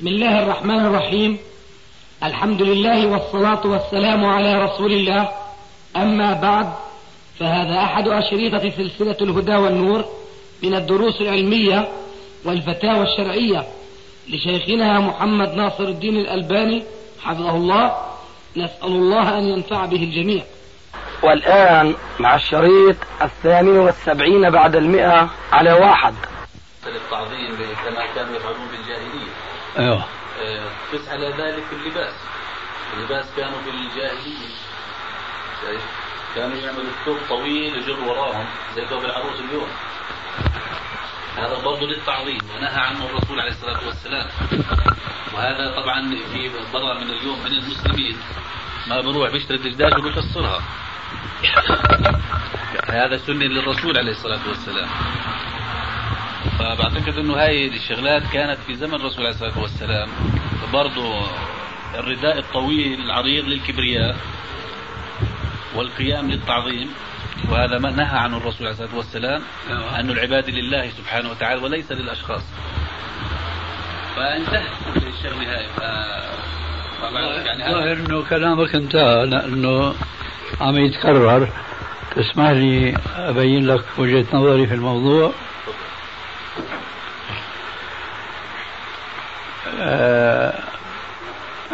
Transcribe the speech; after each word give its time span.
بسم 0.00 0.08
الله 0.08 0.42
الرحمن 0.42 0.86
الرحيم. 0.86 1.38
الحمد 2.22 2.62
لله 2.62 3.06
والصلاة 3.06 3.66
والسلام 3.66 4.24
على 4.24 4.64
رسول 4.64 4.92
الله. 4.92 5.28
أما 5.96 6.32
بعد 6.32 6.72
فهذا 7.40 7.78
أحد 7.84 8.08
أشريطة 8.08 8.70
سلسلة 8.70 9.16
الهدى 9.20 9.56
والنور 9.56 10.04
من 10.62 10.74
الدروس 10.74 11.20
العلمية 11.20 11.88
والفتاوى 12.44 13.02
الشرعية 13.02 13.66
لشيخنا 14.28 15.00
محمد 15.00 15.54
ناصر 15.54 15.84
الدين 15.84 16.16
الألباني 16.16 16.82
حفظه 17.22 17.56
الله. 17.56 17.96
نسأل 18.56 18.92
الله 18.92 19.38
أن 19.38 19.44
ينفع 19.44 19.84
به 19.84 20.02
الجميع. 20.02 20.42
والآن 21.22 21.94
مع 22.18 22.34
الشريط 22.34 22.96
الثامن 23.22 23.78
والسبعين 23.78 24.50
بعد 24.50 24.76
المئة 24.76 25.30
على 25.52 25.72
واحد. 25.72 26.14
التعظيم 26.86 27.56
كما 27.84 28.06
كانوا 28.14 28.36
يفعلون 28.36 28.69
أيوه. 29.80 30.04
قس 30.92 31.08
على 31.08 31.28
ذلك 31.28 31.64
اللباس. 31.72 32.14
اللباس 32.96 33.26
كانوا 33.36 33.62
في 33.62 33.70
الجاهلية. 33.70 34.48
شايف؟ 35.62 35.82
كانوا 36.34 36.56
يعملوا 36.56 36.84
الثوب 37.00 37.18
طويل 37.28 37.76
يجر 37.76 38.00
وراهم 38.00 38.46
زي 38.74 38.86
ثوب 38.86 39.04
العروس 39.04 39.40
اليوم. 39.40 39.68
هذا 41.36 41.62
برضه 41.64 41.86
للتعظيم 41.86 42.40
ونهى 42.56 42.80
عنه 42.80 43.06
الرسول 43.06 43.40
عليه 43.40 43.50
الصلاة 43.50 43.86
والسلام. 43.86 44.26
وهذا 45.34 45.80
طبعا 45.82 46.10
في 46.32 46.50
برا 46.72 46.94
من 46.94 47.10
اليوم 47.10 47.38
من 47.40 47.52
المسلمين. 47.52 48.16
ما 48.86 49.00
بروح 49.00 49.30
بيشتري 49.30 49.56
الدجاج 49.56 49.98
وبيكسرها. 49.98 50.62
هذا 52.88 53.16
سنة 53.16 53.44
للرسول 53.44 53.98
عليه 53.98 54.10
الصلاة 54.12 54.48
والسلام. 54.48 54.88
فبعتقد 56.58 57.18
إنه 57.18 57.34
هاي 57.34 57.66
الشغلات 57.66 58.22
كانت 58.32 58.58
في 58.66 58.74
زمن 58.74 58.94
الرسول 58.94 59.26
عليه 59.26 59.34
الصلاة 59.34 59.58
والسلام 59.58 60.08
برضه 60.72 61.26
الرداء 61.94 62.38
الطويل 62.38 63.00
العريض 63.00 63.44
للكبرياء 63.44 64.16
والقيام 65.74 66.30
للتعظيم 66.30 66.90
وهذا 67.50 67.78
ما 67.78 67.90
نهى 67.90 68.18
عنه 68.18 68.36
الرسول 68.36 68.66
عليه 68.66 68.70
الصلاة 68.70 68.96
والسلام 68.96 69.42
انه 70.00 70.12
العباد 70.12 70.50
لله 70.50 70.90
سبحانه 70.90 71.30
وتعالى 71.30 71.62
وليس 71.62 71.92
للأشخاص. 71.92 72.42
فانتهت 74.16 74.70
الشغله 74.96 75.56
هاي. 75.56 75.66
ف... 75.76 75.80
يعني 77.46 77.72
ظاهر 77.72 77.92
إنه 77.92 78.24
كلامك 78.28 78.74
انتهى 78.74 79.26
لأنه 79.26 79.94
عم 80.60 80.76
يتكرر. 80.76 81.48
تسمح 82.16 82.50
لي 82.50 82.96
أبين 83.16 83.66
لك 83.66 83.84
وجهة 83.98 84.26
نظري 84.32 84.66
في 84.66 84.74
الموضوع؟ 84.74 85.32
آه 89.80 90.58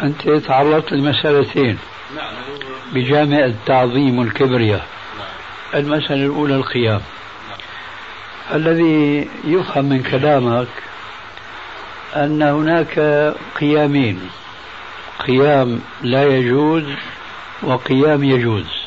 أنت 0.03 0.29
تعرضت 0.29 0.91
لمسألتين. 0.91 1.77
بجامع 2.93 3.45
التعظيم 3.45 4.19
والكبرياء 4.19 4.87
المسألة 5.73 6.25
الأولى 6.25 6.55
القيام 6.55 7.01
الذي 8.53 9.29
يفهم 9.43 9.85
من 9.85 10.03
كلامك 10.03 10.67
أن 12.15 12.41
هناك 12.41 12.99
قيامين. 13.59 14.29
قيام 15.27 15.81
لا 16.01 16.23
يجوز 16.23 16.83
وقيام 17.63 18.23
يجوز. 18.23 18.86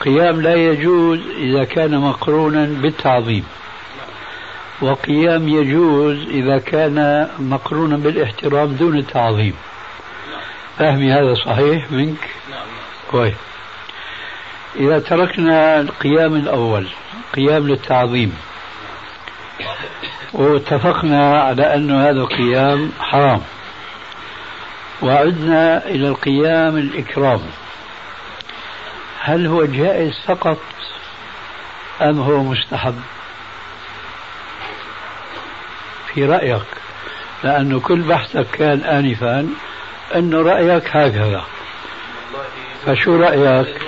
قيام 0.00 0.40
لا 0.40 0.54
يجوز 0.54 1.20
إذا 1.36 1.64
كان 1.64 1.98
مقرونا 1.98 2.64
بالتعظيم. 2.64 3.44
وقيام 4.82 5.48
يجوز 5.48 6.18
إذا 6.28 6.58
كان 6.58 7.28
مقرونا 7.38 7.96
بالاحترام 7.96 8.72
دون 8.72 8.98
التعظيم. 8.98 9.54
فهمي 10.78 11.12
هذا 11.12 11.34
صحيح 11.34 11.92
منك؟ 11.92 12.30
كويس. 13.10 13.34
إذا 14.76 14.98
تركنا 14.98 15.80
القيام 15.80 16.34
الأول 16.34 16.86
قيام 17.34 17.68
للتعظيم 17.68 18.34
واتفقنا 20.32 21.40
على 21.40 21.74
أن 21.74 21.90
هذا 21.90 22.20
القيام 22.20 22.92
حرام 23.00 23.40
وعدنا 25.02 25.86
إلى 25.86 26.08
القيام 26.08 26.76
الإكرام. 26.76 27.40
هل 29.26 29.46
هو 29.46 29.64
جائز 29.64 30.18
فقط 30.26 30.58
أم 32.02 32.20
هو 32.20 32.42
مستحب؟ 32.42 33.00
في 36.14 36.24
رأيك 36.24 36.62
لأنه 37.44 37.80
كل 37.80 38.02
بحثك 38.02 38.46
كان 38.50 38.80
آنفا 38.80 39.48
أنه 40.14 40.42
رأيك 40.42 40.96
هكذا. 40.96 41.44
فشو 42.86 43.16
رأيك؟ 43.16 43.82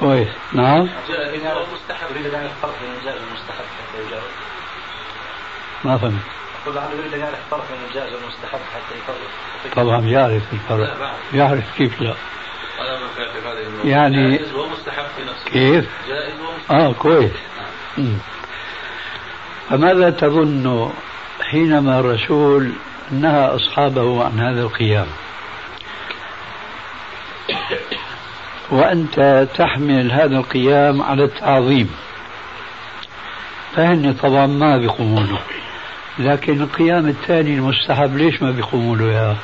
كويس. 0.00 0.28
نعم. 0.52 0.88
ما 5.84 5.98
فهمت. 5.98 6.22
طبعا 9.76 10.00
يعرف 10.00 10.42
الفرق. 10.52 11.16
يعرف 11.34 11.76
كيف 11.76 12.00
لا. 12.00 12.14
يعني 13.84 14.36
جائز 14.36 14.54
ومستحب 14.54 15.04
في 15.16 15.22
نفس 15.22 15.44
كيف؟ 15.44 15.88
جائز 16.08 16.34
ومستحب. 16.40 16.76
آه 16.76 16.92
كويس. 16.92 17.32
مم. 17.98 18.18
فماذا 19.70 20.10
تظن 20.10 20.92
حينما 21.40 22.00
الرسول 22.00 22.72
نهى 23.10 23.46
أصحابه 23.46 24.24
عن 24.24 24.40
هذا 24.40 24.62
القيام؟ 24.62 25.06
وأنت 28.70 29.48
تحمل 29.54 30.12
هذا 30.12 30.36
القيام 30.36 31.02
على 31.02 31.24
التعظيم. 31.24 31.90
فهن 33.76 34.14
طبعا 34.14 34.46
ما 34.46 34.76
بيقوموا 34.76 35.20
له 35.20 35.40
لكن 36.18 36.62
القيام 36.62 37.08
الثاني 37.08 37.54
المستحب 37.54 38.16
ليش 38.16 38.42
ما 38.42 38.50
بيقوموا 38.50 38.96
له 38.96 39.12
يا؟ 39.12 39.36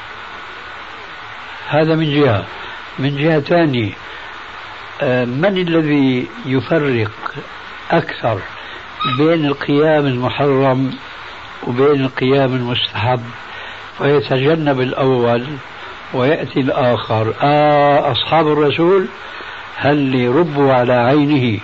هذا 1.68 1.94
من 1.94 2.20
جهة. 2.20 2.44
من 2.98 3.16
جهة 3.16 3.40
ثانية 3.40 3.92
آه، 5.02 5.24
من 5.24 5.58
الذي 5.58 6.26
يفرق 6.46 7.10
أكثر 7.90 8.38
بين 9.18 9.46
القيام 9.46 10.06
المحرم 10.06 10.94
وبين 11.66 12.04
القيام 12.04 12.54
المستحب؟ 12.54 13.20
ويتجنب 14.00 14.80
الأول 14.80 15.46
ويأتي 16.14 16.60
الآخر. 16.60 17.34
آه 17.42 18.12
أصحاب 18.12 18.48
الرسول 18.48 19.06
هل 19.76 20.28
ربوا 20.36 20.72
على 20.72 20.92
عينه 20.92 21.60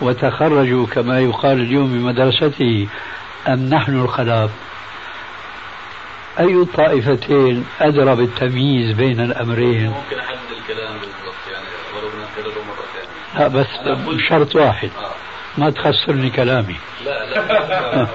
وتخرجوا 0.00 0.86
كما 0.86 1.20
يقال 1.20 1.60
اليوم 1.60 1.92
بمدرسته 1.92 2.86
أم 3.48 3.68
نحن 3.68 3.94
الخلاف 4.00 4.50
أي 6.38 6.54
الطائفتين 6.54 7.64
أدرى 7.80 8.16
بالتمييز 8.16 8.96
بين 8.96 9.20
الأمرين؟ 9.20 9.90
ممكن 9.90 10.18
احدد 10.18 10.38
الكلام 10.58 10.92
بالضبط 10.92 11.52
يعني 11.52 11.66
ولو 11.96 12.08
بدنا 12.08 12.24
نكرره 12.24 12.64
مرة 12.64 12.84
ثانية. 12.94 13.38
لا 13.38 13.48
بس 13.48 13.66
بشرط 14.06 14.56
واحد. 14.56 14.90
ما 15.58 15.70
تخسر 15.70 16.12
لي 16.12 16.30
كلامي. 16.30 16.76
لا 17.04 17.26
لا. 17.26 18.06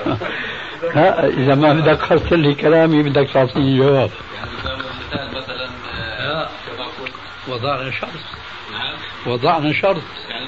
لا 0.95 1.27
إذا 1.27 1.55
ما 1.55 1.73
بدك 1.73 1.99
تخسر 1.99 2.35
لي 2.35 2.55
كلامي 2.55 3.03
بدك 3.03 3.29
تعطيني 3.33 3.77
جواب. 3.77 4.09
يعني 4.35 4.49
مثال 4.57 5.27
مثلا 5.29 5.69
آه، 6.19 6.49
كما 6.67 6.85
قلت 6.85 7.13
وضعنا 7.47 7.91
شرط 7.91 8.09
وضعنا 9.25 9.73
شرط. 9.73 10.01
يعني 10.29 10.45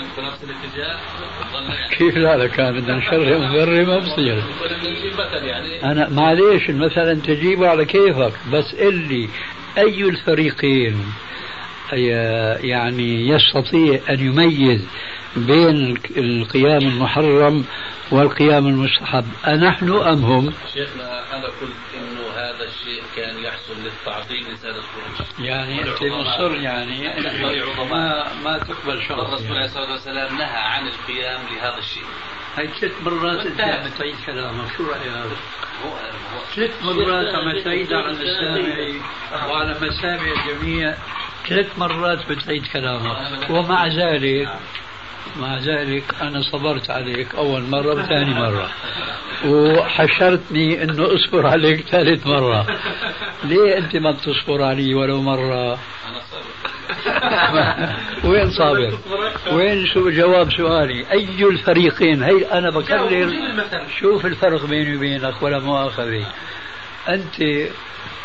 كيف 1.98 2.18
لا 2.18 2.38
لك 2.38 2.52
كان؟ 2.52 2.82
بدنا 2.82 2.96
نشرب 2.96 3.42
ونبرر 3.42 3.86
ما 3.86 4.00
بصير. 4.00 4.44
يعني. 5.34 5.84
أنا 5.84 6.10
معليش 6.10 6.70
المثل 6.70 7.02
أنت 7.02 7.26
تجيبه 7.26 7.70
على 7.70 7.86
كيفك 7.86 8.34
بس 8.54 8.76
قل 8.76 8.96
لي 8.96 9.30
أي 9.78 10.02
الفريقين 10.04 11.14
يعني 12.64 13.28
يستطيع 13.28 14.00
أن 14.10 14.20
يميز 14.20 14.82
بين 15.36 15.98
القيام 16.18 16.82
المحرم 16.82 17.66
والقيام 18.12 18.68
المستحب 18.68 19.26
أنحن 19.48 19.90
أم 19.92 20.24
هم؟ 20.24 20.54
شيخنا 20.74 21.38
أنا 21.38 21.46
قلت 21.46 21.72
انه 21.98 22.19
هذا 22.40 22.64
الشيء 22.64 23.04
كان 23.16 23.44
يحصل 23.44 23.74
للتعظيم 23.84 24.44
لسادة 24.54 24.82
قريش 24.82 25.28
يعني 25.40 25.82
أنت 25.82 26.04
مصر 26.04 26.56
يعني 26.56 27.08
ما 27.90 28.34
ما 28.44 28.58
تقبل 28.58 29.02
شرط 29.08 29.28
الرسول 29.28 29.58
عليه 29.58 29.66
الصلاة 29.66 29.92
والسلام 29.92 30.38
نهى 30.38 30.58
عن 30.58 30.88
القيام 30.88 31.42
لهذا 31.52 31.78
الشيء. 31.78 32.04
هاي 32.58 32.68
ثلاث 32.68 32.94
مرات 33.04 33.46
وانتهى. 33.46 33.72
عم 33.72 33.90
تعيد 34.00 34.16
كلامك 34.26 34.68
شو 34.78 34.84
هو 34.84 35.94
ثلاث 36.56 36.84
مرات 36.84 37.36
عم 37.36 37.64
تعيد 37.64 37.94
على 37.94 38.14
مسامعي 38.14 39.02
وعلى 39.50 39.76
مسامع 39.82 40.32
الجميع 40.32 40.96
ثلاث 41.48 41.80
مرات 41.80 42.32
بتعيد 42.32 42.68
كلامك. 42.68 43.50
ومع 43.50 43.88
ذلك 43.88 44.50
مع 45.38 45.58
ذلك 45.58 46.04
أنا 46.22 46.42
صبرت 46.42 46.90
عليك 46.90 47.36
أول 47.36 47.62
مرة 47.62 47.94
وثاني 47.94 48.34
مرة. 48.34 48.70
وحشرتني 49.46 50.84
أنه 50.84 51.16
أصبر 51.16 51.48
عليك 51.48 51.82
ثالث 51.82 52.28
مرة. 52.28 52.66
ليه 53.44 53.78
أنت 53.78 53.96
ما 53.96 54.12
بتصبر 54.12 54.64
علي 54.64 54.94
ولو 54.96 55.22
مرة؟ 55.22 55.80
وين 58.24 58.52
صابر؟ 58.52 58.98
وين 59.52 59.88
شو 59.88 60.10
جواب 60.10 60.52
سؤالي؟ 60.52 61.12
أي 61.12 61.44
الفريقين؟ 61.44 62.24
هي 62.24 62.46
أنا 62.46 62.70
بكرر 62.70 63.34
شوف 64.00 64.26
الفرق 64.26 64.66
بيني 64.66 64.96
وبينك 64.96 65.42
ولا 65.42 65.60
مؤاخذة 65.60 66.26
أنت 67.10 67.70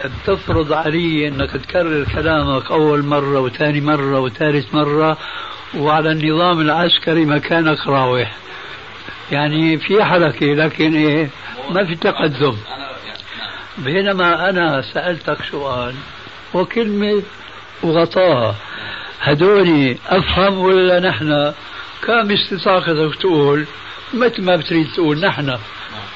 بتفرض 0.04 0.72
علي 0.72 1.28
إنك 1.28 1.50
تكرر 1.50 2.04
كلامك 2.04 2.70
أول 2.70 3.04
مرة 3.04 3.40
وثاني 3.40 3.80
مرة 3.80 4.20
وثالث 4.20 4.74
مرة 4.74 5.18
وعلى 5.78 6.12
النظام 6.12 6.60
العسكري 6.60 7.24
مكانك 7.24 7.86
راوح 7.86 8.32
يعني 9.32 9.78
في 9.78 10.04
حركة 10.04 10.46
لكن 10.46 10.94
إيه 10.94 11.30
ما 11.70 11.84
في 11.84 11.94
تقدم. 11.94 12.56
بينما 13.78 14.50
أنا 14.50 14.82
سألتك 14.82 15.38
سؤال 15.50 15.94
وكلمة 16.54 17.22
وغطاها. 17.82 18.54
هدوني 19.20 19.98
أفهم 20.06 20.58
ولا 20.58 21.00
نحن؟ 21.00 21.52
كم 22.06 22.30
استطاعتك 22.30 23.14
تقول؟ 23.20 23.66
مثل 24.14 24.42
ما 24.42 24.56
بتريد 24.56 24.92
تقول 24.92 25.20
نحن. 25.20 25.58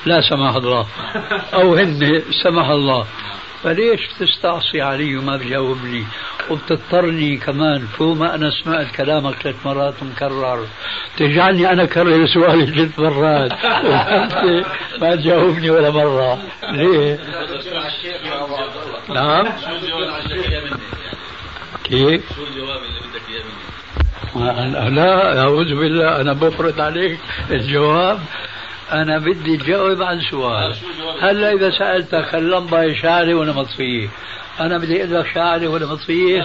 لا 0.07 0.21
سمح 0.21 0.55
الله. 0.55 0.87
أو 1.55 1.75
هن 1.75 2.23
سمح 2.43 2.69
الله. 2.69 3.07
فليش 3.63 4.01
تستعصي 4.21 4.81
علي 4.81 5.17
وما 5.17 5.37
بجاوبني 5.37 6.05
وبتضطرني 6.51 7.37
كمان. 7.37 7.87
فوق 7.87 8.17
ما 8.17 8.35
أنا 8.35 8.51
سمعت 8.51 8.97
كلامك 8.97 9.35
ثلاث 9.35 9.67
مرات 9.67 9.95
مكرر. 10.03 10.67
تجعلني 11.17 11.73
أنا 11.73 11.83
أكرر 11.83 12.27
سؤالي 12.27 12.67
ثلاث 12.67 12.99
مرات. 12.99 13.53
ما 15.01 15.17
تجاوبني 15.17 15.71
ولا 15.71 15.91
مرة. 15.91 16.39
ليه؟ 16.73 17.19
نعم. 19.09 19.47
كيف؟ 21.85 22.23
شو 22.37 22.43
الجواب 22.47 22.81
اللي 22.83 23.01
بدك 23.01 23.23
اياه 23.29 23.43
مني؟ 24.35 24.97
لا 24.97 25.41
أعوذ 25.41 25.75
بالله. 25.75 26.21
أنا 26.21 26.33
بفرض 26.33 26.81
عليك 26.81 27.19
الجواب. 27.51 28.21
أنا 28.93 29.19
بدي 29.19 29.57
تجاوب 29.57 30.03
عن 30.03 30.21
سؤال. 30.31 30.77
هلا 31.21 31.53
إذا 31.53 31.71
سألتك 31.71 32.35
اللمبه 32.35 32.95
شعري 32.95 33.35
ولا 33.35 33.53
مطفيه 33.53 34.09
أنا 34.61 34.79
بدي 34.79 35.05
أقول 35.05 35.15
لك 35.15 35.27
شعري 35.35 35.67
ولا 35.67 35.87
بجاوب 35.87 36.45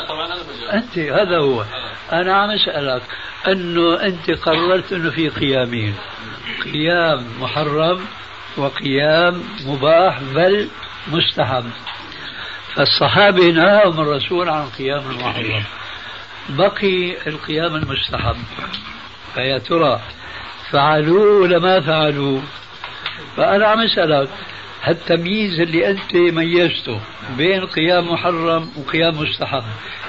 أنت 0.74 0.98
هذا 0.98 1.38
هو. 1.38 1.64
أنا 2.12 2.36
عم 2.36 2.50
أسألك 2.50 3.02
إنه 3.48 4.04
أنت 4.04 4.32
قررت 4.32 4.94
إنه 4.94 5.10
في 5.10 5.30
قيامين. 5.30 5.96
قيام 6.64 7.26
محرم 7.40 8.06
وقيام 8.58 9.44
مباح 9.66 10.20
بل 10.36 10.68
مستحب. 11.12 11.66
فالصحابه 12.76 13.52
نهاهم 13.52 14.00
الرسول 14.00 14.50
عن 14.50 14.66
قيام 14.66 15.12
المحرم. 15.12 15.64
بقي 16.50 17.28
القيام 17.28 17.76
المستحب. 17.76 18.38
فيا 19.34 19.58
ترى 19.58 20.02
فعلوه 20.74 21.42
ولا 21.42 21.60
ما 21.60 21.82
فعلوه 21.82 22.42
فأنا 23.38 23.68
عم 23.68 23.80
أسألك 23.80 24.30
هالتمييز 24.84 25.60
اللي 25.60 25.90
أنت 25.90 26.16
ميزته 26.16 27.00
بين 27.38 27.66
قيام 27.66 28.12
محرم 28.12 28.70
وقيام 28.78 29.20
مستحب 29.20 29.64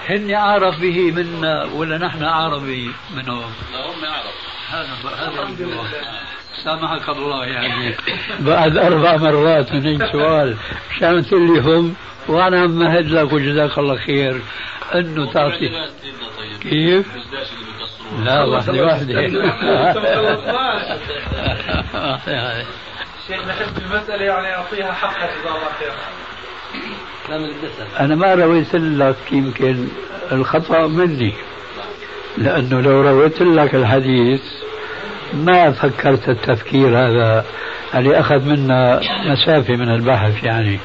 هن 0.08 0.34
أعرف 0.34 0.80
به 0.80 1.10
منا 1.10 1.64
ولا 1.64 1.98
نحن 1.98 2.22
أعرف 2.22 2.62
به 2.62 2.88
منهم؟ 3.16 3.52
لا 3.72 3.86
هم 3.86 4.04
يعرف 4.04 4.34
هذا 4.70 4.88
هذا. 5.16 5.54
سامحك 6.64 7.08
الله 7.08 7.44
يعني. 7.44 7.94
بعد 8.40 8.76
أربع 8.76 9.16
مرات 9.16 9.72
من 9.72 9.98
سؤال 10.12 10.56
مشان 10.90 11.26
تقول 11.26 11.54
لي 11.54 11.60
هم؟ 11.60 11.94
وأنا 12.28 12.66
مهد 12.66 13.06
لك 13.10 13.32
وجزاك 13.32 13.78
الله 13.78 13.96
خير. 13.96 14.40
أنه 14.94 15.32
تعطي 15.32 15.70
كيف؟ 16.62 17.06
لا 18.18 18.44
واحدة 18.44 18.84
واحدة 18.84 19.20
شيخ 23.26 23.46
نحب 23.48 23.78
المسألة 23.78 24.24
يعني 24.24 24.54
أعطيها 24.54 24.92
حقها 24.92 25.26
جزاه 25.26 25.56
الله 25.56 25.68
أنا 28.00 28.14
ما 28.14 28.34
رويت 28.34 28.74
لك 28.74 29.16
يمكن 29.32 29.88
الخطأ 30.32 30.86
مني 30.86 31.32
لأنه 32.38 32.80
لو 32.80 33.00
رويت 33.00 33.42
لك 33.42 33.74
الحديث 33.74 34.42
ما 35.34 35.72
فكرت 35.72 36.28
التفكير 36.28 36.98
هذا 36.98 37.44
اللي 37.94 38.20
أخذ 38.20 38.44
منا 38.44 39.00
مسافة 39.26 39.76
من 39.76 39.88
البحث 39.88 40.44
يعني 40.44 40.78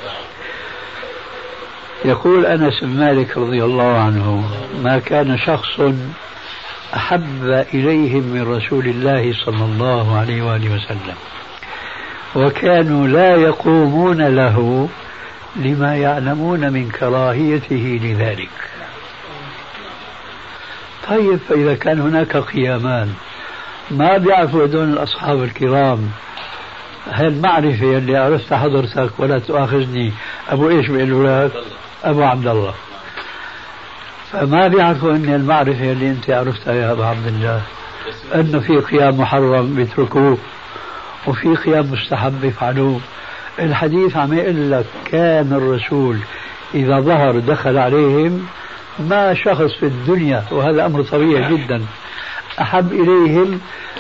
يقول 2.06 2.46
أنس 2.46 2.84
بن 2.84 3.00
مالك 3.00 3.38
رضي 3.38 3.64
الله 3.64 3.98
عنه 3.98 4.50
ما 4.84 5.00
كان 5.00 5.38
شخص 5.38 5.80
أحب 6.96 7.44
إليهم 7.74 8.24
من 8.24 8.56
رسول 8.56 8.88
الله 8.88 9.34
صلى 9.46 9.66
الله 9.66 10.18
عليه 10.18 10.42
وآله 10.42 10.76
وسلم. 10.76 11.16
وكانوا 12.36 13.08
لا 13.08 13.36
يقومون 13.36 14.22
له 14.22 14.90
لما 15.56 15.96
يعلمون 15.96 16.74
من 16.74 16.90
كراهيته 16.90 18.00
لذلك. 18.04 18.50
طيب 21.10 21.40
فإذا 21.50 21.76
كان 21.76 22.00
هناك 22.00 22.38
قيامان 22.38 23.14
ما 23.92 24.18
بيعرفوا 24.18 24.66
هدول 24.66 24.94
الأصحاب 24.94 25.44
الكرام؟ 25.44 26.10
هالمعرفة 27.12 27.98
اللي 27.98 28.18
عرفتها 28.18 28.58
حضرتك 28.58 29.20
ولا 29.20 29.40
تؤاخذني؟ 29.40 30.14
أبو 30.50 30.70
إيش 30.70 30.88
بيقولوا 30.88 31.48
لك؟ 31.48 31.52
أبو 32.04 32.24
عبد 32.24 32.48
الله. 32.48 32.74
فما 34.32 34.68
بيعرفوا 34.68 35.12
أن 35.12 35.34
المعرفة 35.34 35.92
اللي 35.92 36.10
أنت 36.10 36.30
عرفتها 36.30 36.74
يا 36.74 36.92
أبو 36.92 37.04
عبد 37.04 37.28
الله 37.28 37.62
أنه 38.36 38.60
في 38.60 38.78
قيام 38.78 39.18
محرم 39.18 39.76
بيتركوه 39.76 40.38
وفي 41.28 41.56
قيام 41.56 41.92
مستحب 41.92 42.42
بيفعلوه. 42.42 43.00
الحديث 43.60 44.18
عم 44.18 44.34
يقول 44.34 44.72
لك 44.72 44.86
كان 45.12 45.54
الرسول 45.54 46.18
إذا 46.74 47.00
ظهر 47.00 47.40
دخل 47.40 47.78
عليهم 47.78 48.46
ما 49.00 49.34
شخص 49.34 49.74
في 49.80 49.86
الدنيا 49.86 50.44
وهذا 50.52 50.86
أمر 50.86 51.04
طبيعي 51.04 51.58
جدا 51.58 51.82
أحب 52.62 52.94
إليهم 52.94 53.60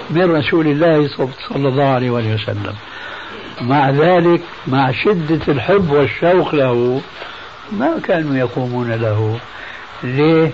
من 0.09 0.31
رسول 0.31 0.67
الله 0.67 1.07
صلى 1.49 1.67
الله 1.67 1.87
عليه 1.87 2.09
وسلم. 2.09 2.73
مع 3.61 3.89
ذلك 3.89 4.41
مع 4.67 4.91
شدة 4.91 5.41
الحب 5.47 5.91
والشوق 5.91 6.55
له 6.55 7.01
ما 7.71 7.99
كانوا 8.03 8.35
يقومون 8.35 8.91
له. 8.91 9.39
ليه؟ 10.03 10.51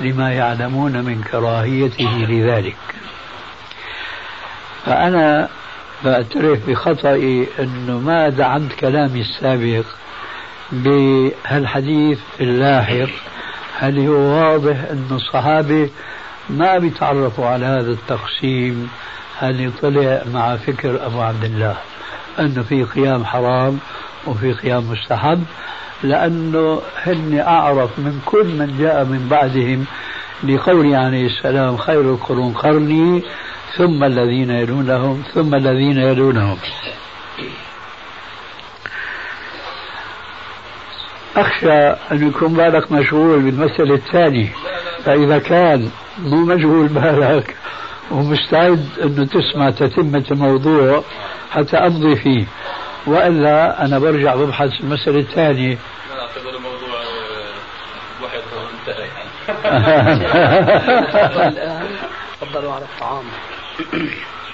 لما 0.00 0.32
يعلمون 0.32 0.92
من 0.92 1.22
كراهيته 1.22 2.26
لذلك. 2.28 2.76
فأنا 4.86 5.48
بعترف 6.04 6.68
بخطئي 6.68 7.46
أنه 7.58 7.98
ما 7.98 8.28
دعمت 8.28 8.72
كلامي 8.72 9.20
السابق 9.20 9.84
بهالحديث 10.72 12.18
اللاحق. 12.40 13.12
هل 13.78 13.98
هو 13.98 14.14
واضح 14.14 14.76
أن 14.90 15.08
الصحابة 15.10 15.90
ما 16.50 16.78
بيتعرفوا 16.78 17.46
على 17.46 17.66
هذا 17.66 17.90
التقسيم؟ 17.90 18.90
اللي 19.42 19.70
طلع 19.82 20.22
مع 20.32 20.56
فكر 20.56 21.06
أبو 21.06 21.20
عبد 21.20 21.44
الله 21.44 21.76
أنه 22.38 22.62
في 22.62 22.84
قيام 22.84 23.24
حرام 23.24 23.78
وفي 24.26 24.52
قيام 24.52 24.90
مستحب؟ 24.90 25.44
لأنه 26.02 26.80
هن 27.02 27.38
أعرف 27.46 27.98
من 27.98 28.20
كل 28.26 28.46
من 28.46 28.78
جاء 28.78 29.04
من 29.04 29.28
بعدهم 29.28 29.84
لقوله 30.44 30.96
عليه 30.96 31.26
السلام 31.26 31.76
خير 31.76 32.00
القرون 32.00 32.52
قرني 32.52 33.22
ثم 33.76 34.04
الذين 34.04 34.50
يلونهم 34.50 35.22
ثم 35.34 35.54
الذين 35.54 35.98
يلونهم. 35.98 36.56
أخشى 41.36 41.88
أن 42.12 42.28
يكون 42.28 42.54
بالك 42.54 42.92
مشغول 42.92 43.42
بالمسألة 43.42 43.94
الثانية. 43.94 44.48
فإذا 45.04 45.38
كان 45.38 45.90
مو 46.18 46.36
مشغول 46.36 46.88
بالك 46.88 47.56
ومستعد 48.10 48.88
أنه 49.02 49.26
تسمع 49.26 49.70
تتمة 49.70 50.24
الموضوع 50.30 51.02
حتى 51.50 51.76
أمضي 51.76 52.16
فيه. 52.16 52.44
وإلا 53.06 53.84
أنا 53.84 53.98
برجع 53.98 54.34
ببحث 54.34 54.80
اعتبر 56.20 56.56
الموضوع 56.56 57.02
آه، 57.02 58.24
يعني. 58.98 59.28
تفضلوا 62.40 62.72
على 62.72 62.84
الطعام. 62.84 63.24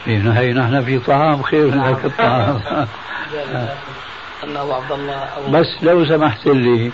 هي 0.06 0.52
نحن 0.52 0.84
في 0.84 0.98
طعام 0.98 1.42
خير 1.42 1.66
من 1.66 1.80
هيك 1.80 2.04
الطعام. 2.04 2.60
أن 4.44 4.56
أبو 4.56 4.72
عبد 4.72 4.92
الله 4.92 5.14
أبو 5.14 5.50
بس 5.50 5.66
لو 5.82 6.04
سمحت 6.04 6.46
لي 6.46 6.92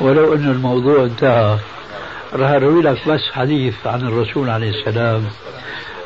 ولو 0.00 0.34
أن 0.34 0.50
الموضوع 0.50 1.04
انتهى 1.04 1.58
راح 2.32 2.50
أروي 2.50 2.82
لك 2.82 3.08
بس 3.08 3.30
حديث 3.32 3.86
عن 3.86 4.00
الرسول 4.00 4.50
عليه 4.50 4.70
السلام. 4.70 5.26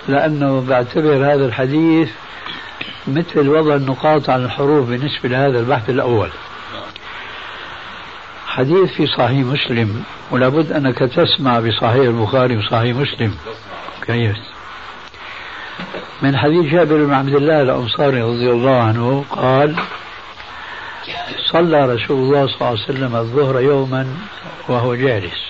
لأنه 0.09 0.61
بعتبر 0.61 1.17
هذا 1.17 1.47
الحديث 1.47 2.11
مثل 3.09 3.49
وضع 3.49 3.75
النقاط 3.75 4.31
على 4.31 4.45
الحروف 4.45 4.89
بالنسبة 4.89 5.29
لهذا 5.29 5.61
البحث 5.61 5.91
الأول. 5.91 6.31
حديث 8.47 8.93
في 8.93 9.07
صحيح 9.07 9.47
مسلم 9.47 10.05
ولا 10.31 10.49
بد 10.49 10.73
أنك 10.73 10.99
تسمع 10.99 11.61
بصحيح 11.61 11.95
البخاري 11.95 12.57
وصحيح 12.57 12.97
مسلم. 12.97 13.35
كويس 14.07 14.37
من 16.23 16.37
حديث 16.37 16.73
جابر 16.73 17.05
بن 17.05 17.13
عبد 17.13 17.35
الله 17.35 17.63
الأنصاري 17.63 18.23
رضي 18.23 18.51
الله 18.51 18.83
عنه 18.83 19.25
قال 19.31 19.77
صلى 21.47 21.95
رسول 21.95 22.17
الله 22.17 22.47
صلى 22.47 22.55
الله 22.57 22.67
عليه 22.67 22.83
وسلم 22.83 23.17
الظهر 23.17 23.61
يوما 23.61 24.07
وهو 24.69 24.95
جالس. 24.95 25.49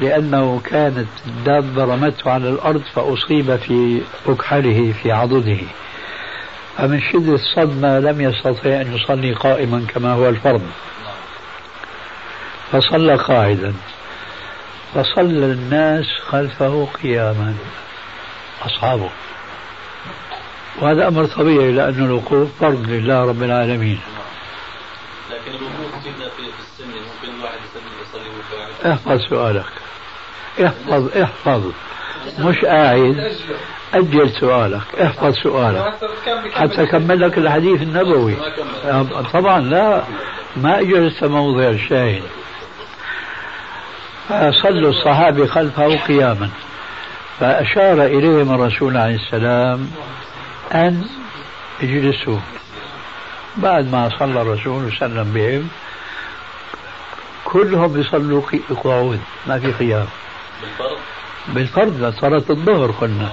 لأنه 0.00 0.60
كانت 0.64 1.08
الدابة 1.26 1.84
رمته 1.84 2.30
على 2.30 2.48
الأرض 2.48 2.82
فأصيب 2.94 3.56
في 3.56 4.00
أكحله 4.26 4.94
في 5.02 5.12
عضده. 5.12 5.58
فمن 6.76 7.00
شدة 7.00 7.34
الصدمة 7.34 7.98
لم 7.98 8.20
يستطع 8.20 8.80
أن 8.80 8.96
يصلي 8.96 9.32
قائما 9.32 9.86
كما 9.88 10.12
هو 10.12 10.28
الفرض. 10.28 10.62
فصلى 12.72 13.14
قاعدا. 13.14 13.74
فصلى 14.94 15.46
الناس 15.46 16.06
خلفه 16.26 16.88
قياما. 17.02 17.56
أصحابه. 18.62 19.10
وهذا 20.80 21.08
أمر 21.08 21.24
طبيعي 21.24 21.72
لأن 21.72 22.04
الوقوف 22.04 22.48
فرض 22.60 22.88
لله 22.88 23.24
رب 23.24 23.42
العالمين. 23.42 24.00
لكن 25.30 25.50
الوقوف 25.50 26.02
سيدنا 26.04 26.28
في 26.28 26.42
السنة 26.42 27.00
ممكن 27.00 27.38
الواحد 27.38 27.58
يصلي 27.64 28.92
احفظ 28.92 29.20
سؤالك. 29.28 29.72
احفظ 30.64 31.18
احفظ. 31.18 31.72
مش 32.38 32.64
قاعد. 32.64 33.32
أجل 33.94 34.30
سؤالك 34.30 35.00
احفظ 35.02 35.34
سؤالك. 35.34 35.94
حتى 36.54 36.82
أكمل 36.82 37.20
لك 37.20 37.38
الحديث 37.38 37.82
النبوي. 37.82 38.36
طبعا 39.32 39.60
لا 39.60 40.02
ما 40.56 40.80
أجلس 40.80 41.22
موضع 41.22 41.68
الشاهد 41.68 42.22
فصلوا 44.28 44.90
الصحابة 44.90 45.46
خلفه 45.46 45.96
قياما. 45.96 46.50
فأشار 47.40 48.04
إليهم 48.04 48.54
الرسول 48.54 48.96
عليه 48.96 49.14
السلام 49.14 49.90
أن 50.72 51.04
يجلسوا 51.82 52.38
بعد 53.56 53.92
ما 53.92 54.10
صلى 54.18 54.42
الرسول 54.42 54.84
وسلم 54.84 55.32
بهم 55.34 55.68
كلهم 57.44 57.92
بيصلوا 57.92 58.42
قعود 58.84 59.20
ما 59.46 59.58
في 59.58 59.72
قيام. 59.72 60.06
بالفرض 61.48 62.14
صلاة 62.20 62.44
الظهر 62.50 62.90
قلنا. 62.90 63.32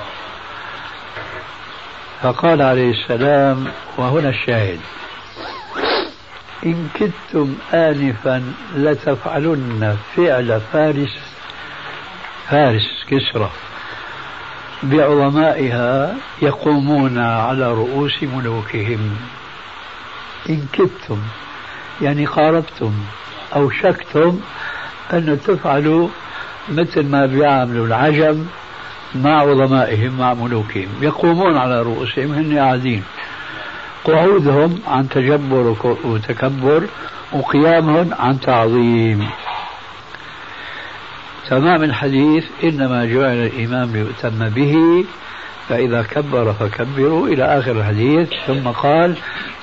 فقال 2.22 2.62
عليه 2.62 2.92
السلام 2.92 3.68
وهنا 3.98 4.30
الشاهد. 4.30 4.80
إن 6.66 6.90
كدتم 6.94 7.56
آنفا 7.74 8.54
لتفعلن 8.76 9.98
فعل 10.16 10.62
فارس 10.74 11.18
فارس 12.50 13.06
كسرى. 13.08 13.50
بعظمائها 14.84 16.16
يقومون 16.42 17.20
على 17.20 17.72
رؤوس 17.72 18.24
ملوكهم. 18.24 19.18
إن 20.50 20.68
كدتم 20.74 21.22
يعني 22.02 22.26
قاربتم 22.26 22.94
أو 23.56 23.70
شكتم 23.70 24.40
أن 25.14 25.40
تفعلوا 25.48 26.10
مثل 26.70 27.06
ما 27.06 27.26
بيعملوا 27.26 27.88
العجم 27.88 28.46
مع 29.16 29.40
عظمائهم 29.42 30.18
مع 30.18 30.34
ملوكهم. 30.34 30.88
يقومون 31.02 31.58
على 31.58 31.82
رؤوسهم 31.82 32.32
هن 32.32 32.58
قاعدين 32.58 33.04
قعودهم 34.04 34.80
عن 34.88 35.10
تجبر 35.10 35.76
وتكبر 36.06 36.84
وقيامهم 37.34 38.14
عن 38.20 38.40
تعظيم. 38.40 39.30
تمام 41.50 41.84
الحديث. 41.84 42.46
إنما 42.64 43.06
جعل 43.06 43.50
الإمام 43.50 43.92
ليؤتم 43.94 44.50
به 44.50 45.06
فإذا 45.70 46.02
كبر 46.02 46.54
فكبروا 46.54 47.28
إلى 47.28 47.60
آخر 47.60 47.72
الحديث. 47.72 48.30
ثم 48.48 48.68
قال 48.68 49.16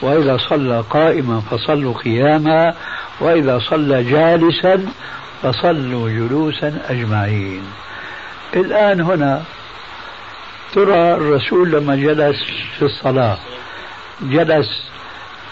وإذا 0.03 0.37
صلى 0.37 0.85
قائما 0.91 1.41
فصلوا 1.41 1.95
قياما 1.95 2.75
وإذا 3.21 3.59
صلى 3.59 4.05
جالسا 4.05 4.87
فصلوا 5.43 6.11
جلوسا 6.11 6.81
أجمعين. 6.89 7.63
الآن 8.57 9.01
هنا 9.01 9.43
ترى 10.73 11.15
الرسول 11.15 11.71
لما 11.71 11.97
جلس 11.97 12.37
في 12.79 12.85
الصلاة 12.85 13.39
جلس 14.23 14.83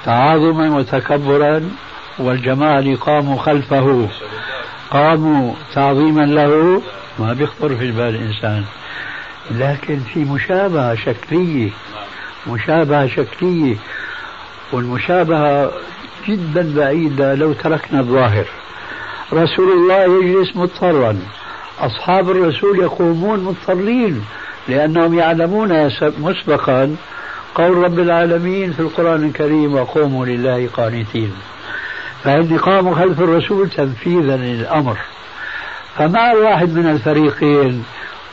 تعاظما 0.04 0.76
وتكبرا 0.76 1.70
والجماعة 2.18 2.96
قاموا 2.96 3.38
خلفه 3.38 4.08
قاموا 4.90 5.54
تعظيما 5.74 6.26
له 6.26 6.82
ما 7.18 7.32
بيخطر 7.32 7.76
في 7.76 7.92
بال 7.92 8.14
الإنسان. 8.14 8.64
لكن 9.50 10.00
في 10.00 10.18
مشابهة 10.24 10.94
شكلية 10.94 11.70
مشابهة 12.46 13.06
شكلية 13.06 13.76
والمشابهة 14.72 15.72
جدا 16.28 16.74
بعيدة 16.76 17.34
لو 17.34 17.52
تركنا 17.52 18.00
الظاهر. 18.00 18.46
رسول 19.32 19.72
الله 19.72 20.24
يجلس 20.24 20.56
مضطرا. 20.56 21.18
أصحاب 21.80 22.30
الرسول 22.30 22.78
يقومون 22.78 23.40
مضطرين 23.40 24.24
لأنهم 24.68 25.18
يعلمون 25.18 25.90
مسبقا 26.18 26.96
قول 27.54 27.76
رب 27.76 27.98
العالمين 27.98 28.72
في 28.72 28.80
القرآن 28.80 29.24
الكريم 29.24 29.74
وقوموا 29.74 30.26
لله 30.26 30.68
قانتين. 30.72 31.32
فإن 32.24 32.58
قاموا 32.58 32.94
خلف 32.94 33.20
الرسول 33.20 33.70
تنفيذا 33.70 34.36
للأمر. 34.36 34.96
فما 35.96 36.32
واحد 36.32 36.74
من 36.74 36.86
الفريقين 36.86 37.84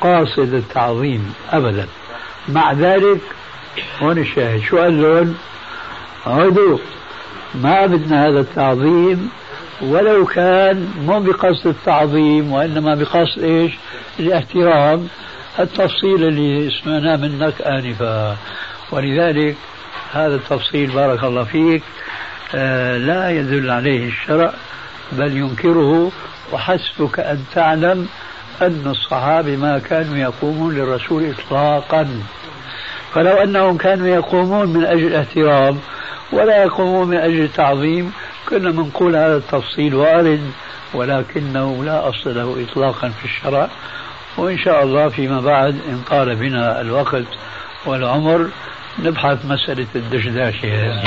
قاصد 0.02 0.54
التعظيم 0.54 1.34
أبدا. 1.50 1.88
مع 2.50 2.74
ذلك 2.74 3.22
هون 4.02 4.18
الشاهد. 4.18 4.62
شو 4.62 4.78
قال 4.78 5.02
لهم؟ 5.02 5.36
عودوا 6.26 6.78
ما 7.56 7.86
بدنا 7.86 8.28
هذا 8.28 8.40
التعظيم 8.40 9.30
ولو 9.82 10.26
كان 10.26 10.90
مو 11.06 11.20
بقصد 11.20 11.68
التعظيم 11.68 12.52
وإنما 12.52 12.96
بقصد 12.96 13.44
إيش؟ 13.44 13.74
الاحترام. 14.20 15.08
التفصيل 15.60 16.24
اللي 16.24 16.70
سمعناه 16.84 17.16
منك 17.16 17.62
آنفا. 17.62 18.38
ولذلك 18.92 19.56
هذا 20.14 20.36
التفصيل 20.36 20.92
بارك 20.92 21.24
الله 21.24 21.44
فيك 21.44 21.84
آه 22.56 22.98
لا 22.98 23.30
يدل 23.30 23.70
عليه 23.70 24.08
الشرع 24.08 24.54
بل 25.12 25.38
ينكره 25.38 26.12
وحسبك 26.54 27.20
أن 27.20 27.40
تعلم 27.56 28.08
أن 28.62 28.84
الصحابة 28.86 29.56
ما 29.56 29.80
كانوا 29.80 30.18
يقومون 30.18 30.76
للرسول 30.76 31.30
إطلاقا. 31.30 32.08
فلو 33.14 33.32
أنهم 33.32 33.78
كانوا 33.78 34.08
يقومون 34.08 34.70
من 34.70 34.86
أجل 34.86 35.08
الاحترام 35.08 35.80
ولا 36.32 36.64
يقومون 36.64 37.08
من 37.08 37.18
أجل 37.18 37.44
التعظيم 37.44 38.12
كنا 38.54 38.72
بنقول 38.72 39.16
هذا 39.16 39.38
التفصيل 39.38 39.96
وارد 39.96 40.52
ولكنه 40.94 41.84
لا 41.84 42.10
أصل 42.10 42.36
له 42.36 42.64
إطلاقا 42.64 43.10
في 43.10 43.26
الشرع. 43.26 43.70
وإن 44.38 44.58
شاء 44.58 44.84
الله 44.84 45.10
فيما 45.10 45.42
بعد 45.42 45.80
إن 45.90 46.02
طال 46.10 46.36
بنا 46.36 46.82
الوقت 46.82 47.26
والعمر 47.86 48.50
نبحث 49.00 49.46
مسألة 49.46 49.88
الدشداشة 49.96 50.66
هذه 50.66 51.04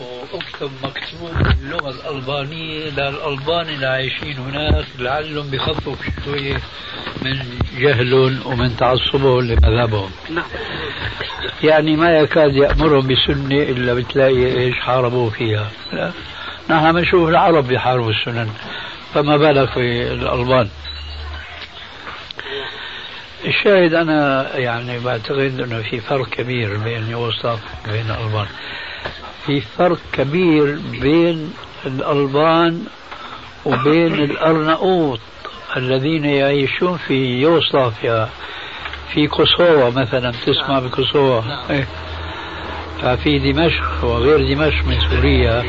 واكتب 0.00 0.70
مكتوب 0.82 1.30
باللغة 1.44 1.90
الألبانية 1.90 2.90
للألبان 2.90 3.68
اللي 3.68 3.86
عايشين 3.86 4.38
هناك 4.38 4.84
لعلهم 4.98 5.50
بخفوا 5.50 5.94
شوية 6.24 6.60
من 7.22 7.38
جهلهم 7.78 8.46
ومن 8.46 8.76
تعصبهم 8.76 9.40
لمذهبهم. 9.40 10.10
نعم. 10.30 10.44
يعني 11.62 11.96
ما 11.96 12.10
يكاد 12.10 12.56
يأمرهم 12.56 13.06
بسنة 13.06 13.62
إلا 13.62 13.94
بتلاقي 13.94 14.46
إيش 14.46 14.74
حاربوا 14.74 15.30
فيها. 15.30 15.70
لا. 15.92 16.12
نحن 16.70 16.92
بنشوف 16.92 17.28
العرب 17.28 17.66
بيحاربوا 17.68 18.10
السنن 18.10 18.48
فما 19.14 19.36
بالك 19.36 19.70
في 19.70 20.12
الألبان. 20.12 20.68
الشاهد 23.44 23.94
أنا 23.94 24.48
يعني 24.56 24.98
بعتقد 24.98 25.60
أنه 25.60 25.82
في 25.82 26.00
فرق 26.00 26.28
كبير 26.28 26.76
بين 26.76 27.10
يوسف 27.10 27.58
وبين 27.88 28.10
الألبان. 28.10 28.46
في 29.46 29.60
فرق 29.60 29.98
كبير 30.12 30.78
بين 31.00 31.52
الألبان 31.86 32.84
وبين 33.64 34.14
الأرناؤوط 34.14 35.20
الذين 35.76 36.24
يعيشون 36.24 36.96
في 36.96 37.40
يوغوسلافيا 37.40 38.28
في 39.14 39.26
كوسوفا 39.26 39.90
مثلا 39.90 40.32
تسمع 40.46 40.78
بكوسوفا. 40.78 41.70
إيه. 41.70 41.88
ففي 43.02 43.52
دمشق 43.52 44.04
وغير 44.04 44.54
دمشق 44.54 44.84
من 44.86 45.00
سوريا. 45.00 45.64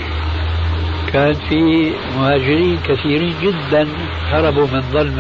كان 1.13 1.34
في 1.34 1.94
مهاجرين 2.15 2.79
كثيرين 2.88 3.36
جدا 3.41 3.88
هربوا 4.29 4.67
من 4.67 4.82
ظلم 4.82 5.15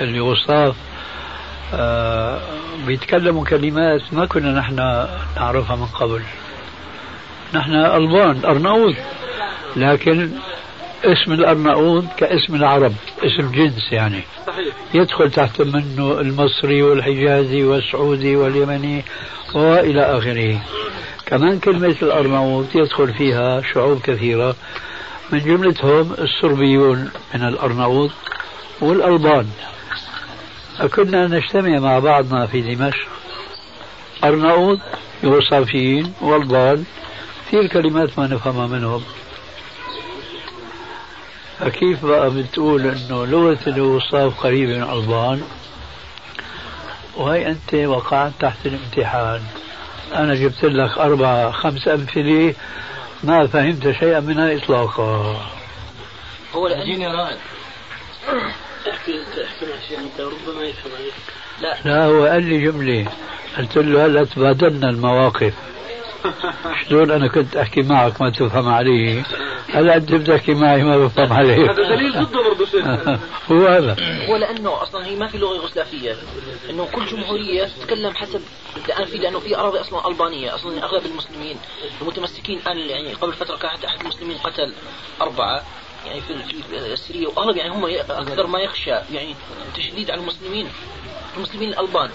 اليوغوسلاف. 0.00 0.76
آه 1.74 2.40
بيتكلموا 2.86 3.44
كلمات 3.44 4.00
ما 4.12 4.26
كنا 4.26 4.52
نحن 4.52 4.76
نعرفها 5.36 5.76
من 5.76 5.86
قبل. 5.86 6.22
نحن 7.54 7.74
ألبان 7.74 8.44
أرناؤوط 8.44 8.94
لكن 9.76 10.30
اسم 11.04 11.32
الأرناؤوط 11.32 12.04
كاسم 12.16 12.54
العرب 12.54 12.92
اسم 13.24 13.50
جنس 13.50 13.92
يعني. 13.92 14.20
صحيح. 14.46 14.74
يدخل 14.94 15.30
تحت 15.30 15.62
منه 15.62 16.20
المصري 16.20 16.82
والحجازي 16.82 17.62
والسعودي 17.62 18.36
واليمني 18.36 19.04
وإلى 19.54 20.02
آخره. 20.02 20.60
كمان 21.26 21.58
كلمة 21.58 21.96
الأرناؤوط 22.02 22.66
يدخل 22.74 23.14
فيها 23.14 23.62
شعوب 23.74 24.00
كثيرة. 24.00 24.56
من 25.32 25.38
جملتهم 25.38 26.12
الصربيون 26.18 27.10
من 27.34 27.48
الأرناؤوط 27.48 28.10
والألبان. 28.80 29.46
كنا 30.94 31.26
نجتمع 31.26 31.78
مع 31.78 31.98
بعضنا 31.98 32.46
في 32.46 32.60
دمشق. 32.60 33.08
أرناؤوط 34.24 34.78
يوصافيين 35.22 36.12
والبان. 36.20 36.84
كثير 37.52 37.66
كلمات 37.66 38.18
ما 38.18 38.26
نفهمها 38.26 38.66
منهم. 38.66 39.04
فكيف 41.58 42.04
بقى 42.04 42.30
بتقول 42.30 42.86
إنه 42.86 43.26
لغة 43.26 43.58
اليوغوسلاف 43.66 44.40
قريبة 44.40 44.76
من 44.76 44.82
الألبان 44.82 45.42
وهي 47.16 47.48
أنت 47.48 47.74
وقعت 47.74 48.32
تحت 48.40 48.66
الامتحان. 48.66 49.42
أنا 50.14 50.34
جبت 50.34 50.64
لك 50.64 50.98
أربع 50.98 51.50
خمس 51.50 51.88
أمثلة 51.88 52.54
ما 53.24 53.46
فهمت 53.46 53.90
شيئا 53.90 54.20
منها 54.20 54.56
إطلاقا. 54.56 55.36
هو 56.54 56.66
رائد 56.66 57.38
أحكي 58.90 59.22
أحكي 59.44 59.66
مع 59.66 59.88
شيء 59.88 59.98
أنت 59.98 60.20
ربما 60.20 60.62
يفهم 60.62 60.92
عليك 60.98 61.14
لا. 61.60 61.76
لا 61.84 62.04
هو 62.04 62.24
قال 62.24 62.42
لي 62.42 62.64
جملة. 62.64 63.06
قلت 63.58 63.76
له 63.76 64.06
هلأ 64.06 64.24
تبادلنا 64.24 64.90
المواقف. 64.90 65.54
شلون 66.88 67.10
أنا 67.10 67.28
كنت 67.28 67.56
أحكي 67.56 67.82
معك 67.82 68.20
ما 68.20 68.30
تفهم 68.30 68.68
علي 68.68 69.22
هلا 69.72 69.96
أنت 69.96 70.12
بتحكي 70.14 70.54
معي 70.54 70.82
ما 70.82 70.98
بفهم 70.98 71.32
عليك 71.32 71.70
هذا 71.70 71.94
دليل 71.94 72.12
ضده 72.12 72.42
برضه 72.42 72.66
شيخ. 72.66 72.86
هو 73.50 73.66
هذا. 73.66 73.96
هو 74.28 74.36
لأنه 74.36 74.82
أصلا 74.82 75.06
هي 75.06 75.16
ما 75.16 75.26
في 75.26 75.38
لغة 75.38 75.54
يوغوسلافية. 75.54 76.16
إنه 76.70 76.84
كل 76.92 77.06
جمهورية 77.06 77.64
تتكلم 77.64 78.14
حسب 78.14 78.40
الان 78.88 79.04
في 79.04 79.18
لأنه 79.18 79.38
في 79.38 79.56
أراضي 79.56 79.80
أصلا 79.80 80.08
ألبانية. 80.08 80.54
أصلا 80.54 80.84
أغلب 80.84 81.06
المسلمين 81.06 81.56
المتمسكين 82.02 82.58
الآن 82.58 82.78
يعني 82.78 83.12
قبل 83.12 83.32
فترة 83.32 83.56
كان 83.56 83.70
أحد 83.70 84.00
المسلمين 84.00 84.36
قتل 84.38 84.72
أربعة. 85.20 85.62
يعني 86.06 86.20
في 86.20 86.62
في 86.62 86.76
السريه 86.76 87.26
وأغلب 87.26 87.56
يعني 87.56 87.70
هم 87.70 87.84
أكثر 88.10 88.46
ما 88.46 88.60
يخشى 88.60 88.90
يعني 88.90 89.34
تشديد 89.76 90.10
على 90.10 90.20
المسلمين. 90.20 90.68
المسلمين 91.36 91.68
الألبان. 91.68 92.10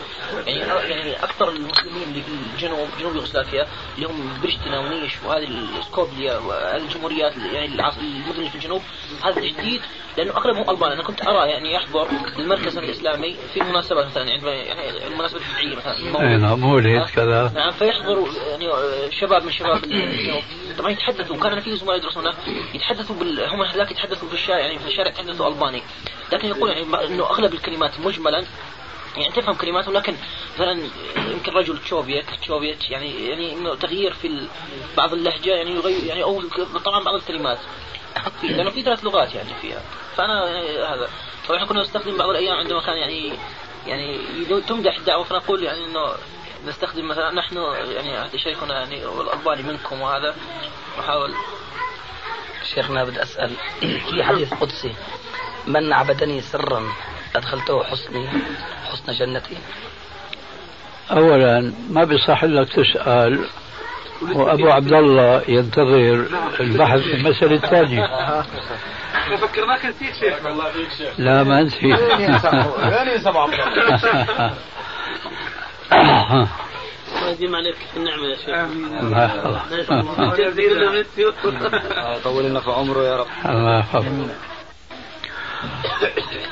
يعني 0.47 0.59
يعني 0.89 1.15
أكثر 1.23 1.49
المسلمين 1.49 2.03
اللي 2.03 2.21
في 2.21 2.31
الجنوب 2.53 2.87
جنوب 2.99 3.15
يوغوسلافيا 3.15 3.67
اللي 3.95 4.07
هم 4.07 4.39
برشتنا 4.43 4.79
ونيش 4.79 5.13
وهذه 5.25 5.47
السكوبليا 5.79 6.39
الجمهوريات 6.75 7.37
يعني 7.37 7.65
المدن 7.65 8.49
في 8.49 8.55
الجنوب. 8.55 8.81
هذا 9.23 9.41
تشديد 9.41 9.81
لأنه 10.17 10.31
اغلبهم 10.31 10.69
ألبان. 10.69 10.91
أنا 10.91 11.03
كنت 11.03 11.27
أرى 11.27 11.49
يعني 11.49 11.77
احضر 11.77 12.07
المركز 12.39 12.77
الإسلامي 12.77 13.35
في 13.53 13.61
مناسبات 13.61 14.05
مثلا 14.05 14.23
يعني 14.23 14.65
يعني 14.67 15.07
المناسبات 15.07 15.41
البدعيه 15.41 15.75
مثلا. 15.75 16.21
إي 16.21 16.37
نعم 16.37 16.59
مولد 16.59 17.05
كذا؟ 17.15 17.51
نعم 17.55 17.71
فيحضروا 17.71 18.27
يعني 18.47 18.69
شباب 19.11 19.43
من 19.43 19.51
شباب 19.51 19.83
الجنوب. 19.83 20.43
طبعا 20.77 20.91
يتحدثوا 20.91 21.37
كان 21.37 21.59
في 21.59 21.75
زملاء 21.75 21.97
يدرسون. 21.97 22.33
يتحدثوا 22.73 23.15
بال... 23.15 23.49
هم 23.49 23.61
هذاك 23.77 23.91
يتحدثوا 23.91 24.27
في 24.27 24.33
الشارع 24.33 24.59
يعني 24.59 24.79
في 24.79 24.87
الشارع 24.87 25.09
يتحدثوا 25.09 25.47
ألباني. 25.47 25.83
لكن 26.31 26.47
يقول 26.47 26.69
يعني 26.69 27.05
إنه 27.05 27.23
أغلب 27.23 27.53
الكلمات 27.53 27.99
مجملا 27.99 28.45
يعني 29.17 29.33
تفهم 29.33 29.55
كلماته 29.55 29.91
لكن 29.91 30.15
مثلا 30.55 30.81
يمكن 31.17 31.51
رجل 31.51 31.77
تشوفيت 31.77 32.25
تشوفيت 32.41 32.89
يعني 32.89 33.27
يعني 33.27 33.53
إنه 33.53 33.75
تغيير 33.75 34.13
في 34.13 34.47
بعض 34.97 35.13
اللهجة 35.13 35.55
يعني 35.55 35.71
يغير 35.71 36.03
يعني 36.03 36.23
أو 36.23 36.41
طبعا 36.85 37.03
بعض 37.03 37.15
الكلمات. 37.15 37.57
لأنه 38.43 38.69
في 38.69 38.81
ثلاث 38.81 39.03
لغات 39.03 39.35
يعني 39.35 39.53
فيها. 39.61 39.81
فأنا 40.15 40.43
هذا. 40.93 41.09
طبعا 41.47 41.65
كنا 41.65 41.81
نستخدم 41.81 42.17
بعض 42.17 42.29
الأيام 42.29 42.57
عندما 42.57 42.81
كان 42.81 42.97
يعني 42.97 43.33
يعني 43.87 44.19
تمدح 44.67 44.97
الدعوة 44.97 45.23
فنقول 45.23 45.63
يعني 45.63 45.85
إنه 45.85 46.15
نستخدم 46.67 47.07
مثلا 47.07 47.31
نحن 47.31 47.57
يعني 47.57 48.39
شيخنا 48.39 48.73
يعني 48.73 49.05
والالباني 49.05 49.63
منكم 49.63 50.01
وهذا 50.01 50.35
نحاول 50.99 51.33
شيخنا 52.75 53.03
بدي 53.03 53.23
أسأل 53.23 53.51
في 53.79 54.23
حديث 54.23 54.53
قدسي. 54.53 54.93
من 55.67 55.93
عبدني 55.93 56.41
سرا 56.41 56.83
أدخلته 57.35 57.83
حسني 57.83 58.29
حسن 58.91 59.13
جنتي. 59.13 59.57
أولا 61.11 61.73
ما 61.89 62.03
بيصح 62.03 62.43
لك 62.43 62.73
تسأل 62.73 63.45
وأبو 64.21 64.69
عبد 64.69 64.93
الله 64.93 65.41
ينتظر 65.47 66.25
البحث 66.59 66.99
في 66.99 67.13
المسألة 67.13 67.55
الثانية. 67.55 68.07
فكرناك 69.41 69.85
نسيت. 69.85 70.15
شيخ 70.15 70.45
والله 70.45 70.71
فيك 70.71 70.89
شيخ 70.97 71.19
لا 71.19 71.43
ما 71.43 71.63
نسيت 71.63 71.99
الله. 77.17 77.31
يديم 77.31 77.55
عليك 77.55 77.77
النعمة 77.97 78.27
يا 78.27 78.35
شيخ. 78.35 78.49
الله 79.89 80.33
طول 82.23 82.43
لنا 82.43 82.59
في 82.59 82.71
عمره 82.71 83.03
يا 83.03 83.17
رب. 83.17 83.27
الله 83.45 83.79
يحفظك. 83.79 84.35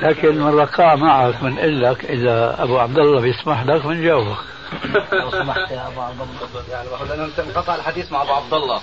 لكن 0.01 0.35
من 0.35 0.53
وقع 0.53 0.95
معك 0.95 1.35
بنقول 1.41 1.83
لك 1.83 2.05
إذا 2.05 2.63
أبو 2.63 2.79
عبد 2.79 2.99
الله 2.99 3.21
بيسمح 3.21 3.65
لك 3.65 3.85
بنجاوبك 3.85 4.37
لو 5.13 5.31
سمحت 5.31 5.71
يا 5.71 5.87
أبو 5.87 6.01
عبد 6.01 6.21
الله. 6.21 6.63
يعني 6.71 6.89
لأنه 7.09 7.29
انقطع 7.39 7.75
الحديث 7.75 8.11
مع 8.11 8.21
أبو 8.21 8.31
عبد 8.31 8.53
الله. 8.53 8.81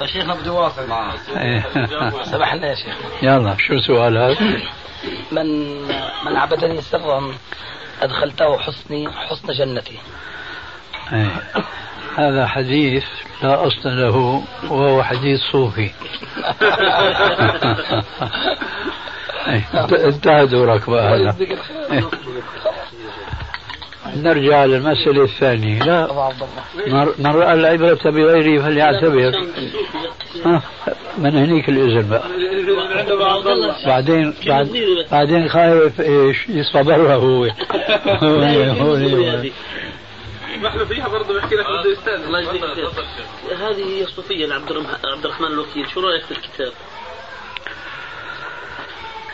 فشيخنا 0.00 0.34
بده 0.34 0.46
يواصل 0.46 0.88
معه. 0.88 1.16
سمحنا 2.24 2.66
يا 2.66 2.74
شيخ. 2.74 2.96
يلا 3.22 3.56
شو 3.58 3.78
سؤالك؟ 3.78 4.38
من 5.32 5.78
من 6.24 6.36
عبدني 6.36 6.80
سرا 6.80 7.34
أدخلته 8.02 8.58
حسني 8.58 9.12
حسن 9.12 9.52
جنتي. 9.52 9.98
إيه. 11.12 11.30
هذا 12.16 12.46
حديث 12.46 13.04
لا 13.42 13.66
اصل 13.66 13.88
له 14.00 14.42
وهو 14.70 15.02
حديث 15.02 15.40
صوفي 15.52 15.90
انتهى 19.92 20.46
دورك 20.46 20.90
بقى 20.90 21.14
هلا 21.14 21.34
نرجع 24.16 24.64
للمسألة 24.64 25.24
الثانية 25.24 25.82
لا 25.82 26.30
من 27.18 27.26
رأى 27.26 27.54
العبرة 27.54 28.10
بغيره 28.10 28.62
فليعتبر 28.62 29.32
من 31.18 31.36
هنيك 31.36 31.68
الإذن 31.68 32.08
بقى 32.08 32.22
بعدين 33.86 34.34
بعد 34.46 34.68
بعدين 35.12 35.48
خايف 35.48 36.00
إيش 36.00 36.48
يصفى 36.48 36.82
برا 36.82 37.14
هو 37.14 37.44
هو 38.80 38.96
ما 40.60 40.68
إحنا 40.68 40.84
فيها 40.84 41.08
برضه 41.08 41.34
بحكي 41.34 41.54
لك 41.54 41.66
بده 41.66 41.92
يستاذن 41.92 42.24
الله 42.24 42.40
يجزيك 42.40 42.64
خير. 42.64 42.88
هذه 43.56 43.84
هي 43.84 44.02
الصوفية 44.02 44.46
لعبد 44.46 44.70
الرحمن 45.24 45.46
الوكيل. 45.46 45.90
شو 45.90 46.00
رأيك 46.00 46.24
في 46.24 46.30
الكتاب؟ 46.30 46.72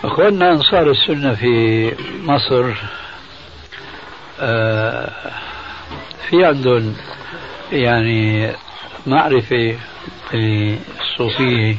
أخواننا 0.04 0.50
أنصار 0.50 0.90
السنة 0.90 1.34
في 1.34 1.94
مصر 2.22 2.74
آه، 4.40 5.10
في 6.28 6.44
عندهم 6.44 6.96
يعني 7.72 8.52
معرفة 9.06 9.78
بالصوفيه 10.32 11.76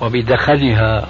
وبدخلها 0.00 1.08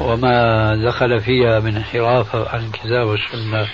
وما 0.00 0.76
دخل 0.86 1.20
فيها 1.20 1.60
من 1.60 1.76
انحراف 1.76 2.36
عن 2.36 2.64
الكتاب 2.66 3.06
والسنة 3.06 3.68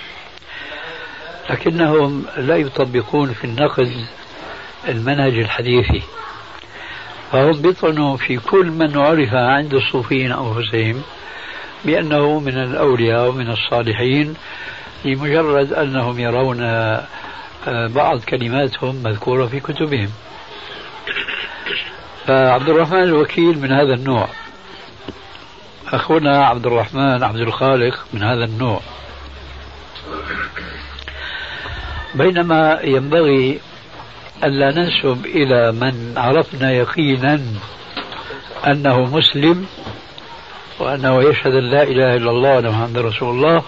لكنهم 1.51 2.25
لا 2.37 2.55
يطبقون 2.55 3.33
في 3.33 3.43
النقد 3.43 3.91
المنهج 4.87 5.33
الحديثي. 5.33 6.01
فهم 7.31 7.61
بيطعنوا 7.61 8.17
في 8.17 8.37
كل 8.37 8.65
من 8.65 8.97
عرف 8.97 9.33
عند 9.33 9.73
الصوفيين 9.73 10.31
أنفسهم 10.31 11.01
بأنه 11.85 12.39
من 12.39 12.57
الأولياء 12.57 13.29
ومن 13.29 13.49
الصالحين 13.49 14.33
لمجرد 15.05 15.73
أنهم 15.73 16.19
يرون 16.19 16.61
آه، 16.61 17.07
بعض 17.87 18.19
كلماتهم 18.19 18.95
مذكورة 19.03 19.45
في 19.45 19.59
كتبهم. 19.59 20.09
فعبد 22.25 22.69
الرحمن 22.69 23.03
الوكيل 23.03 23.59
من 23.59 23.71
هذا 23.71 23.93
النوع. 23.93 24.27
أخونا 25.93 26.45
عبد 26.45 26.65
الرحمن 26.65 27.23
عبد 27.23 27.39
الخالق 27.39 28.05
من 28.13 28.23
هذا 28.23 28.43
النوع. 28.43 28.81
بينما 32.15 32.79
ينبغي 32.83 33.59
ألا 34.43 34.71
ننسب 34.71 35.25
إلى 35.25 35.71
من 35.71 36.13
عرفنا 36.17 36.71
يقينا 36.71 37.41
أنه 38.67 39.17
مسلم 39.17 39.65
وأنه 40.79 41.23
يشهد 41.23 41.53
أن 41.53 41.71
لا 41.71 41.83
إله 41.83 42.15
إلا 42.15 42.31
الله 42.31 42.55
وأن 42.55 42.69
محمد 42.69 42.97
رسول 42.97 43.29
الله. 43.29 43.63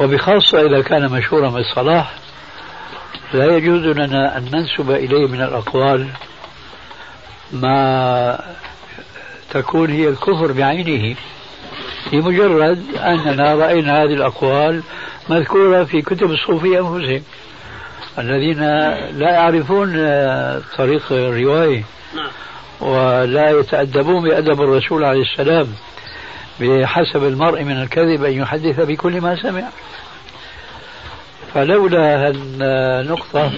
وبخاصة 0.00 0.60
إذا 0.60 0.82
كان 0.82 1.12
مشهورا 1.12 1.50
بالصلاح 1.50 2.14
لا 3.34 3.56
يجوز 3.56 3.82
لنا 3.82 4.38
أن 4.38 4.44
ننسب 4.52 4.90
إليه 4.90 5.26
من 5.26 5.42
الأقوال 5.42 6.08
ما 7.52 8.38
تكون 9.50 9.90
هي 9.90 10.08
الكفر 10.08 10.52
بعينه. 10.52 11.16
لمجرد 12.12 12.96
أننا 12.96 13.54
رأينا 13.54 14.02
هذه 14.02 14.14
الأقوال 14.14 14.82
مذكورة 15.28 15.84
في 15.84 16.02
كتب 16.02 16.30
الصوفية 16.30 16.78
أنفسهم 16.78 17.22
الذين 18.18 18.60
لا 19.18 19.30
يعرفون 19.30 19.88
طريق 20.76 21.12
الرواية 21.12 21.84
ولا 22.80 23.50
يتأدبون 23.50 24.22
بأدب 24.28 24.62
الرسول 24.62 25.04
عليه 25.04 25.22
السلام 25.22 25.66
بحسب 26.60 27.24
المرء 27.24 27.62
من 27.64 27.82
الكذب 27.82 28.24
أن 28.24 28.32
يحدث 28.32 28.80
بكل 28.80 29.20
ما 29.20 29.42
سمع. 29.42 29.68
فلولا 31.54 32.28
النقطة 32.28 33.52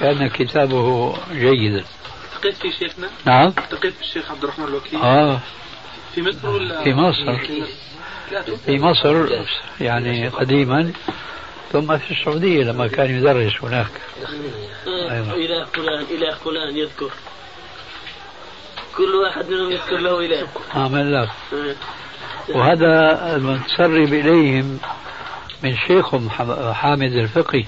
كان 0.00 0.28
كتابه 0.28 1.14
جيدا. 1.32 1.84
التقيت 2.34 2.54
في 2.54 2.72
شيخنا؟ 2.78 3.08
نعم. 3.24 3.46
التقيت 3.46 3.94
بالشيخ 3.98 4.30
عبد 4.30 4.44
الرحمن 4.44 4.64
الوكيل؟ 4.64 5.00
آه. 5.00 5.40
في 6.16 6.22
مصر 6.22 6.48
ولا 6.48 6.82
في 6.84 6.94
مصر. 6.94 7.38
في 8.66 8.78
مصر 8.78 9.26
يعني 9.80 10.28
قديما 10.28 10.92
ثم 11.72 11.98
في 11.98 12.10
السعودية 12.10 12.64
لما 12.64 12.86
كان 12.88 13.18
يدرس 13.18 13.52
هناك. 13.62 13.90
أيوة. 14.86 15.34
إله 15.34 15.64
فلان 15.64 16.06
إله 16.10 16.34
فلان 16.34 16.76
يذكر. 16.76 17.10
كل 18.96 19.14
واحد 19.14 19.48
منهم 19.48 19.72
يذكر 19.72 19.96
له 19.96 20.20
إله. 20.20 20.48
آمن 20.76 21.12
لك 21.12 21.28
وهذا 22.48 23.36
المتسرب 23.36 24.14
إليهم 24.14 24.78
من 25.62 25.76
شيخهم 25.86 26.30
حامد 26.74 27.12
الفقي. 27.12 27.64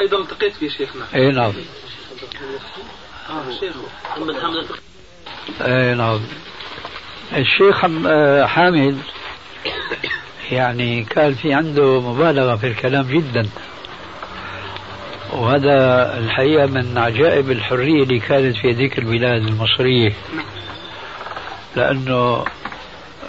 أيضا 0.00 0.18
التقيت 0.18 0.52
فيه 0.52 0.68
شيخنا. 0.68 1.04
أي 1.14 1.30
نعم. 1.30 1.52
آه 3.30 3.60
شيخه. 3.60 3.80
محمد 4.04 4.40
حامد 4.40 4.56
الفقي. 4.56 4.80
أي 5.60 5.94
نعم. 5.94 6.20
الشيخ 7.36 7.80
حامد 8.46 8.98
يعني 10.50 11.04
كان 11.04 11.34
في 11.34 11.52
عنده 11.52 12.00
مبالغة 12.00 12.56
في 12.56 12.66
الكلام 12.66 13.06
جدا. 13.06 13.46
وهذا 15.32 16.18
الحقيقة 16.18 16.66
من 16.66 16.98
عجائب 16.98 17.50
الحرية 17.50 18.02
اللي 18.02 18.18
كانت 18.18 18.56
في 18.56 18.70
هذيك 18.70 18.98
البلاد 18.98 19.42
المصرية. 19.46 20.12
لأنه 21.76 22.44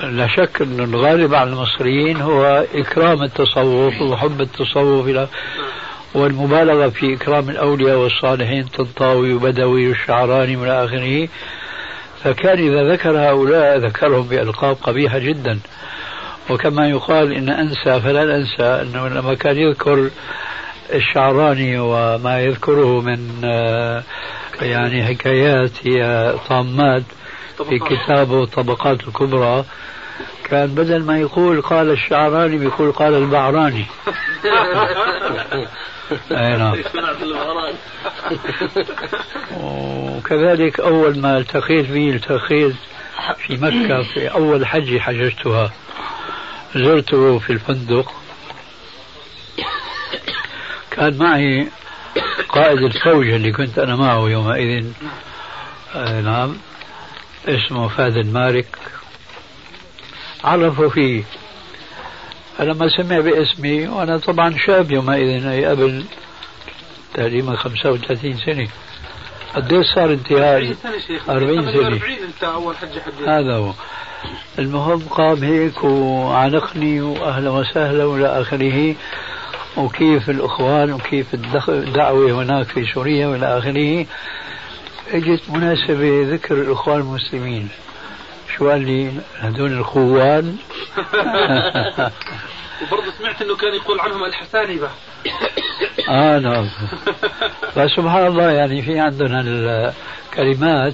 لا 0.03 0.27
شك 0.27 0.61
أن 0.61 0.79
الغالب 0.79 1.33
على 1.33 1.49
المصريين 1.49 2.21
هو 2.21 2.65
إكرام 2.75 3.23
التصوف 3.23 4.01
وحب 4.01 4.41
التصوف 4.41 5.07
إلى 5.07 5.27
والمبالغة 6.13 6.89
في 6.89 7.13
إكرام 7.13 7.49
الأولياء 7.49 7.97
والصالحين 7.97 8.63
طنطاوي 8.65 9.33
وبدوي 9.33 9.87
والشعراني 9.87 10.55
من 10.55 10.67
آخره. 10.67 11.27
فكان 12.25 12.57
إذا 12.57 12.91
ذكر 12.93 13.17
هؤلاء 13.17 13.77
ذكرهم 13.77 14.27
بألقاب 14.27 14.75
قبيحة 14.83 15.19
جدا. 15.19 15.59
وكما 16.49 16.89
يقال 16.89 17.33
إن 17.33 17.49
أنسى 17.49 18.01
فلا 18.01 18.35
أنسى 18.35 18.63
أنه 18.63 19.07
لما 19.07 19.33
كان 19.33 19.57
يذكر 19.57 20.09
الشعراني 20.93 21.79
وما 21.79 22.41
يذكره 22.41 23.01
من 23.01 23.41
آه، 23.43 24.03
يعني 24.61 25.05
حكايات 25.05 25.71
هي 25.87 26.33
طامات 26.49 27.03
في 27.69 27.79
كتابه 27.79 28.43
الطبقات 28.43 29.07
الكبرى 29.07 29.65
كان 30.43 30.67
بدل 30.67 31.03
ما 31.03 31.19
يقول 31.19 31.61
قال 31.61 31.91
الشعراني 31.91 32.57
بيقول 32.57 32.91
قال 32.91 33.13
البعراني. 33.13 33.85
أي 36.31 36.57
نعم. 36.57 36.77
وكذلك 39.61 40.79
أول 40.79 41.19
ما 41.19 41.37
التقيت 41.37 41.89
به 41.89 42.09
التقيت 42.09 42.75
في 43.37 43.57
مكة 43.57 44.03
في 44.13 44.27
أول 44.27 44.65
حجه 44.65 44.99
حججتها 44.99 45.71
زرته 46.75 47.39
في 47.39 47.53
الفندق. 47.53 48.11
كان 50.91 51.17
معي 51.17 51.67
قائد 52.49 52.77
الفوج 52.77 53.27
اللي 53.27 53.51
كنت 53.51 53.79
أنا 53.79 53.95
معه 53.95 54.29
يومئذ. 54.29 54.85
آه 55.95 56.21
نعم 56.21 56.57
اسمه 57.47 57.87
فادن 57.87 58.33
مالك 58.33 58.77
عرفوا 60.45 60.89
فيه. 60.89 61.23
فلما 62.57 62.89
سمع 62.89 63.19
باسمي 63.19 63.87
وأنا 63.87 64.17
طبعا 64.17 64.55
شاب 64.65 64.91
يومئذ 64.91 65.47
أي 65.47 65.65
قبل 65.65 66.03
تقريبا 67.13 67.55
35 67.55 68.37
سنة. 68.37 68.67
قديش 69.55 69.85
صار 69.95 70.13
انتهائي 70.13 70.75
40 71.29 71.61
سنة 71.61 71.87
40 71.87 72.01
انت 72.27 72.43
أول 72.43 72.77
حجة 72.77 72.99
حجيت 72.99 73.27
هذا 73.27 73.55
هو. 73.55 73.73
المهم 74.59 74.99
قام 74.99 75.43
هيك 75.43 75.83
وعانقني 75.83 77.01
واهلا 77.01 77.49
وسهلا 77.49 78.05
والى 78.05 78.41
آخره. 78.41 78.95
وكيف 79.77 80.29
الإخوان 80.29 80.93
وكيف 80.93 81.33
الدعوة 81.69 82.31
هناك 82.31 82.65
في 82.65 82.85
سوريا 82.93 83.27
وإلى 83.27 83.57
آخره. 83.57 84.05
إجت 85.11 85.49
مناسبة 85.49 86.33
ذكر 86.33 86.55
الإخوان 86.55 86.99
المسلمين. 86.99 87.69
شو 88.57 88.69
قال 88.69 88.85
لي 88.85 89.11
هذول 89.39 89.73
الخوان 89.73 90.55
وبرضه 92.81 93.11
سمعت 93.19 93.41
إنه 93.41 93.55
كان 93.55 93.73
يقول 93.73 93.99
عنهم 93.99 94.23
الحسانبه 94.23 94.89
آه 96.09 96.39
نعم. 96.39 96.69
فسبحان 97.75 98.27
الله 98.27 98.51
يعني 98.51 98.81
في 98.81 98.99
عندنا 98.99 99.41
الكلمات 99.41 100.93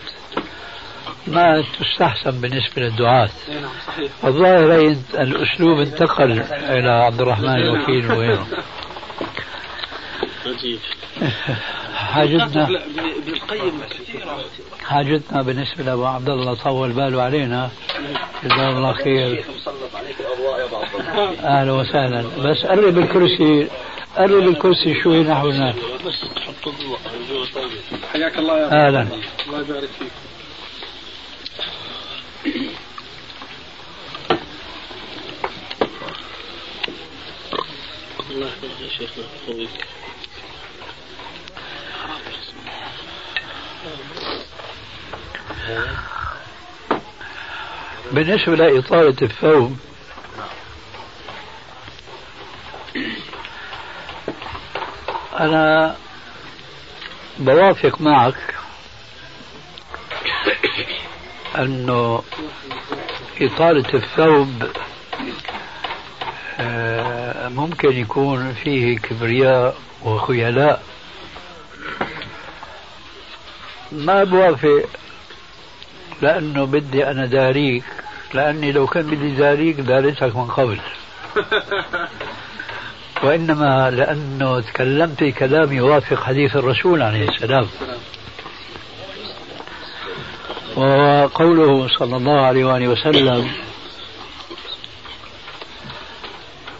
ما 1.27 1.63
تستحسن 1.79 2.31
بالنسبة 2.31 2.81
للدعاة. 2.81 3.29
نعم 3.49 3.69
صحيح. 3.87 4.11
الظاهر 4.23 4.95
الأسلوب 5.13 5.79
انتقل 5.79 6.31
إلى 6.51 6.89
عبد 6.89 7.21
الرحمن 7.21 7.55
الوكيل 7.55 8.11
وغيره. 8.11 8.47
حاجتنا 11.95 12.81
حاجتنا 14.83 15.41
بالنسبة 15.41 15.83
لأبو 15.83 16.05
عبد 16.05 16.29
الله 16.29 16.53
طول 16.53 16.91
باله 16.91 17.21
علينا. 17.21 17.69
جزاه 18.43 18.69
الله 18.69 18.93
خير. 18.93 19.43
أهلا 21.43 21.71
وسهلا. 21.71 22.21
بس 22.37 22.65
قرب 22.65 22.97
الكرسي 22.97 23.67
قرب 24.17 24.47
الكرسي 24.47 25.01
شوي 25.03 25.23
نحو 25.23 25.49
هناك. 25.49 25.75
بس 26.05 26.21
تحط 26.35 26.67
الضوء. 26.67 26.97
حياك 28.13 28.37
الله 28.37 28.57
يا 28.57 28.87
أهلا. 28.87 29.01
الله 29.47 29.59
يبارك 29.59 29.89
فيك. 29.99 30.11
الله 38.31 38.47
يحفظك 38.47 38.81
يا 38.81 38.89
شيخنا. 38.97 39.67
بالنسبة 48.11 48.55
لإطالة 48.55 49.15
الثوب 49.21 49.77
أنا 55.39 55.95
بوافق 57.39 58.01
معك 58.01 58.55
أنه 61.57 62.23
إطالة 63.41 63.93
الثوب 63.93 64.63
آه، 66.59 67.47
ممكن 67.49 67.97
يكون 67.97 68.53
فيه 68.53 68.97
كبرياء 68.97 69.75
وخيلاء. 70.03 70.83
ما 73.91 74.23
بوافق 74.23 74.85
لأنه 76.21 76.65
بدي 76.65 77.07
أنا 77.07 77.25
داريك. 77.25 77.83
لأني 78.33 78.71
لو 78.71 78.87
كان 78.87 79.03
بدي 79.03 79.35
داريك 79.35 79.79
دارتك 79.79 80.35
من 80.35 80.47
قبل. 80.47 80.79
وإنما 83.23 83.91
لأنه 83.91 84.59
تكلمت 84.59 85.23
كلام 85.23 85.73
يوافق 85.73 86.23
حديث 86.23 86.55
الرسول 86.55 87.01
عليه 87.01 87.29
السلام. 87.29 87.67
وقوله 90.75 91.87
صلى 91.87 92.17
الله 92.17 92.41
عليه 92.41 92.65
وآله 92.65 92.87
وسلم 92.87 93.51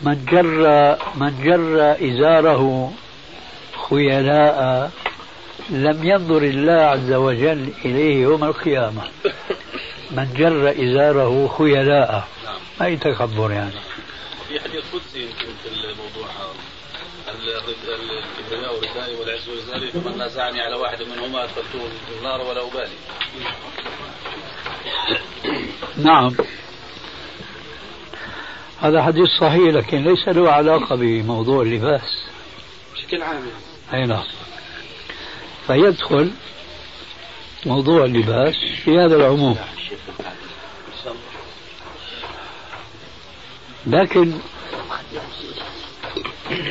من 0.04 0.26
جر 0.26 0.98
من 1.16 1.44
جر 1.44 1.96
إزاره 2.10 2.92
خيلاء 3.90 4.92
لم 5.70 6.04
ينظر 6.04 6.44
الله 6.44 6.82
عز 6.82 7.12
وجل 7.14 7.74
إليه 7.86 8.22
يوم 8.22 8.44
القيامة. 8.44 9.02
من 10.12 10.34
جر 10.38 10.70
إزاره 10.70 11.56
خيلاء. 11.58 12.28
نعم 12.46 12.60
أي 12.82 12.98
تكبر 12.98 13.52
يعني؟ 13.52 13.72
في 14.48 14.60
حديث 14.60 14.84
قدسي 14.94 15.22
يمكن 15.22 15.54
في 15.64 15.70
الموضوع. 15.70 16.32
هذا 17.28 17.62
الكبرياء 18.40 18.76
والرداء 18.76 19.20
والعز 19.20 19.50
والإزار 19.50 20.02
فمن 20.02 20.18
نازعني 20.18 20.62
على 20.62 20.76
واحد 20.76 21.04
منهما 21.04 21.44
أدخلته 21.44 21.90
النار 22.20 22.42
ولا 22.42 22.68
أبالي 22.68 22.96
نعم. 25.98 26.36
هذا 28.80 29.04
حديث 29.04 29.30
صحيح 29.40 29.74
لكن 29.74 30.04
ليس 30.04 30.28
له 30.28 30.52
علاقة 30.52 30.96
بموضوع 30.96 31.62
اللباس. 31.62 32.26
بشكل 32.94 33.24
عام 33.24 33.44
أي 33.94 34.06
نعم. 34.06 34.24
فيدخل 35.72 36.32
موضوع 37.66 38.06
اللباس 38.06 38.56
في 38.84 39.00
هذا 39.00 39.16
العموم. 39.16 39.58
لكن 43.88 44.32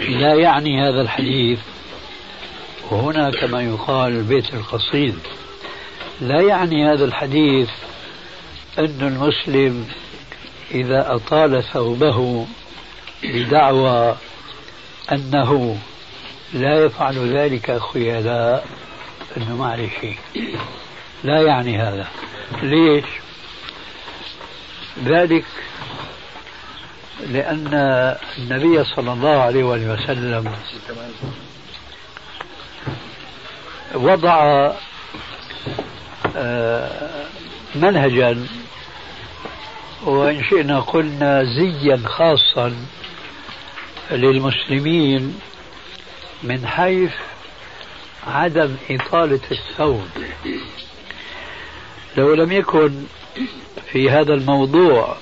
لا 0.08 0.34
يعني 0.34 0.82
هذا 0.82 1.00
الحديث 1.00 1.58
وهنا 2.90 3.30
كما 3.30 3.62
يقال 3.62 4.12
البيت 4.12 4.54
القصيد 4.54 5.18
لا 6.20 6.40
يعني 6.40 6.92
هذا 6.92 7.04
الحديث 7.04 7.70
أن 8.78 8.98
المسلم 9.00 9.88
إذا 10.70 11.14
أطال 11.14 11.64
ثوبه 11.72 12.46
بدعوى 13.22 14.16
أنه 15.12 15.78
لا 16.54 16.84
يفعل 16.84 17.36
ذلك 17.36 17.80
خيلاء. 17.92 18.66
أنه 19.36 19.56
ما 19.56 19.66
عليه 19.72 19.90
شيء 20.00 20.18
لا 21.24 21.42
يعني 21.42 21.78
هذا 21.78 22.08
ليش؟ 22.62 23.04
ذلك 25.04 25.44
لأن 27.20 27.68
النبي 28.38 28.84
صلى 28.84 29.12
الله 29.12 29.40
عليه 29.42 29.64
وسلم 29.64 30.54
وضع 33.94 34.70
آه، 36.36 37.26
منهجا 37.74 38.46
وإن 40.04 40.44
شئنا 40.44 40.80
قلنا 40.80 41.44
زيا 41.44 42.02
خاصا 42.06 42.74
للمسلمين 44.10 45.40
من 46.42 46.66
حيث 46.66 47.12
عدم 48.26 48.76
إطالة 48.90 49.40
الثوب. 49.50 50.08
لو 52.16 52.34
لم 52.34 52.52
يكن 52.52 52.92
في 53.92 54.10
هذا 54.10 54.34
الموضوع 54.34 55.16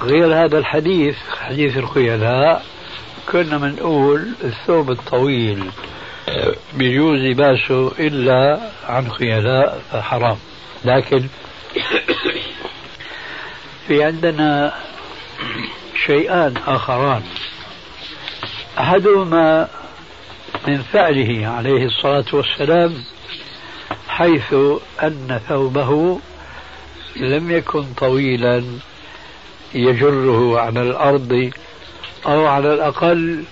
غير 0.00 0.44
هذا 0.44 0.58
الحديث 0.58 1.16
حديث 1.40 1.76
الخيلاء 1.76 2.64
كنا 3.32 3.58
بنقول 3.58 4.28
الثوب 4.44 4.90
الطويل 4.90 5.70
بيجوز 6.74 7.18
لباسه 7.18 7.92
إلا 7.98 8.60
عن 8.86 9.10
خيلاء 9.10 9.82
فحرام. 9.92 10.36
لكن 10.84 11.26
في 13.88 14.04
عندنا 14.04 14.74
شيئان 16.06 16.54
آخران. 16.66 17.22
أحدهما 18.78 19.68
من 20.68 20.82
فعله 20.92 21.46
عليه 21.46 21.84
الصلاة 21.86 22.24
والسلام 22.32 22.94
حيث 24.08 24.54
أن 25.02 25.40
ثوبه 25.48 26.18
لم 27.16 27.50
يكن 27.50 27.84
طويلا 27.96 28.64
يجره 29.74 30.60
على 30.60 30.82
الأرض 30.82 31.50
أو 32.26 32.46
على 32.46 32.74
الأقل 32.74 33.44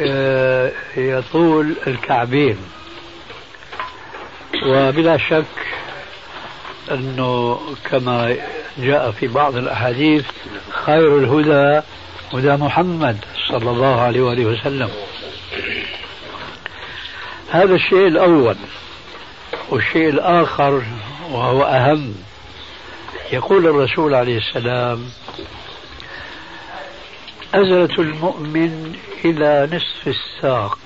آه، 0.00 0.72
يطول 0.96 1.74
الكعبين. 1.86 2.56
وبلا 4.66 5.16
شك 5.16 5.44
أنه 6.90 7.60
كما 7.90 8.36
جاء 8.78 9.10
في 9.10 9.28
بعض 9.28 9.56
الأحاديث 9.56 10.24
خير 10.70 11.18
الهدى 11.18 11.86
هدى 12.32 12.52
محمد 12.62 13.16
صلى 13.48 13.70
الله 13.70 14.00
عليه 14.00 14.20
وآله 14.20 14.44
وسلم. 14.44 14.90
هذا 17.50 17.74
الشيء 17.74 18.06
الأول. 18.06 18.56
والشيء 19.68 20.08
الآخر 20.08 20.82
وهو 21.30 21.62
أهم. 21.62 22.14
يقول 23.32 23.66
الرسول 23.66 24.14
عليه 24.14 24.38
السلام 24.38 25.10
أزرة 27.54 28.00
المؤمن 28.00 28.96
إلى 29.24 29.68
نصف 29.72 30.08
الساق 30.08 30.78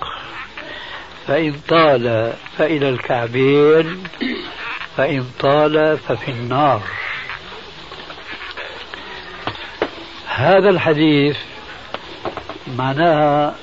فإن 1.27 1.61
طال 1.69 2.33
فإلى 2.59 2.89
الكعبين 2.89 4.03
فإن 4.97 5.25
طال 5.41 5.99
ففي 5.99 6.31
النار. 6.31 6.83
هذا 10.27 10.71
الحديث 10.71 11.37
معناها 12.77 13.55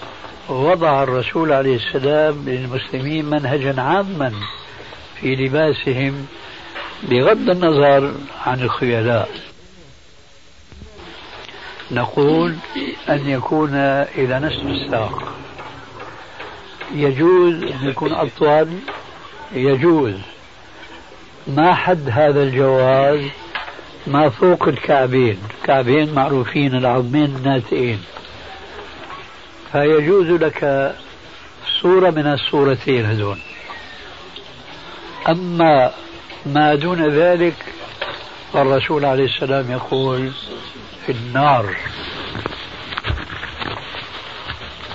وضع 0.50 1.04
الرسول 1.04 1.54
عليه 1.54 1.76
السلام 1.76 2.44
للمسلمين 2.46 3.26
منهجا 3.26 3.82
عاما 3.82 4.34
في 5.22 5.36
لباسهم 5.36 6.28
بغض 7.04 7.50
النظر 7.50 8.14
عن 8.46 8.62
الخيلاء. 8.62 9.30
نقول 11.92 12.56
أن 13.10 13.30
يكون 13.30 13.76
إلى 14.16 14.40
نصف 14.40 14.66
الساق. 14.66 15.34
يجوز 16.96 17.54
أن 17.64 17.90
يكون 17.90 18.14
أطول. 18.14 18.68
يجوز. 19.52 20.16
ما 21.48 21.74
حد 21.74 22.10
هذا 22.10 22.44
الجواز. 22.44 23.20
ما 24.08 24.30
فوق 24.30 24.68
الكعبين. 24.68 25.38
كعبين 25.64 26.14
معروفين 26.14 26.76
العظمين 26.76 27.36
الناتئين. 27.36 28.00
فيجوز 29.72 30.28
لك 30.28 30.96
صورة 31.82 32.10
من 32.10 32.28
الصورتين 32.28 33.06
هذول. 33.06 33.38
أما 35.30 35.92
ما 36.46 36.76
دون 36.76 37.10
ذلك 37.10 37.56
فالرسول 38.54 39.06
عليه 39.06 39.26
السلام 39.26 39.72
يقول 39.72 40.32
في 41.06 41.12
النار. 41.12 41.76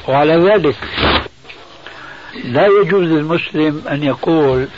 وعلى 0.08 0.36
ذلك 0.36 0.76
لا 2.44 2.66
يجوز 2.66 3.02
للمسلم 3.08 3.82
أن 3.90 4.02
يقول 4.02 4.68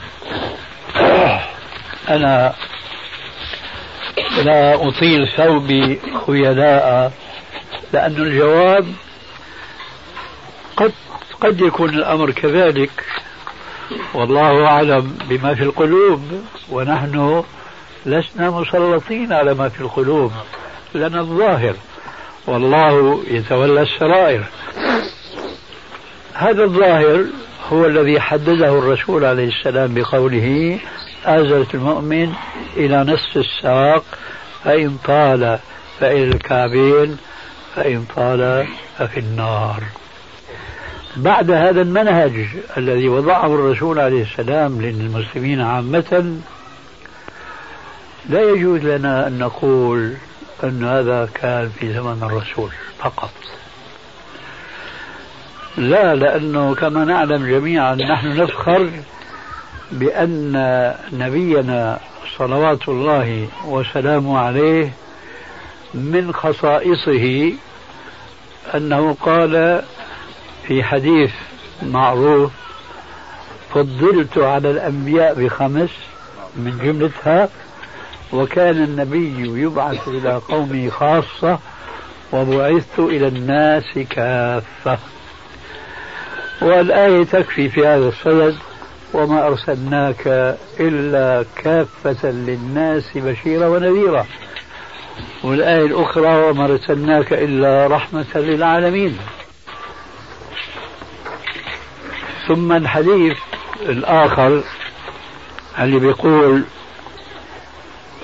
أنا 2.09 2.55
لا 4.43 4.89
أطيل 4.89 5.29
ثوبي 5.37 6.01
خيلاء 6.27 7.13
لأن 7.93 8.17
الجواب 8.17 8.87
قد 10.77 10.93
قد 11.41 11.61
يكون 11.61 11.89
الأمر 11.89 12.31
كذلك. 12.31 12.91
والله 14.15 14.67
أعلم 14.67 15.19
بما 15.29 15.55
في 15.55 15.63
القلوب 15.63 16.23
ونحن 16.71 17.45
لسنا 18.07 18.51
مسلطين 18.51 19.33
على 19.33 19.55
ما 19.55 19.69
في 19.69 19.81
القلوب 19.81 20.33
لنا 20.95 21.21
الظاهر. 21.21 21.75
والله 22.47 23.23
يتولى 23.31 23.83
السرائر. 23.83 24.45
هذا 26.35 26.65
الظاهر 26.65 27.25
هو 27.73 27.87
الذي 27.87 28.21
حدده 28.21 28.79
الرسول 28.79 29.25
عليه 29.25 29.49
السلام 29.49 29.95
بقوله 29.95 30.79
آزرة 31.25 31.67
المؤمن 31.75 32.33
إلى 32.77 33.05
نصف 33.05 33.37
الساق 33.37 34.05
فإن 34.65 34.97
طال 35.05 35.59
فإلى 36.01 36.25
الكعبين 36.25 37.17
فإن 37.77 38.05
طال 38.17 38.67
ففي 38.99 39.21
النار. 39.21 39.83
بعد 41.17 41.51
هذا 41.51 41.83
المنهج 41.83 42.47
الذي 42.77 43.09
وضعه 43.09 43.47
الرسول 43.47 43.99
عليه 43.99 44.23
السلام 44.23 44.83
للمسلمين 44.83 45.61
عامة 45.61 46.39
لا 48.29 48.41
يجوز 48.41 48.81
لنا 48.81 49.27
أن 49.27 49.39
نقول 49.39 50.15
أن 50.65 50.85
هذا 50.85 51.29
كان 51.35 51.69
في 51.69 51.93
زمن 51.93 52.23
الرسول 52.23 52.71
فقط. 52.99 53.31
لا 55.77 56.15
لأنه 56.15 56.75
كما 56.75 57.05
نعلم 57.05 57.47
جميعا 57.47 57.95
نحن 57.95 58.41
نفخر 58.41 58.91
بأن 59.93 60.53
نبينا 61.13 61.99
صلوات 62.39 62.89
الله 62.89 63.49
وسلامه 63.65 64.39
عليه 64.39 64.93
من 65.95 66.33
خصائصه 66.33 67.53
أنه 68.75 69.17
قال 69.21 69.83
في 70.69 70.83
حديث 70.83 71.31
معروف 71.83 72.53
فضلت 73.75 74.39
على 74.39 74.71
الأنبياء 74.71 75.35
بخمس 75.35 75.91
من 76.57 76.79
جملتها 76.85 77.49
وكان 78.33 78.83
النبي 78.83 79.61
يبعث 79.63 80.09
إلى 80.09 80.41
قومه 80.49 80.91
خاصة 80.91 81.59
وبعثت 82.33 82.99
إلى 82.99 83.29
الناس 83.29 83.99
كافة. 84.11 84.99
والآية 86.63 87.25
تكفي 87.25 87.69
في 87.69 87.87
هذا 87.87 88.09
الصدد 88.09 88.57
وما 89.15 89.47
أرسلناك 89.47 90.27
إلا 90.81 91.45
كافة 91.57 92.31
للناس 92.31 93.05
بشيرا 93.15 93.67
ونذيرا. 93.67 94.27
والآية 95.45 95.87
الأخرى 95.87 96.37
وما 96.37 96.65
أرسلناك 96.65 97.33
إلا 97.33 97.87
رحمة 97.87 98.27
للعالمين. 98.35 99.19
ثم 102.49 102.73
الحديث 102.73 103.37
الآخر 103.83 104.63
اللي 105.79 105.99
بيقول 105.99 106.63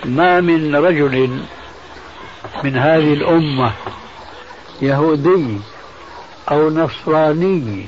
ما 0.04 0.40
من 0.40 0.76
رجل 0.76 1.38
من 2.64 2.76
هذه 2.76 3.12
الأمة 3.12 3.72
يهودي 4.82 5.58
أو 6.50 6.70
نصراني 6.70 7.86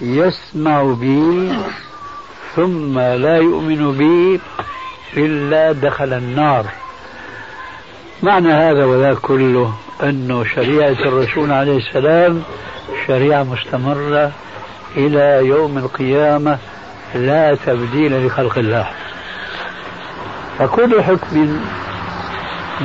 يسمع 0.00 0.82
بي 0.82 1.52
ثم 2.56 2.98
لا 2.98 3.36
يؤمن 3.36 3.92
بي 3.92 4.40
إلا 5.16 5.72
دخل 5.72 6.12
النار. 6.12 6.66
معنى 8.22 8.52
هذا 8.52 8.84
وذاك 8.84 9.16
كله 9.16 9.74
أنه 10.02 10.44
شريعة 10.44 10.90
الرسول 10.90 11.52
عليه 11.52 11.76
السلام 11.76 12.42
شريعة 13.06 13.42
مستمرة 13.42 14.32
إلى 14.96 15.46
يوم 15.46 15.78
القيامة 15.78 16.58
لا 17.14 17.54
تبديل 17.66 18.26
لخلق 18.26 18.58
الله. 18.58 18.88
فكل 20.58 21.02
حكم 21.02 21.60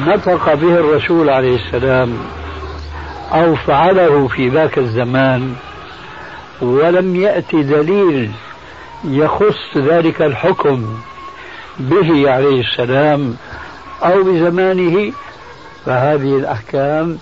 نطق 0.07 0.53
به 0.53 0.75
الرسول 0.75 1.29
عليه 1.29 1.55
السلام 1.55 2.17
أو 3.33 3.55
فعله 3.55 4.27
في 4.27 4.49
ذاك 4.49 4.77
الزمان 4.77 5.55
ولم 6.61 7.15
يأتي 7.15 7.63
دليل 7.63 8.31
يخص 9.03 9.77
ذلك 9.77 10.21
الحكم 10.21 10.97
به 11.79 12.31
عليه 12.31 12.61
السلام 12.61 13.35
أو 14.03 14.23
بزمانه 14.23 15.13
فهذه 15.85 16.37
الأحكام 16.37 17.17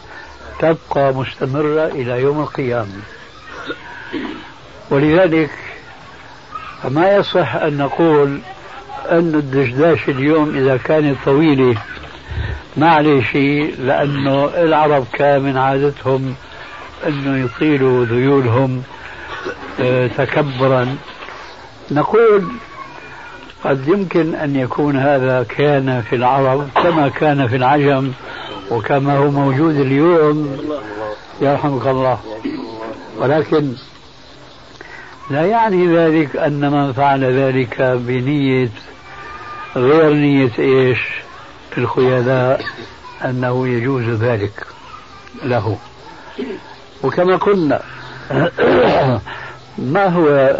تبقى 0.60 1.14
مستمرة 1.14 1.86
إلى 1.86 2.22
يوم 2.22 2.40
القيامة. 2.42 3.02
ولذلك 4.90 5.50
فما 6.84 7.16
يصح 7.16 7.56
أن 7.56 7.78
نقول 7.78 8.40
أن 9.12 9.36
الدشداش 9.36 10.10
اليوم 10.10 10.58
إذا 10.58 10.78
كانت 10.78 11.18
طويلة 11.26 11.76
ما 12.78 12.90
عليه 12.90 13.24
شيء 13.24 13.76
لأنه 13.80 14.46
العرب 14.46 15.06
كان 15.14 15.42
من 15.42 15.58
عادتهم 15.58 16.36
أنه 17.08 17.46
يطيلوا 17.46 18.06
ذيولهم 18.06 18.84
آه، 19.82 20.08
تكبرا. 20.08 20.96
نقول 21.92 22.48
قد 23.64 23.88
يمكن 23.88 24.36
أن 24.36 24.56
يكون 24.56 24.98
هذا 24.98 25.46
كان 25.58 26.02
في 26.10 26.16
العرب 26.16 26.70
كما 26.76 27.10
كان 27.10 27.48
في 27.48 27.56
العجم 27.56 28.12
وكما 28.72 29.18
هو 29.18 29.32
موجود 29.32 29.76
اليوم. 29.76 30.58
يرحمك 31.42 31.88
الله. 31.88 32.20
ولكن 33.18 33.74
لا 35.30 35.46
يعني 35.46 35.98
ذلك 35.98 36.36
أن 36.36 36.72
من 36.72 36.94
فعل 36.94 37.24
ذلك 37.24 37.82
بنية 37.82 38.70
غير 39.76 40.14
نية 40.14 40.52
إيش؟ 40.60 41.00
الخيلاء 41.78 42.62
أنه 43.26 43.68
يجوز 43.68 44.04
ذلك 44.04 44.68
له. 45.44 45.78
وكما 47.04 47.36
قلنا 47.36 47.82
ما 49.78 50.08
هو 50.08 50.58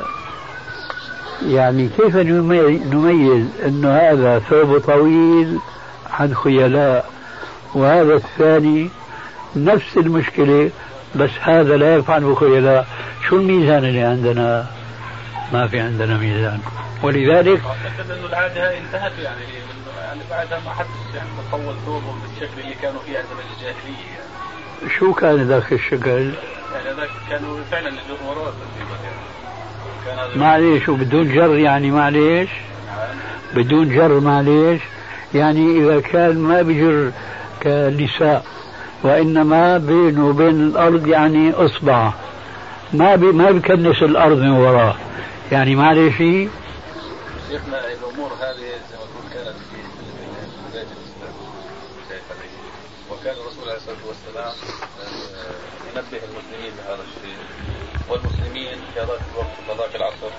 يعني 1.46 1.90
كيف 1.98 2.16
نميز 2.16 3.46
أن 3.66 3.86
هذا 3.86 4.40
ثوب 4.40 4.78
طويل 4.78 5.60
عن 6.12 6.36
خيلاء؟ 6.36 7.10
وهذا 7.74 8.14
الثاني 8.14 8.90
نفس 9.56 9.98
المشكلة 9.98 10.70
بس 11.16 11.30
هذا 11.42 11.78
لا 11.78 11.96
يفعل 11.96 12.36
خيلاء 12.36 12.88
شو 13.30 13.36
الميزان 13.36 13.86
اللي 13.86 14.04
عندنا؟ 14.04 14.68
ما 15.54 15.68
في 15.68 15.80
عندنا 15.80 16.18
ميزان. 16.18 16.60
ولذلك 17.04 17.62
أعتقد 17.66 18.12
أنه 18.12 18.26
العادة 18.26 18.78
انتهت 18.78 19.12
يعني. 19.20 19.42
يعني 20.06 20.20
بعدها 20.30 20.60
ما 20.66 20.72
حدش 20.72 21.16
يعني 21.16 21.30
طول 21.52 21.76
ثوبهم 21.86 22.20
بالشكل 22.22 22.62
اللي 22.62 22.76
كانوا 22.82 23.00
فيه 23.06 23.12
أيام 23.12 23.26
الجاهلية 23.56 24.06
يعني. 24.12 24.94
شو 25.00 25.14
كان 25.14 25.48
ذاك 25.48 25.74
الشكل؟ 25.74 26.32
يعني 26.74 26.98
ذاك 26.98 27.10
كانوا 27.30 27.58
فعلا 27.72 27.92
وراه 28.28 28.54
يعني. 30.08 30.36
معليش 30.36 30.90
وبدون 30.90 31.34
جر 31.34 31.56
يعني 31.56 31.92
معليش؟ 31.92 32.50
بدون 33.56 33.90
جر 33.90 34.20
معليش؟ 34.20 34.82
يعني 35.34 35.80
إذا 35.80 36.00
كان 36.00 36.38
ما 36.38 36.62
بجر 36.62 37.12
كالنساء 37.62 38.46
وإنما 39.04 39.78
بينه 39.78 40.28
وبين 40.28 40.62
الأرض 40.68 41.08
يعني 41.08 41.52
إصبع. 41.54 42.12
ما 42.94 43.16
بي 43.16 43.26
ما 43.26 43.52
بكنس 43.52 44.04
الأرض 44.04 44.38
من 44.38 44.50
وراه 44.50 44.96
يعني 45.52 45.76
ما 45.76 45.88
عليه 45.88 46.12
شيء. 46.12 46.50
شيخنا 47.50 47.88
الأمور 47.88 48.32
هذه 48.42 48.58
زي 48.90 48.96
ما 48.98 49.06
تقول 49.06 49.34
كانت 49.34 49.56
في 49.72 49.78
بداية 50.70 50.84
الإسلام 50.84 51.34
وكان 53.12 53.34
الرسول 53.34 53.64
عليه 53.70 53.78
الصلاة 53.78 53.98
والسلام 54.08 54.54
آه، 55.02 55.56
ينبه 55.96 56.24
المسلمين 56.26 56.72
لهذا 56.78 57.04
الشيء. 57.04 57.38
والمسلمين 58.10 58.78
في 58.94 59.00
هذاك 59.00 59.20
الوقت 59.34 59.48
في 59.66 59.72
هذاك 59.72 59.96
العصر 59.96 60.34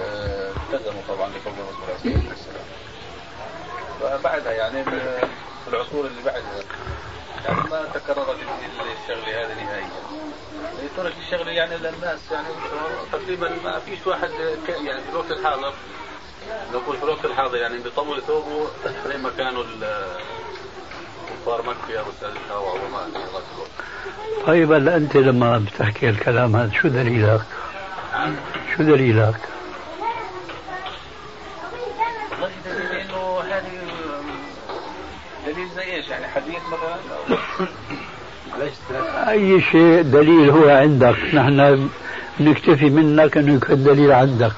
آه، 0.00 0.50
التزموا 0.50 1.02
طبعا 1.08 1.28
بقول 1.28 1.54
الرسول 1.58 1.84
عليه 1.88 2.16
الصلاة 2.16 2.28
والسلام. 2.28 2.66
فبعدها 4.20 4.52
يعني 4.52 4.84
في 4.84 5.68
العصور 5.68 6.06
اللي 6.06 6.22
بعدها 6.24 6.62
يعني 7.44 7.70
ما 7.70 7.84
تكررت 7.94 8.36
الشغله 9.02 9.46
هذه 9.46 9.64
نهائيا 9.64 9.88
ترك 10.96 11.12
الشغله 11.26 11.50
يعني 11.50 11.76
للناس 11.76 12.18
يعني 12.32 12.48
تقريبا 13.12 13.48
ما 13.64 13.78
فيش 13.78 14.06
واحد 14.06 14.30
يعني 14.68 15.00
في 15.02 15.10
الوقت 15.10 15.30
الحاضر 15.30 15.74
نقول 16.72 16.96
في 16.96 17.02
الوقت 17.02 17.24
الحاضر 17.24 17.56
يعني 17.56 17.78
بيطول 17.78 18.22
ثوبه 18.22 18.66
زي 19.08 19.18
ما 19.18 19.30
كانوا 19.38 19.64
كفار 21.30 21.62
مكة 21.62 21.98
أو 22.00 22.04
أو 22.50 22.66
عظماء 22.68 23.04
في 23.04 23.18
ذاك 23.18 23.42
الوقت. 23.54 23.70
طيب 24.46 24.72
هلا 24.72 24.96
أنت 24.96 25.16
لما 25.16 25.58
بتحكي 25.58 26.08
الكلام 26.08 26.56
هذا 26.56 26.72
شو 26.72 26.88
دليلك؟ 26.88 27.42
شو 28.76 28.82
دليلك؟ 28.82 29.51
دليل 35.52 35.68
زي 35.76 35.82
إيش؟ 35.82 36.08
يعني 36.08 36.26
حديث 36.26 36.60
مثلا 36.72 36.96
أي 39.30 39.60
شيء 39.60 40.02
دليل 40.02 40.50
هو 40.50 40.68
عندك 40.68 41.16
نحن 41.34 41.88
نكتفي 42.40 42.90
منك 42.90 43.36
إنه 43.36 43.54
يكون 43.54 43.84
دليل 43.84 44.12
عندك. 44.12 44.52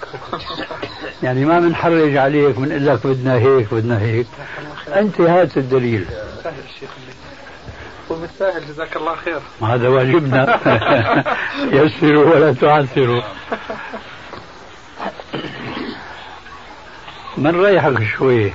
يعني 1.22 1.44
ما 1.44 1.60
بنحرج 1.60 2.16
عليك 2.16 2.56
بنقول 2.56 2.86
لك 2.86 3.06
بدنا 3.06 3.34
هيك 3.34 3.74
بدنا 3.74 4.00
هيك. 4.00 4.26
أنت 4.94 5.20
هات 5.20 5.56
الدليل. 5.56 6.06
وبالساهل 8.10 8.66
جزاك 8.68 8.96
الله 8.96 9.14
خير. 9.14 9.40
هذا 9.62 9.88
واجبنا. 9.88 10.60
يسروا 11.78 12.34
ولا 12.34 12.52
تعسروا. 12.52 13.22
من 17.36 17.64
ريحك 17.64 18.02
شوي؟ 18.18 18.52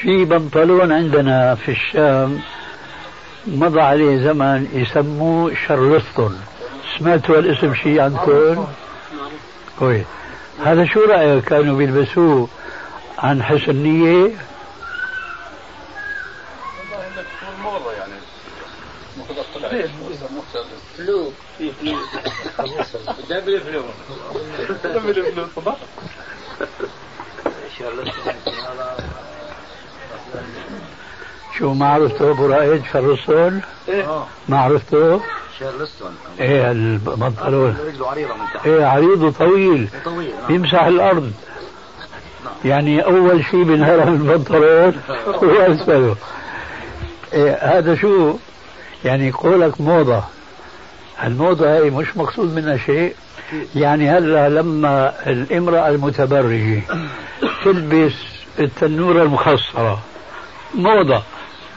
في 0.00 0.24
بنطلون 0.24 0.92
عندنا 0.92 1.54
في 1.54 1.70
الشام. 1.70 2.40
مضى 3.46 3.80
عليه 3.80 4.24
زمن 4.24 4.68
يسموه 4.72 5.54
شرلستون. 5.66 6.40
سمعتوا 6.98 7.38
الاسم 7.38 7.74
شيء 7.74 8.00
عندكم؟ 8.00 8.66
كويس. 9.78 10.06
هذا 10.64 10.84
شو 10.84 11.00
رأيك؟ 11.00 11.44
كانوا 11.44 11.76
بيلبسوه 11.76 12.48
عن 13.18 13.42
حسن 13.42 13.76
نية؟ 13.76 14.30
فلو 20.96 21.32
في 21.58 21.72
فلو 21.72 21.98
دبل 23.30 23.60
فلو 23.60 23.84
دبل 24.84 25.32
فلو 25.32 25.74
شو 31.60 31.72
ما 31.72 31.86
عرفته 31.86 32.30
أبو 32.30 32.46
رائد 32.46 32.82
شارلستون؟ 32.92 33.60
إيه. 33.88 34.24
ما 34.48 34.58
عرفته؟ 34.58 35.20
شارلستون 35.60 36.10
إيه 36.40 36.70
البنطلون 36.70 37.76
رجله 37.86 38.08
عريضه 38.08 38.34
من 38.34 38.44
تحت 38.54 38.66
إيه 38.66 38.84
عريض 38.84 39.22
وطويل. 39.22 39.88
طويل 40.04 40.32
نعم. 40.42 40.54
يمسح 40.54 40.82
الأرض. 40.82 41.32
نعم. 42.44 42.52
يعني 42.64 43.04
أول 43.04 43.44
شيء 43.44 43.62
بنهرم 43.62 44.08
البنطلون 44.08 45.00
هو 45.44 45.50
أسفله. 45.50 46.16
إيه 47.32 47.78
هذا 47.78 47.94
شو؟ 47.94 48.34
يعني 49.04 49.30
قولك 49.30 49.80
موضة. 49.80 50.22
الموضة 51.24 51.74
هي 51.76 51.90
مش 51.90 52.16
مقصود 52.16 52.54
منها 52.54 52.76
شيء. 52.76 53.14
يعني 53.74 54.10
هلا 54.10 54.48
لما 54.48 55.12
الامرأة 55.26 55.88
المتبرجة 55.88 56.82
تلبس 57.64 58.12
التنورة 58.58 59.22
المخصرة 59.22 59.98
موضة. 60.74 61.22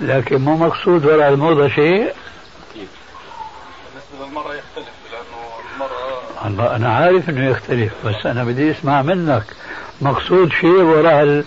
لكن 0.02 0.38
مو 0.41 0.58
مقصود 0.58 1.06
ولا 1.06 1.30
الموضة 1.30 1.68
شيء. 1.68 2.14
بالنسبة 2.76 4.28
للمرأة 4.28 4.54
يختلف 4.54 4.88
لأنه 5.12 6.48
المرأة 6.48 6.76
أنا 6.76 6.94
عارف 6.96 7.30
إنه 7.30 7.50
يختلف 7.50 7.94
بس 8.06 8.26
أنا 8.26 8.44
بدي 8.44 8.72
أسمع 8.72 9.02
منك. 9.02 9.44
مقصود 10.02 10.52
شيء 10.54 10.70
وراء 10.82 11.44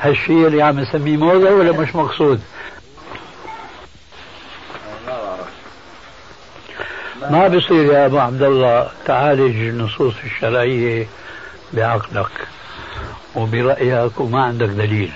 هالشيء 0.00 0.46
اللي 0.46 0.62
عم 0.62 0.80
نسميه 0.80 1.16
موضة 1.16 1.50
ولا 1.50 1.72
مش 1.72 1.94
مقصود؟ 1.94 2.40
ما 7.30 7.48
بصير 7.48 7.92
يا 7.92 8.06
أبو 8.06 8.18
عبد 8.18 8.42
الله 8.42 8.90
تعالج 9.06 9.56
النصوص 9.68 10.14
الشرعية 10.24 11.06
بعقلك 11.72 12.30
وبرأيك 13.34 14.20
وما 14.20 14.44
عندك 14.44 14.68
دليل. 14.68 15.12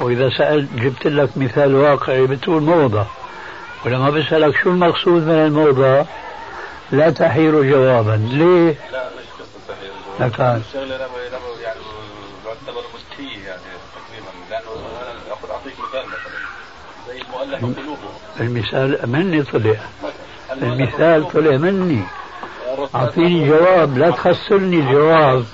وإذا 0.00 0.30
سالت 0.38 0.72
جبت 0.74 1.06
لك 1.06 1.30
مثال 1.36 1.74
واقعي 1.74 2.26
بتقول 2.26 2.62
موضة. 2.62 3.06
ولما 3.86 4.10
بسألك 4.10 4.56
شو 4.62 4.70
المقصود 4.70 5.22
من 5.22 5.34
الموضة 5.46 6.06
لا 6.90 7.10
تحير 7.10 7.62
جوابا. 7.62 8.28
ليه؟ 8.30 8.74
لا 8.92 9.08
مش 9.08 9.24
قصة 9.38 9.58
تحير 9.68 9.92
لكان 10.20 10.62
الشغلة 10.68 10.94
يعني 11.62 11.80
بعتبر 12.44 12.82
مستحيل 12.94 13.42
يعني 13.44 13.62
تقريبا. 13.94 14.30
لأنه 14.50 14.70
أنا 15.02 15.32
أخذ 15.32 15.50
أعطيك 15.50 15.74
مثال 15.88 16.06
مثلا. 16.06 16.42
زي 17.08 17.20
المؤلف 17.22 17.78
قلوبهم 17.78 18.12
المثال 18.40 19.10
مني 19.10 19.42
طلع. 19.42 19.76
المثال 20.52 21.28
طلع 21.32 21.56
مني. 21.56 22.02
أعطيني 22.94 23.48
جواب 23.48 23.98
لا 23.98 24.10
تخسرني 24.10 24.76
الجواب 24.76 25.44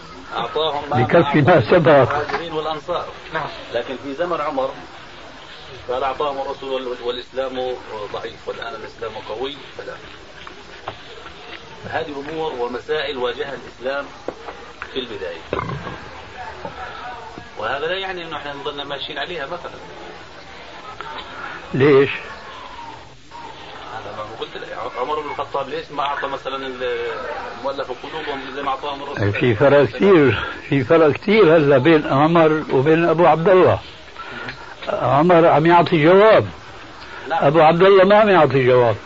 بكفي 0.93 1.41
ما 1.41 1.71
سبق 1.71 2.13
المهاجرين 2.13 2.53
والأنصار. 2.53 3.07
نعم. 3.35 3.49
لكن 3.75 3.97
في 3.97 4.15
زمن 4.15 4.41
عمر 4.41 4.71
قال 5.89 6.05
أعطاهم 6.05 6.41
الرسول 6.41 6.97
والإسلام 7.05 7.77
ضعيف 8.13 8.49
والآن 8.49 8.75
الإسلام 8.75 9.13
قوي. 9.29 9.57
فلا. 9.79 9.95
هذه 11.91 12.25
أمور 12.29 12.53
ومسائل 12.53 13.17
واجهها 13.17 13.55
الإسلام 13.55 14.07
في 14.93 14.99
البداية. 15.01 15.41
وهذا 17.59 17.87
لا 17.87 17.99
يعني 17.99 18.25
أنه 18.25 18.37
إحنا 18.37 18.55
نظلنا 18.55 18.85
ماشيين 18.85 19.19
عليها 19.19 19.47
مثلا. 19.47 19.79
ليش؟ 21.75 22.11
قلت. 24.41 24.51
عمر 25.01 25.21
بن 25.21 25.31
الخطاب 25.31 25.69
ليش 25.69 25.85
ما 25.97 26.03
أعطى 26.03 26.27
مثلا 26.27 26.57
المؤلف 26.57 27.93
قلوبهم 28.03 28.41
زي 28.55 28.63
ما 28.63 28.69
أعطاهم 28.69 29.03
الرسول؟ 29.03 29.33
في 29.33 29.55
فرق 29.55 29.85
كثير 29.85 30.45
في 30.69 30.85
فرق 30.85 31.13
كثير 31.13 31.57
هلا 31.57 31.79
بين 31.79 32.07
عمر 32.07 32.63
وبين 32.73 33.09
أبو 33.09 33.27
عبد 33.27 33.49
الله 33.49 33.79
عمر 34.93 35.47
عم 35.47 35.67
يعطي 35.67 36.05
جواب. 36.05 36.47
أبو 37.31 37.61
عبد 37.61 37.83
الله 37.83 38.05
ما 38.05 38.17
عم 38.17 38.29
يعطي 38.29 38.67
جواب. 38.67 38.97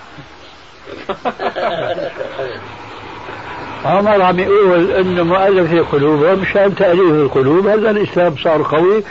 عمر 3.84 4.22
عم 4.22 4.38
يقول 4.38 4.90
إنه 4.90 5.22
مؤلف 5.22 5.92
قلوبهم 5.92 6.38
مشان 6.38 6.74
تأليف 6.74 7.12
القلوب. 7.12 7.66
هلا 7.66 7.90
الإسلام 7.90 8.36
صار 8.36 8.62
قوي. 8.62 9.04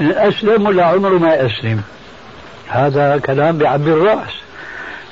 أسلم 0.00 0.66
ولا 0.66 0.84
عمره 0.84 1.18
ما 1.18 1.46
أسلم. 1.46 1.82
هذا 2.68 3.18
كلام 3.26 3.58
بعبي 3.58 3.92
الرأس. 3.92 4.30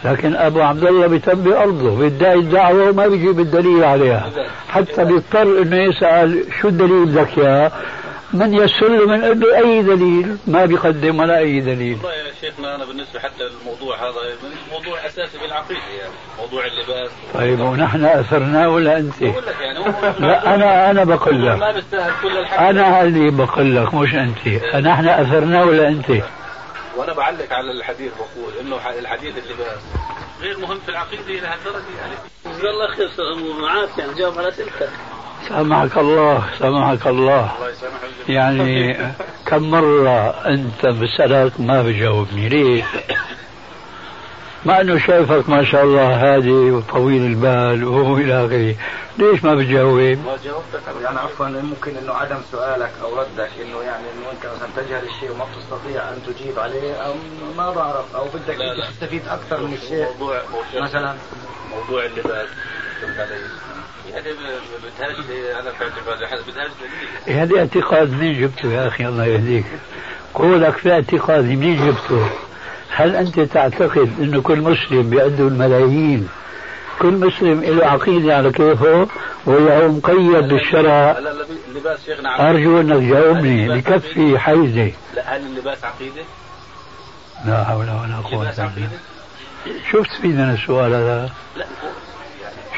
لكن 0.05 0.37
أبو 0.37 0.61
عبد 0.61 0.85
الله 0.85 1.07
بيتم 1.07 1.35
بأرضه 1.35 1.99
بيدعي 1.99 2.35
الدعوة 2.35 2.91
وما 2.91 3.07
بيجيب 3.07 3.41
الدليل 3.41 3.85
عليها. 3.85 4.31
حتى 4.69 5.05
بيضطر 5.05 5.63
إنه 5.63 5.77
يسأل 5.77 6.45
شو 6.61 6.69
الدليل 6.69 7.05
بدك 7.07 7.39
اياه 7.39 7.73
من 8.33 8.55
يسر 8.55 8.89
له 8.89 9.07
من 9.07 9.41
له 9.41 9.59
أي 9.59 9.83
دليل؟ 9.83 10.37
ما 10.47 10.65
بيقدم 10.67 11.21
ولا 11.21 11.39
أي 11.39 11.61
دليل. 11.61 11.97
والله 11.97 12.13
يا 12.13 12.33
شيخنا 12.41 12.75
أنا 12.75 12.85
بالنسبة 12.85 13.21
حتى 13.21 13.45
للموضوع 13.45 13.97
هذا 13.97 14.15
موضوع 14.73 15.07
أساسي 15.07 15.39
بالعقيده 15.39 15.81
يعني 16.01 16.13
موضوع 16.39 16.63
اللباس. 16.67 17.11
طيب 17.35 17.61
ونحن 17.61 18.05
أثرناه 18.05 18.69
ولا 18.69 18.99
أنت؟ 18.99 19.23
بقول 19.23 19.43
لك 19.47 19.61
يعني 19.61 19.79
لا 20.21 20.55
أنا 20.55 20.91
أنا 20.91 21.05
بقول 21.05 21.47
لك. 21.47 21.59
ما 21.59 21.73
بيستاهل 21.73 22.13
كل 22.23 22.39
الحكي 22.39 22.71
أنا 22.71 23.03
اللي 23.03 23.31
بقول 23.31 23.77
لك 23.77 23.95
مش 23.95 24.15
أنت. 24.15 24.49
نحن 24.87 25.09
أثرناه 25.09 25.65
ولا 25.65 25.89
أنت؟ 25.89 26.11
وأنا 26.99 27.13
بعلق 27.13 27.53
على 27.53 27.71
الحديث 27.71 28.13
بقول 28.13 28.53
إنه 28.61 28.99
الحديث 28.99 29.35
اللباس 29.39 29.79
غير 30.41 30.59
مهم 30.59 30.79
في 30.79 30.89
العقيدة 30.89 31.23
إلى 31.25 31.47
هالدرجه 31.47 31.85
يعني. 31.99 32.15
جزاك 32.47 32.65
الله 32.65 32.87
خير 32.97 33.09
معاك 33.61 33.89
يعني 33.99 34.15
جاوب 34.15 34.39
على 34.39 34.49
اسئلتك 34.49 34.91
سامحك 35.49 35.99
الله 35.99 36.45
سامحك 36.59 37.07
الله. 37.07 37.55
الله 37.57 37.73
يعني 38.29 38.97
كم 39.47 39.71
مرة 39.71 40.31
أنت 40.47 40.87
بسألك 40.87 41.61
ما 41.61 41.83
بجاوبني؟ 41.83 42.49
ليش؟ 42.49 42.85
مع 44.67 44.81
أنه 44.81 44.99
شايفك 44.99 45.49
ما 45.49 45.65
شاء 45.65 45.85
الله 45.85 46.35
هادي 46.35 46.51
وطويل 46.51 47.25
البال 47.25 47.85
وإلى 47.85 48.47
آخره. 48.47 48.75
ليش 49.19 49.45
ما 49.45 49.55
بتجاوب؟ 49.55 50.01
ما 50.01 50.37
جاوبتك. 50.45 51.03
يعني 51.03 51.19
عفوا 51.19 51.47
ممكن 51.47 51.97
إنه 51.97 52.13
عدم 52.13 52.39
سؤالك 52.53 52.91
أو 53.03 53.21
ردك 53.21 53.51
إنه 53.63 53.83
يعني 53.83 54.05
إنه 54.15 54.31
أنت 54.33 54.47
مثلا 54.57 54.69
تجهل 54.85 55.05
الشيء 55.09 55.31
وما 55.31 55.45
بتستطيع 55.45 56.03
أن 56.09 56.19
تجيب 56.27 56.59
عليه 56.59 56.95
أو 56.95 57.15
ما 57.57 57.71
بعرف 57.71 58.17
أو 58.17 58.25
بدك 58.25 58.61
انت. 58.61 58.91
تستفيد 58.91 59.23
أكثر 59.29 59.67
من 59.67 59.73
الشيء 59.73 60.07
موضوع 60.21 60.43
مثلا. 60.81 61.15
موضوع 61.71 62.05
اللباس؟ 62.05 62.49
يعني 64.13 64.29
بدهاش 64.99 65.17
أنا 65.61 65.71
في 65.71 65.85
اعتقادي 65.85 66.21
بدهاش 66.51 66.71
دليل 67.27 67.39
هذا 67.39 67.59
اعتقاد 67.59 68.11
منين 68.11 68.41
جبته 68.41 68.73
يا 68.73 68.89
أخي؟ 68.89 69.07
الله 69.07 69.25
يهديك. 69.27 69.65
قولك 70.35 70.77
في 70.77 70.93
اعتقاد 70.93 71.45
منين 71.45 71.87
جبته؟ 71.87 72.31
هل 72.99 73.17
أنت 73.17 73.41
تعتقد 73.41 74.11
أنه 74.21 74.43
كل 74.43 74.61
مسلم 74.61 75.11
بيأدوا 75.11 75.49
الملايين 75.49 76.29
كل 76.99 77.13
مسلم 77.13 77.63
له 77.63 77.87
عقيدة 77.87 78.37
على 78.37 78.53
كيفه 78.53 79.09
ولا 79.47 79.79
هو 79.79 79.89
مقيد 79.89 80.49
بالشرع 80.49 80.93
عقيدة. 80.93 82.51
أرجو 82.51 82.81
أنك 82.81 82.97
تجاوبني 82.97 83.69
بكفي 83.69 84.39
حيزة 84.39 84.93
هل 85.25 85.41
اللباس 85.41 85.85
عقيدة؟ 85.85 86.23
لا 87.47 87.65
حول 87.65 87.85
ولا 87.85 88.17
قوة 88.25 88.51
إلا 88.51 88.71
بالله؟ 88.75 88.89
شو 89.91 90.03
بتستفيد 90.03 90.35
من 90.35 90.55
السؤال 90.55 90.95
هذا؟ 90.95 91.31
لا 91.57 91.65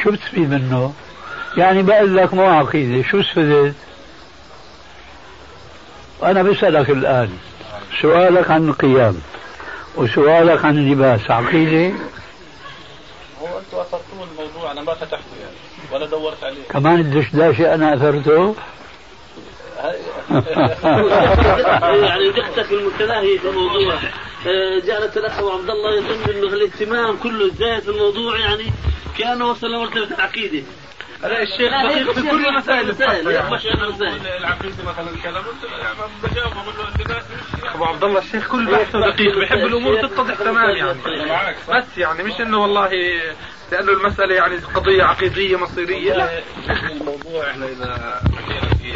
شو 0.03 0.11
بتستفيد 0.11 0.51
منه؟ 0.51 0.93
يعني 1.57 1.83
بقول 1.83 2.17
لك 2.17 2.35
مو 2.35 2.45
عقيدة 2.45 3.09
شو 3.09 3.21
استفدت؟ 3.21 3.75
أنا 6.23 6.43
بسألك 6.43 6.91
الآن 6.91 7.31
سؤالك 8.03 8.51
عن 8.51 8.69
القيام 8.69 9.17
وسؤالك 9.97 10.65
عن 10.65 10.79
اللباس 10.79 11.31
عقيدة؟ 11.31 11.95
هو 13.41 13.59
أنتم 13.59 13.79
أثرتوا 13.79 14.27
الموضوع 14.33 14.73
أنا 14.73 14.83
ما 14.83 14.95
فتحته 14.95 15.37
يعني 15.41 15.57
ولا 15.93 16.07
دورت 16.07 16.45
عليه. 16.45 16.63
كمان 16.71 17.01
الدشداشة 17.01 17.75
أنا 17.75 17.95
أثرته؟ 17.95 18.55
يعني 22.07 22.31
دقتك 22.31 22.73
المتناهية 22.73 23.39
في 23.39 23.49
الموضوع. 23.49 23.95
آه، 24.47 24.87
جعلت 24.87 25.17
الأخ 25.17 25.39
ابو 25.39 25.51
عبد 25.51 25.71
الله 25.71 25.97
يظن 25.97 26.31
انه 26.31 26.47
الاهتمام 26.47 27.17
كله 27.17 27.51
زايد 27.59 27.81
في 27.83 27.89
الموضوع 27.89 28.39
يعني 28.39 28.73
كأنه 29.19 29.51
وصل 29.51 29.67
لمرتبه 29.67 30.17
العقيده 30.17 30.63
لا 31.23 31.43
الشيخ 31.43 31.73
دقيق 31.73 32.13
في 32.13 32.23
كل 32.31 32.55
مسائل 32.55 32.89
مسائل، 32.89 33.29
الفقه 33.29 33.51
مش 33.55 33.67
أنا 33.67 33.89
مسائل 33.89 34.27
العقيدة 34.27 34.85
مثلا 34.85 35.11
بقول 36.53 36.75
له 36.79 36.89
اللباس 36.97 37.25
أبو 37.75 37.85
عبد 37.85 38.05
الله 38.05 38.19
الشيخ 38.19 38.49
كل 38.49 38.67
بحثه 38.67 39.01
دقيق. 39.01 39.39
بيحب 39.39 39.59
الأمور 39.59 40.07
تتضح 40.07 40.35
تمام 40.35 40.71
يعني؟ 40.77 40.99
بس 41.69 41.99
يعني 41.99 42.23
مش 42.23 42.41
إنه 42.41 42.59
والله 42.59 42.91
لأنه 43.73 43.93
المسألة 43.93 44.35
يعني 44.35 44.57
قضية 44.57 45.05
عقيدية 45.05 45.57
مصيرية 45.57 46.15
لا. 46.15 46.43
الموضوع 46.93 47.51
إحنا 47.51 47.67
إذا 47.67 48.21
حكينا 48.37 48.61
في 48.61 48.93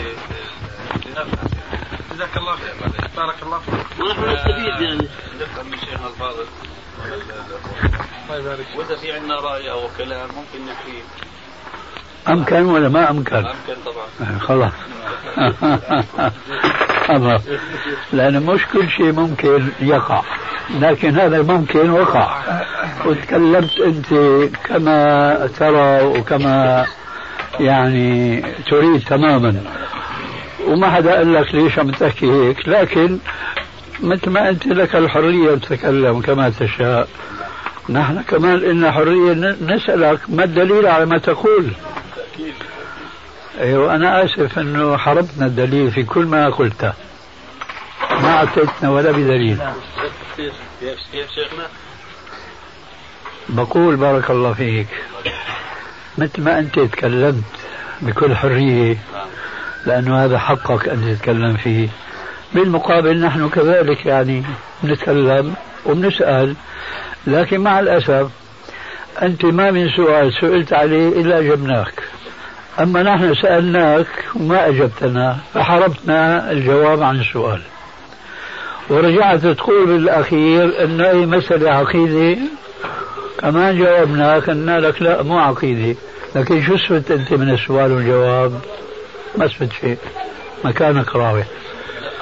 جزاك 2.14 2.37
الله 2.37 2.57
خير 2.57 2.75
بارك 3.16 3.43
الله 3.43 3.59
فيك. 3.59 4.01
ونحن 4.01 4.25
نستفيد 4.31 4.81
يعني؟ 4.83 5.09
نفهم 5.41 5.66
من 5.70 5.79
شيخنا 5.79 6.07
الفاضل. 6.07 6.47
الله 8.25 8.39
يبارك. 8.39 8.66
وإذا 8.77 8.97
في 8.97 9.12
عندنا 9.12 9.41
رأي 9.41 9.70
أو 9.70 9.89
كلام 9.99 10.29
ممكن 10.29 10.66
نحكيه 10.72 11.03
أمكن 12.29 12.62
ولا 12.62 12.89
ما 12.89 13.11
أمكن؟ 13.11 13.37
ممكن 13.37 13.75
طبعا. 13.87 14.39
خلاص. 14.39 14.72
خلاص 17.09 17.43
لأن 18.12 18.43
مش 18.43 18.66
كل 18.66 18.89
شيء 18.89 19.12
ممكن 19.12 19.68
يقع. 19.81 20.22
لكن 20.81 21.18
هذا 21.18 21.37
الممكن 21.37 21.91
وقع. 21.91 22.39
وتكلمت 23.07 23.81
أنت 23.81 24.14
كما 24.64 25.49
ترى 25.59 26.03
وكما 26.03 26.87
يعني 27.61 28.43
تريد 28.70 29.01
تماما. 29.01 29.61
وما 30.66 30.91
حدا 30.91 31.16
قال 31.16 31.35
لك 31.35 31.55
ليش 31.55 31.79
عم 31.79 31.91
تحكي 31.91 32.33
هيك. 32.33 32.68
لكن 32.68 33.18
مثل 34.01 34.31
ما 34.31 34.49
أنت 34.49 34.66
لك 34.66 34.97
الحرية 34.97 35.55
تتكلم 35.55 36.20
كما 36.20 36.51
تشاء. 36.51 37.09
نحن 37.89 38.22
كمان 38.22 38.57
لنا 38.57 38.93
حرية 38.93 39.57
نسألك 39.62 40.20
ما 40.29 40.45
الدليل 40.45 40.87
على 40.87 41.07
ما 41.07 41.18
تقول؟ 41.18 41.70
أيوة 43.61 43.95
أنا 43.95 44.24
آسف 44.24 44.59
أنه 44.59 44.97
حرمتنا 44.97 45.47
الدليل 45.47 45.91
في 45.91 46.03
كل 46.03 46.24
ما 46.26 46.49
قلته. 46.51 46.93
ما 48.11 48.37
أعطيتنا 48.37 48.91
ولا 48.91 49.11
بدليل؟ 49.11 49.59
بقول 53.49 53.97
بارك 53.97 54.30
الله 54.30 54.53
فيك 54.53 54.87
مثل 56.18 56.43
ما 56.43 56.59
أنت 56.59 56.80
تكلمت 56.80 57.45
بكل 58.01 58.37
حرية 58.37 58.97
لأنه 59.87 60.24
هذا 60.24 60.39
حقك 60.39 60.89
أن 60.89 61.16
تتكلم 61.18 61.57
فيه. 61.57 61.89
بالمقابل 62.55 63.20
نحن 63.20 63.49
كذلك 63.49 64.07
يعني 64.07 64.43
نتكلم 64.85 65.55
وبنسأل 65.87 66.55
لكن 67.26 67.61
مع 67.61 67.80
الأسف 67.80 68.30
أنت 69.22 69.45
ما 69.45 69.70
من 69.70 69.89
سؤال 69.89 70.32
سئلت 70.41 70.72
عليه 70.72 71.09
إلا 71.09 71.39
أجبناك 71.39 72.03
أما 72.81 73.03
نحن 73.03 73.35
سألناك 73.35 74.07
وما 74.37 74.68
أجبتنا 74.68 75.39
فحرمتنا 75.55 76.51
الجواب 76.51 77.03
عن 77.03 77.20
السؤال. 77.20 77.62
ورجعت 78.91 79.47
تقول 79.47 79.87
بالأخير 79.87 80.85
أن 80.85 81.01
أي 81.01 81.27
مسألة 81.27 81.70
عقيدة 81.70 82.41
كمان 83.39 83.79
جاوبناك 83.79 84.51
قلنا 84.51 84.81
لك 84.81 85.03
لا 85.03 85.22
مو 85.22 85.39
عقيدة. 85.39 85.99
لكن 86.35 86.62
شو 86.62 86.75
استفدت 86.75 87.11
أنت 87.11 87.33
من 87.33 87.51
السؤال 87.51 87.93
والجواب؟ 87.93 88.61
ما 89.37 89.47
استفدت 89.47 89.72
شيء. 89.72 89.99
مكانك 90.64 91.16
راوي. 91.16 91.45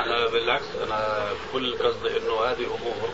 أنا 0.07 0.31
بالعكس 0.33 0.65
أنا 0.87 0.99
كل 1.53 1.73
قصدي 1.73 2.09
أنه 2.09 2.51
هذه 2.51 2.67
أمور 2.67 3.09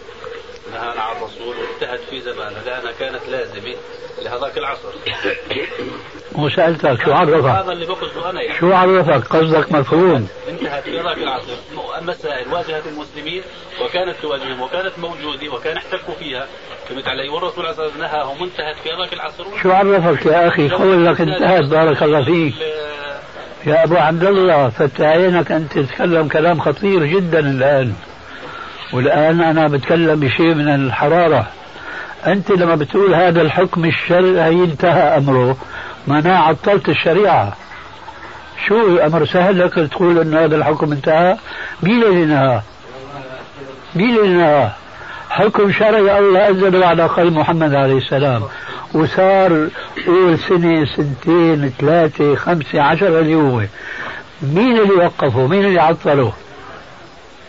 نهانا 0.73 1.01
عن 1.01 1.17
الرسول 1.17 1.57
وانتهت 1.57 2.01
في 2.11 2.21
زمانه 2.21 2.59
لأنها 2.67 2.93
كانت 2.99 3.29
لازمة 3.29 3.75
لهذاك 4.23 4.59
العصر. 4.59 4.89
وسألتك 6.33 7.05
شو 7.05 7.13
عرفك؟ 7.13 7.45
هذا 7.45 7.73
اللي 7.73 7.87
بقصده 7.87 8.31
أنا 8.31 8.43
يعني. 8.43 8.59
شو 8.59 8.73
عرفك؟ 8.73 9.27
قصدك 9.37 9.73
مفهوم. 9.73 10.29
انتهت 10.49 10.85
في 10.85 11.03
ذاك 11.03 11.19
العصر. 11.19 11.53
مسائل 12.03 12.49
واجهت 12.49 12.87
المسلمين 12.87 13.43
وكانت 13.85 14.17
تواجههم 14.23 14.61
وكانت 14.61 14.99
موجودة 14.99 15.49
وكان 15.55 15.77
احتكوا 15.77 16.15
فيها. 16.19 16.47
فهمت 16.89 17.09
علي 17.09 17.29
والرسول 17.29 17.67
عليه 17.67 17.71
الصلاة 17.71 17.99
نهاهم 17.99 18.43
وانتهت 18.43 18.77
في 18.77 18.89
ذاك 19.01 19.13
العصر. 19.13 19.45
شو 19.63 19.71
عرفك 19.73 20.27
يا 20.27 20.49
أخي 20.49 20.69
قول 20.69 21.07
لك 21.07 21.21
انتهت 21.21 21.65
بارك 21.65 22.03
الله 22.03 22.25
فيك. 22.25 22.55
يا 23.67 23.85
أبو 23.85 23.97
عبد 23.97 24.25
الله 24.25 24.69
فتح 24.69 25.01
عينك 25.01 25.53
أن 25.53 25.69
تتكلم 25.69 26.29
كلام 26.29 26.61
خطير 26.61 27.05
جدا 27.05 27.39
الآن. 27.39 27.95
والآن 28.93 29.41
أنا 29.41 29.69
بتكلم 29.69 30.21
بشيء 30.21 30.55
من 30.55 30.69
الحرارة. 30.69 31.47
أنت 32.27 32.51
لما 32.51 32.75
بتقول 32.75 33.15
هذا 33.15 33.43
الحكم 33.43 33.85
الشرعي 33.85 34.65
انتهى 34.65 35.17
أمره 35.17 35.57
معناه 36.07 36.39
عطلت 36.39 36.89
الشريعة. 36.89 37.53
شو 38.69 38.97
أمر 38.97 39.25
سهل 39.25 39.59
لك 39.59 39.75
تقول 39.75 40.19
أن 40.19 40.35
هذا 40.35 40.57
الحكم 40.57 40.93
انتهى؟ 40.93 41.37
مين 41.83 42.03
اللي 42.03 42.25
نهى 42.25 42.61
مين 43.95 44.17
اللي 44.19 44.37
نهى 44.37 44.71
حكم 45.31 45.73
شرعي 45.73 46.19
الله 46.19 46.49
أنزله 46.49 46.87
على 46.87 47.07
قلب 47.07 47.33
محمد 47.33 47.75
عليه 47.75 47.97
السلام. 47.97 48.43
وصار 48.95 49.69
قول 50.07 50.39
سنة 50.39 50.85
سنتين 50.85 51.73
ثلاثة 51.79 52.35
خمسة 52.35 52.83
عشرة 52.83 53.21
اللي 53.21 53.35
هو 53.35 53.63
مين 54.43 54.79
اللي 54.79 54.93
وقفه؟ 54.93 55.47
مين 55.47 55.65
اللي 55.65 55.81
عطله؟ 55.81 56.33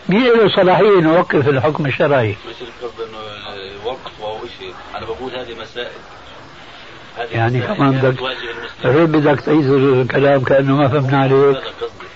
مين 0.08 0.24
له 0.24 0.56
صلاحية 0.56 0.98
إنه 0.98 1.14
يوقف 1.14 1.48
الحكم 1.48 1.86
الشرعي؟ 1.86 2.30
مش 2.30 2.54
القصد 2.62 3.00
إنه 3.00 3.18
وقف 3.84 4.22
أو 4.22 4.38
شيء، 4.58 4.74
أنا 4.94 5.06
بقول 5.06 5.32
هذه 5.34 5.54
مسائل. 5.60 5.90
هذه 7.18 7.28
يعني 7.32 7.58
مسائل. 7.58 7.74
كمان 7.76 8.00
كانت 8.00 8.20
بدك. 8.20 8.22
رد 8.84 9.12
بدك 9.12 9.40
تعيد 9.40 9.66
الكلام 9.70 10.44
كأنه 10.44 10.76
ما 10.76 10.88
فهمنا 10.88 11.20
عليك 11.20 11.34
هذا 11.34 11.72
قصدي. 11.80 12.06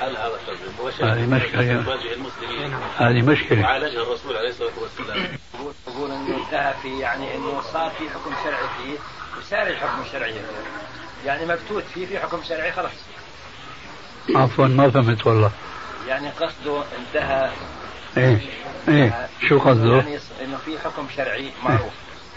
هل 0.00 0.16
هذا 0.16 0.38
قصدي. 0.48 1.04
هذه 1.04 1.26
مشكلة. 1.26 1.82
تواجه 1.82 2.12
المسلمين. 2.14 2.74
هذه 2.96 3.22
مشكلة. 3.22 3.62
وعالجها 3.62 4.02
الرسول 4.02 4.36
عليه 4.36 4.48
الصلاة 4.48 4.70
والسلام. 4.82 5.28
يقول 5.88 6.10
إنه 6.10 6.36
انتهى 6.36 6.74
في 6.82 6.98
يعني 6.98 7.36
إنه 7.36 7.60
صار 7.72 7.90
في 7.90 8.10
حكم 8.10 8.30
شرعي 8.44 8.68
فيه. 8.78 8.98
وسار 9.38 9.66
الحكم 9.66 10.02
الشرعي. 10.06 10.32
فيه. 10.32 10.40
يعني 11.26 11.46
مبتوت 11.46 11.84
فيه 11.94 12.06
في 12.06 12.18
حكم 12.18 12.42
شرعي 12.48 12.72
خلاص. 12.72 12.92
عفوا 14.34 14.66
ما 14.66 14.90
فهمت 14.90 15.26
والله. 15.26 15.50
يعني 16.10 16.28
قصده 16.30 16.82
انتهى 16.98 17.50
إيه 18.16 18.38
إيه 18.88 19.28
شو 19.48 19.58
قصده؟ 19.58 19.96
يعني 19.96 20.18
إنه 20.44 20.56
في 20.64 20.78
حكم 20.84 21.06
شرعي 21.16 21.50
معروف 21.64 21.92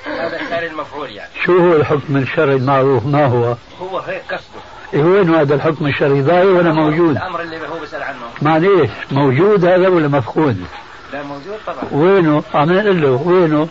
هذا 0.06 0.40
صار 0.50 0.64
المفعول 0.64 1.10
يعني 1.10 1.32
شو 1.46 1.58
هو 1.58 1.76
الحكم 1.76 2.18
الشرعي 2.18 2.56
المعروف 2.56 3.06
ما 3.06 3.26
هو؟ 3.26 3.56
هو 3.82 4.00
هيك 4.00 4.22
قصده 4.32 4.62
إيه 4.94 5.04
وين 5.04 5.36
هذا 5.36 5.56
الحكم 5.56 5.88
الشرعي 5.88 6.22
ظاهر 6.22 6.46
ولا 6.46 6.74
موجود؟ 6.74 7.18
الأمر 7.18 7.42
اللي 7.42 7.68
هو 7.68 7.80
بيسال 7.80 8.04
عنه 8.04 8.20
معليش 8.42 8.90
موجود 9.12 9.66
هذا 9.66 9.88
ولا 9.88 10.08
مفقود؟ 10.08 10.66
لا 11.14 11.24
موجود 11.24 11.58
طبعا 11.68 11.84
وينه؟ 11.92 12.44
عم 12.54 12.72
نقول 12.72 13.02
له 13.02 13.22
وينه؟ 13.26 13.68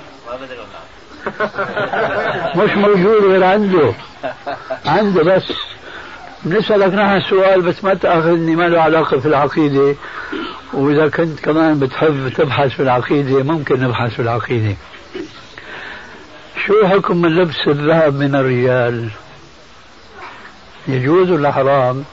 مش 2.56 2.70
موجود 2.76 3.24
غير 3.24 3.44
عنده 3.44 3.92
عنده 4.86 5.22
بس 5.22 5.52
بنسألك 6.44 6.94
نحن 6.94 7.16
السؤال 7.16 7.62
بس 7.62 7.84
ما 7.84 7.94
تأخذني 7.94 8.56
ما 8.56 8.68
له 8.68 8.80
علاقة 8.80 9.18
في 9.20 9.26
العقيدة 9.26 9.94
وإذا 10.72 11.08
كنت 11.08 11.40
كمان 11.40 11.78
بتحب 11.78 12.28
تبحث 12.36 12.70
في 12.70 12.82
العقيدة 12.82 13.42
ممكن 13.42 13.80
نبحث 13.80 14.14
في 14.14 14.22
العقيدة. 14.22 14.76
شو 16.66 16.86
حكم 16.86 17.16
من 17.16 17.36
لبس 17.36 17.68
الذهب 17.68 18.14
من 18.14 18.34
الرجال 18.34 19.08
يجوز 20.88 21.30
ولا 21.30 21.52
حرام؟ 21.52 22.04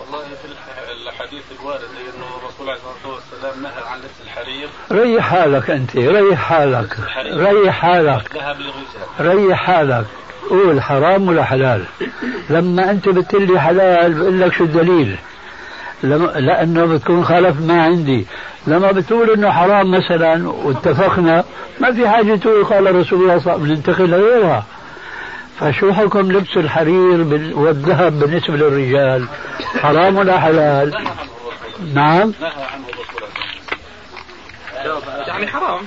والله 0.00 0.18
في 0.42 0.48
الح- 0.48 1.08
الحديث 1.12 1.42
الوارد 1.60 1.80
إنه 1.80 2.26
الرسول 2.42 2.70
عليه 2.70 2.80
الصلاة 2.80 3.14
والسلام 3.14 3.62
نهى 3.62 3.88
عن 3.90 3.98
لبس 3.98 4.20
الحرير. 4.24 4.68
ريح 4.92 5.24
حالك 5.30 5.70
أنت 5.70 5.96
ريح 5.96 6.38
حالك 6.40 6.96
ريح 7.36 7.74
حالك. 7.74 8.30
ريح 9.20 9.58
حالك. 9.66 10.06
قول 10.50 10.82
حرام 10.82 11.28
ولا 11.28 11.44
حلال؟ 11.44 11.84
لما 12.50 12.90
أنت 12.90 13.08
بتقول 13.08 13.46
لي 13.46 13.60
حلال 13.60 14.14
بقول 14.14 14.40
لك 14.40 14.52
شو 14.52 14.64
الدليل؟ 14.64 15.16
لما 16.02 16.26
لأنه 16.26 16.84
بتكون 16.84 17.24
خالف 17.24 17.60
ما 17.60 17.82
عندي. 17.82 18.26
لما 18.66 18.92
بتقول 18.92 19.30
إنه 19.30 19.50
حرام 19.50 19.90
مثلا 19.90 20.48
واتفقنا 20.48 21.44
ما 21.80 21.92
في 21.92 22.08
حاجة 22.08 22.34
تقول 22.34 22.64
قال 22.64 22.96
رسول 22.96 23.22
الله 23.22 23.38
صلى 23.38 23.52
الله 23.52 23.52
عليه 23.52 23.62
وسلم 23.62 23.66
ننتقل 23.66 24.10
لغيرها. 24.10 24.64
فشو 25.60 25.92
حكم 25.92 26.32
لبس 26.32 26.56
الحرير 26.56 27.26
والذهب 27.54 28.18
بالنسبة 28.18 28.56
للرجال؟ 28.56 29.28
حرام 29.82 30.16
ولا 30.16 30.40
حلال؟ 30.40 30.94
نعم. 31.94 32.32
يعني 35.26 35.46
حرام. 35.46 35.80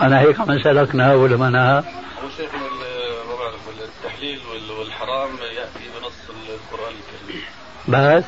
أنا 0.00 0.20
هيك 0.20 0.40
عم 0.40 0.50
اسالك 0.50 0.94
نهى 0.94 1.14
ولا 1.14 1.36
ما 1.36 1.50
نهى 1.50 1.78
هو 1.78 2.28
شيخنا 2.36 2.60
ال- 2.60 3.28
ما 3.28 3.34
بعرف 3.36 3.60
التحليل 4.04 4.40
وال- 4.52 4.78
والحرام 4.78 5.28
يأتي 5.56 5.88
بنص 6.00 6.12
القرآن 6.30 6.92
الكريم. 6.94 7.42
بس؟ 7.88 8.24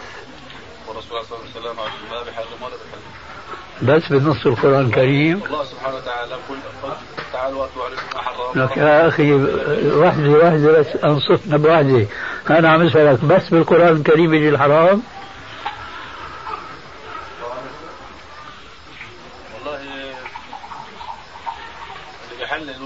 والرسول 0.89 1.11
عليه 1.17 1.21
الصلاه 1.21 1.41
والسلام 1.41 1.77
ما 2.11 2.23
بيحرم 2.23 2.63
ولا 2.63 2.75
بيحلل 2.75 3.97
بس 3.97 4.13
بنص 4.13 4.47
القرآن 4.47 4.87
الكريم. 4.87 5.43
الله 5.45 5.65
سبحانه 5.65 5.97
وتعالى 5.97 6.35
قل 6.35 6.57
تعالوا 7.33 7.63
واتلوا 7.63 7.85
عليكم 7.85 8.03
ما 8.15 8.23
حرم. 8.23 8.63
لك 8.63 8.77
يا 8.77 9.09
أخي 9.09 9.33
وحدة 9.93 10.31
وحدة 10.31 10.79
بس 10.79 10.87
أنصفنا 11.05 11.57
بوحدة 11.57 12.07
أنا 12.51 12.69
عم 12.73 12.87
أسألك 12.87 13.25
بس 13.25 13.49
بالقرآن 13.49 13.97
الكريم 13.97 14.35
يجي 14.35 14.49
الحرام 14.49 15.03
والله 19.55 19.81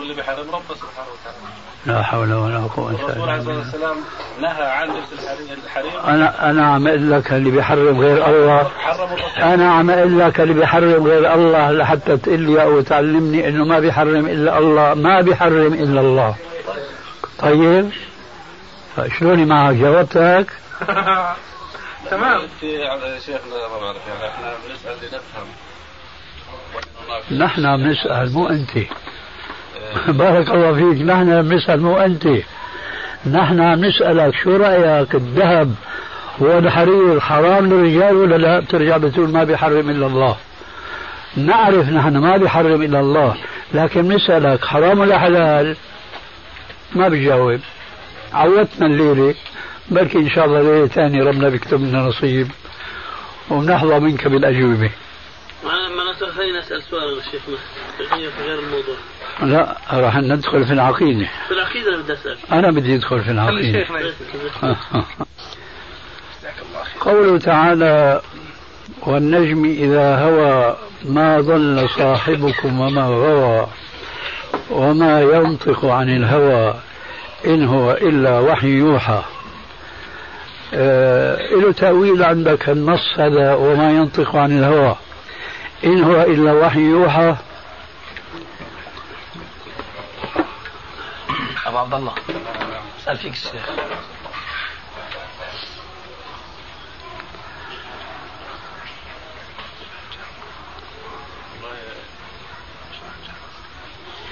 اللي 0.02 0.14
بيحرم 0.28 0.50
ربه 0.54 0.74
سبحانه 0.74 1.08
وتعالى. 1.12 1.38
لا 1.86 2.02
حول 2.02 2.32
ولا 2.32 2.58
قوة 2.58 2.90
إلا 2.90 3.00
الرسول 3.00 3.28
عليه 3.28 3.42
بالله 3.42 3.58
والسلام 3.58 3.96
نهى 4.40 4.66
عن 4.66 4.88
لبس 4.88 5.12
الحرير 5.64 6.04
أنا 6.04 6.50
أنا 6.50 6.66
عم 6.66 6.86
أقول 6.88 7.10
لك 7.10 7.32
اللي 7.32 7.50
بيحرم 7.50 8.00
غير 8.00 8.26
الله. 8.26 8.70
أنا 9.38 9.72
عم 9.72 9.90
أقول 9.90 10.18
لك 10.20 10.40
اللي 10.40 10.54
بيحرم 10.54 11.06
غير 11.06 11.34
الله. 11.34 11.70
لحتى 11.72 12.16
تقول 12.16 12.40
لي 12.40 12.62
أو 12.62 12.80
تعلمني 12.80 13.48
إنه 13.48 13.64
ما 13.64 13.80
بيحرم 13.80 14.26
إلا 14.26 14.58
الله. 14.58 14.94
ما 14.94 15.20
بيحرم 15.20 15.74
إلا 15.74 16.00
الله. 16.00 16.36
طيب. 17.38 17.90
فشلوني 18.96 19.44
معك 19.44 19.74
جاوبتك 19.74 20.52
تمام. 22.10 22.40
انت 22.40 22.60
شيخنا 23.26 23.68
ما 23.72 23.78
بعرف. 23.80 24.06
يعني 24.08 24.28
إحنا 24.34 24.54
بنسأل 24.68 24.96
لنفهم. 25.02 25.48
نحن 27.38 27.66
عم 27.66 27.80
نسأل 27.90 28.32
مو 28.32 28.48
أنت. 28.48 28.70
بارك 30.08 30.50
الله 30.50 30.74
فيك. 30.74 31.02
نحن 31.02 31.52
نسأل 31.52 31.80
مو 31.80 31.96
أنت. 31.96 32.28
نحن 33.26 33.84
نسألك 33.84 34.34
شو 34.34 34.56
رأيك؟ 34.56 35.14
الذهب 35.14 35.74
هو 36.42 36.58
الحرير 36.58 37.20
حرام 37.20 37.66
للرجال 37.66 38.16
ولا 38.16 38.36
لا؟ 38.36 38.60
بترجع 38.60 38.96
بتقول 38.96 39.28
ما 39.28 39.44
بيحرم 39.44 39.90
إلا 39.90 40.06
الله. 40.06 40.36
نعرف 41.36 41.88
نحن 41.88 42.16
ما 42.16 42.36
بيحرم 42.36 42.82
إلا 42.82 43.00
الله 43.00 43.36
لكن 43.74 44.08
نسألك 44.08 44.64
حرام 44.64 45.00
ولا 45.00 45.18
حلال؟ 45.18 45.76
ما 46.94 47.08
بيجاوب 47.08 47.60
عودتنا 48.32 48.86
الليلة. 48.86 49.34
بلكي 49.90 50.18
إن 50.18 50.30
شاء 50.30 50.44
الله 50.44 50.62
ليلة 50.62 50.86
ثانية 50.86 51.24
ربنا 51.24 51.48
بيكتب 51.48 51.80
لنا 51.80 51.98
نصيب. 51.98 52.48
ونحظى 53.50 53.98
منك 53.98 54.28
بالأجوبة. 54.28 54.90
ما 55.64 56.32
خلينا 56.32 56.60
نسأل 56.60 56.82
سؤال 56.82 57.20
في 57.98 58.42
غير 58.46 58.58
الموضوع. 58.58 58.96
لا 59.42 59.76
راح 59.92 60.16
ندخل 60.16 60.66
في 60.66 60.72
العقيدة. 60.72 61.28
في 61.48 61.54
العقيدة 61.54 61.94
أنا 61.94 62.02
بدي 62.02 62.12
أسأل. 62.12 62.36
أنا 62.52 62.70
بدي 62.70 62.94
أدخل 62.94 63.24
في 63.24 63.30
العقيدة. 63.30 63.86
قوله 67.00 67.38
تعالى 67.38 68.20
والنجم 69.06 69.64
إذا 69.64 70.16
هوى 70.16 70.76
ما 71.04 71.40
ضل 71.40 71.88
صاحبكم 71.88 72.80
وما 72.80 73.02
غوى 73.02 73.66
وما 74.70 75.20
ينطق 75.22 75.84
عن 75.84 76.08
الهوى 76.16 76.74
إن 77.46 77.64
هو 77.64 77.92
إلا 77.92 78.38
وحي 78.38 78.68
يوحى. 78.68 79.22
آه 80.74 81.54
له 81.54 81.72
تأويل 81.72 82.22
عندك 82.22 82.68
النص 82.68 83.18
هذا 83.18 83.54
وما 83.54 83.90
ينطق 83.90 84.36
عن 84.36 84.58
الهوى 84.58 84.96
إن 85.84 86.02
هو 86.04 86.22
إلا 86.22 86.52
وحي 86.52 86.80
يوحى. 86.80 87.36
أبو 91.68 91.78
عبد 91.78 91.94
الله. 91.94 92.14
أسأل 93.02 93.18
فيك 93.18 93.32
الشيخ. 93.32 93.68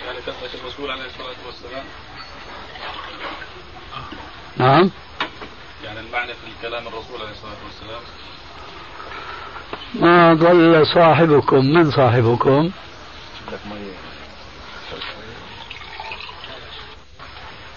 يعني 0.07 0.19
قصدك 0.19 0.55
الرسول 0.55 0.91
عليه 0.91 1.07
الصلاة 1.07 1.37
والسلام 1.47 1.85
نعم. 4.57 4.91
يعني 5.85 6.01
المعنى 6.01 6.35
في 6.35 6.47
الكلام 6.57 6.87
الرسول 6.87 7.21
عليه 7.21 7.31
الصلاة 7.31 7.57
والسلام؟ 7.65 8.03
ما 9.95 10.35
ضل 10.35 10.87
صاحبكم 10.87 11.65
من 11.65 11.91
صاحبكم؟ 11.91 12.71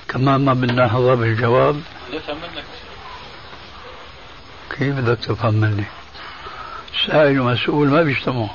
كمان 0.10 0.46
ما 0.46 0.54
بدنا 0.54 0.86
نحظى 0.86 1.16
بالجواب 1.16 1.82
يفهم 2.14 2.38
منك 2.38 2.64
كيف 4.78 4.96
بدك 4.96 5.20
تفهم 5.26 5.54
مني 5.54 5.84
سائل 7.08 7.40
ومسؤول 7.40 7.88
ما 7.90 8.02
بيجتمعوا 8.04 8.48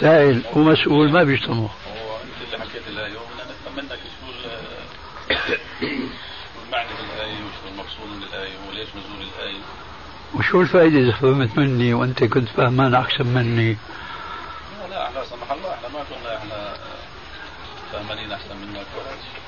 سائل 0.00 0.42
ومسؤول 0.52 1.12
ما 1.12 1.22
بيجتمعوا 1.24 1.68
هو 1.68 2.16
انت 2.16 2.54
اللي 2.54 2.64
حكيت 2.64 2.82
الايه 2.88 3.12
وبدنا 3.16 3.44
نفهم 3.50 3.76
منك 3.76 3.98
شو 4.20 4.26
المعنى 6.66 6.88
بالايه 6.88 7.34
وشو 7.34 7.68
المقصود 7.72 8.08
من 8.16 8.22
الايه 8.22 8.52
وليش 8.68 8.88
نزول 8.88 9.28
الايه 9.38 9.58
وشو 10.34 10.60
الفائدة 10.60 10.98
إذا 10.98 11.12
فهمت 11.12 11.58
مني 11.58 11.94
وأنت 11.94 12.24
كنت 12.24 12.48
فهمان 12.48 12.94
أحسن 12.94 13.26
مني 13.26 13.76
لا 14.82 14.88
لا 14.90 15.10
لا 15.14 15.24
سمح 15.24 15.50
الله 15.52 15.74
إحنا 15.74 15.88
ما 15.88 16.04
كنا 16.10 16.36
إحنا 16.38 16.74
فهمانين 17.92 18.32
احسن 18.32 18.56
منك 18.56 18.86
ولا 18.96 19.10
شيء 19.10 19.40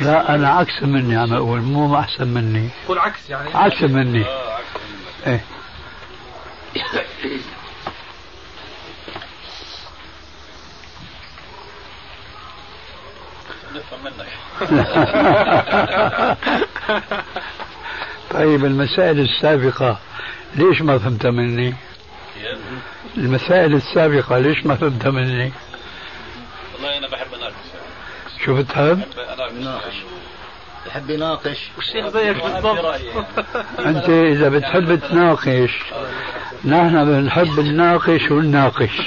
لا 0.00 0.34
أنا 0.34 0.48
عكس 0.48 0.82
مني 0.82 1.16
عم 1.16 1.32
أقول 1.32 1.60
مو 1.60 1.98
أحسن 1.98 2.28
مني. 2.28 2.68
يكون 2.84 2.98
عكس 2.98 3.30
يعني. 3.30 3.54
عكس 3.54 3.82
مني. 3.82 4.24
آه 4.26 4.54
عكس 4.54 4.66
منك. 5.26 5.44
نفهم 13.74 14.04
منك. 14.04 14.28
طيب 18.30 18.64
المسائل 18.64 19.20
السابقة 19.20 19.98
ليش 20.54 20.82
ما 20.82 20.98
فهمت 20.98 21.26
مني؟ 21.26 21.74
المسائل 23.16 23.74
السابقة 23.74 24.38
ليش 24.38 24.66
ما 24.66 24.74
فهمت 24.76 25.06
مني؟ 25.06 25.52
والله 26.74 26.98
أنا 26.98 27.08
بحب 27.08 27.34
اناقش 27.34 27.54
شو 28.44 28.54
بتحب؟ 28.54 28.98
بحب 28.98 29.56
اناقش 29.60 29.94
يحب 30.86 31.10
يناقش. 31.10 31.70
والشيخ 31.76 32.08
زيك 32.08 32.42
بالضبط. 32.44 32.84
أنت 33.86 34.08
إذا 34.08 34.48
بتحب 34.48 34.94
تناقش 34.94 35.80
نحن 36.64 37.04
بنحب 37.04 37.60
نناقش 37.60 38.30
ونناقش 38.30 38.90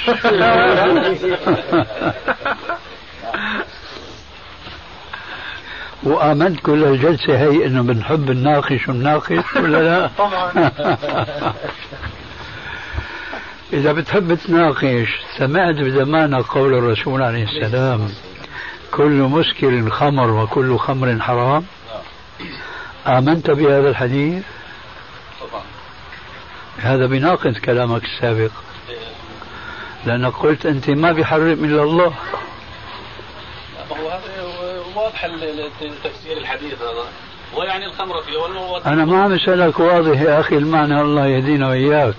وآمنت 6.02 6.60
كل 6.60 6.84
الجلسة 6.84 7.38
هي 7.38 7.66
إنه 7.66 7.82
بنحب 7.82 8.30
نناقش 8.30 8.88
ونناقش 8.88 9.56
ولا 9.56 9.82
لا؟ 9.82 10.10
طبعا. 10.18 10.70
إذا 13.72 13.92
بتحب 13.92 14.34
تناقش 14.34 15.08
سمعت 15.38 15.74
بزمانك 15.74 16.44
قول 16.44 16.74
الرسول 16.74 17.22
عليه 17.22 17.44
السلام 17.44 18.08
كل 18.92 19.22
مسكر 19.22 19.90
خمر 19.90 20.30
وكل 20.30 20.78
خمر 20.78 21.20
حرام. 21.20 21.64
آمنت 23.06 23.50
بهذا 23.50 23.88
الحديث؟ 23.88 24.44
طبعا 25.40 25.62
هذا 26.78 27.06
بيناقض 27.06 27.58
كلامك 27.58 28.04
السابق. 28.04 28.50
لأنك 30.06 30.32
قلت 30.32 30.66
أنت 30.66 30.90
ما 30.90 31.12
بيحرم 31.12 31.64
إلا 31.64 31.82
الله. 31.82 32.14
هو 33.90 34.08
هذا 34.08 34.44
واضح 34.94 35.26
تفسير 36.04 36.36
الحديث 36.36 36.82
هذا. 36.82 37.08
ويعني 37.56 37.86
الخمر 37.86 38.22
فيه 38.22 38.36
والمو 38.36 38.76
أنا 38.76 39.04
ما 39.04 39.22
عم 39.22 39.32
أسألك 39.32 39.80
واضح 39.80 40.20
يا 40.20 40.40
أخي 40.40 40.56
المعنى 40.56 41.00
الله 41.00 41.26
يهدينا 41.26 41.68
وإياك. 41.68 42.14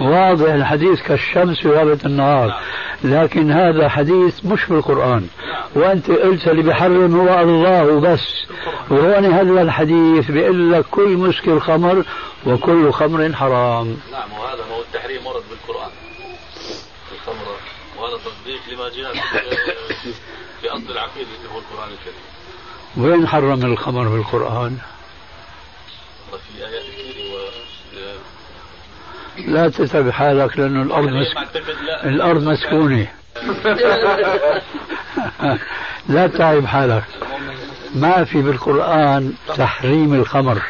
واضح 0.00 0.52
الحديث 0.52 1.02
كالشمس 1.02 1.58
في 1.58 1.68
غابة 1.68 1.98
النهار. 2.06 2.60
لكن 3.04 3.52
هذا 3.52 3.88
حديث 3.88 4.44
مش 4.44 4.62
في 4.62 4.70
القرآن. 4.70 5.28
وأنت 5.74 6.10
قلت 6.10 6.48
اللي 6.48 6.62
بيحرم 6.62 7.20
هو 7.20 7.40
الله 7.40 8.00
بس. 8.00 8.46
وهون 8.90 9.24
هذا 9.24 9.62
الحديث 9.62 10.30
بيقول 10.30 10.72
لك 10.72 10.84
كل 10.90 11.08
مسكر 11.16 11.60
خمر 11.60 12.04
وكل 12.46 12.92
خمر 12.92 13.32
حرام. 13.32 13.96
نعم 14.12 14.32
وهذا 14.40 14.64
ما 14.70 14.76
هو 14.76 14.80
التحريم 14.80 15.26
ورد 15.26 15.42
بالقرآن. 15.50 15.90
الخمر 17.14 17.46
وهذا 17.98 18.16
تصديق 18.16 18.60
لما 18.72 18.88
جاء 18.88 19.12
في- 19.12 20.12
في 20.60 20.68
أصل 20.68 20.92
العقيدة 20.92 21.28
اللي 21.38 21.48
هو 21.54 21.58
القرآن 21.58 21.88
الكريم. 21.92 22.35
وين 22.96 23.28
حرم 23.28 23.64
الخمر 23.64 24.08
في 24.08 24.14
القرآن؟ 24.14 24.78
في 26.30 26.66
آيات 26.66 26.82
كثيرة 26.82 27.50
لا 29.46 29.68
تتعب 29.68 30.10
حالك 30.10 30.58
لأنه 30.58 30.82
الأرض 30.82 31.08
مسك... 31.08 31.36
أعتقد 31.36 31.74
الأرض 32.04 32.42
مسكونة. 32.42 33.06
لا 36.08 36.26
تعب 36.26 36.66
حالك. 36.66 37.04
ما 37.94 38.24
في 38.24 38.42
بالقرآن 38.42 39.34
تحريم 39.56 40.14
الخمر. 40.14 40.62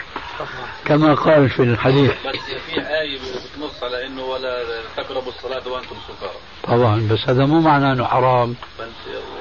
كما 0.85 1.15
قال 1.15 1.51
في 1.51 1.63
الحديث. 1.63 2.11
بس 2.11 2.37
في 2.67 2.81
آية 2.81 3.19
بتنص 3.19 3.83
على 3.83 4.07
إنه 4.07 4.23
ولا 4.23 4.65
تقربوا 4.97 5.33
الصلاة 5.33 5.69
وأنتم 5.69 5.97
سكارى 6.09 6.33
طبعا 6.65 7.09
بس 7.11 7.29
هذا 7.29 7.47
مو 7.47 7.61
معناه 7.61 7.93
أنه 7.93 8.05
حرام. 8.05 8.55
بس 8.81 8.87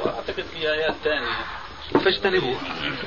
وأعتقد 0.06 0.44
في 0.54 0.72
آيات 0.72 0.96
ثانية. 1.04 1.36
فاجتنبوه. 2.06 2.56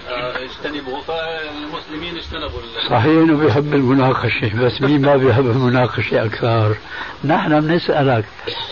آه، 0.09 0.45
اجتنبوا 0.45 1.01
فالمسلمين 1.01 2.17
اجتنبوا 2.17 2.61
صحيح 2.91 3.05
إنه 3.07 3.37
بيحب 3.37 3.75
المناقشة 3.75 4.65
بس 4.65 4.83
مين 4.83 5.03
ما 5.03 5.17
بيحب 5.17 5.47
المناقشة 5.47 6.25
أكثر؟ 6.25 6.77
نحن 7.25 7.61
بنسألك 7.61 8.25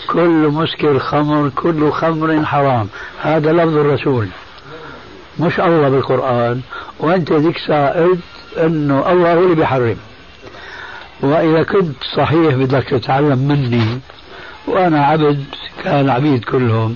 كل 0.07 0.47
مسكر 0.47 0.99
خمر 0.99 1.49
كل 1.49 1.91
خمر 1.91 2.45
حرام. 2.45 2.89
هذا 3.21 3.53
لفظ 3.53 3.77
الرسول. 3.77 4.27
مش 5.39 5.59
الله 5.59 5.89
بالقرآن. 5.89 6.61
وأنت 6.99 7.31
ذيك 7.31 7.71
قلت 7.71 8.19
أنه 8.57 9.11
الله 9.11 9.33
هو 9.33 9.43
اللي 9.43 9.55
بيحرم. 9.55 9.97
وإذا 11.21 11.63
كنت 11.63 12.03
صحيح 12.15 12.55
بدك 12.55 12.83
تتعلم 12.83 13.39
مني 13.39 13.99
وأنا 14.67 15.05
عبد 15.05 15.45
كان 15.83 16.09
عبيد 16.09 16.43
كلهم 16.43 16.95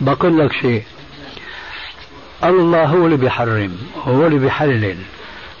بقول 0.00 0.38
لك 0.38 0.52
شيء. 0.52 0.82
الله 2.44 2.84
هو 2.84 3.04
اللي 3.06 3.16
بيحرم 3.16 3.72
هو 4.04 4.26
اللي 4.26 4.38
بيحلل. 4.38 4.96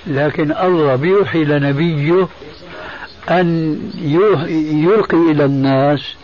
لكن 0.06 0.52
الله 0.52 0.96
بيوحي 0.96 1.44
لنبيه 1.44 2.28
أن 3.30 3.78
يلقي 4.86 5.16
إلى 5.30 5.44
الناس 5.44 6.14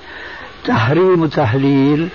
تحريم 0.65 1.23
وتحليل 1.23 2.09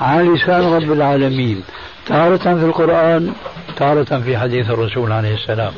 على 0.00 0.28
لسان 0.28 0.72
رب 0.74 0.92
العالمين. 0.92 1.62
تارة 2.06 2.36
في 2.36 2.64
القرآن 2.64 3.32
تارة 3.76 4.20
في 4.20 4.38
حديث 4.38 4.70
الرسول 4.70 5.12
عليه 5.12 5.34
السلام. 5.34 5.72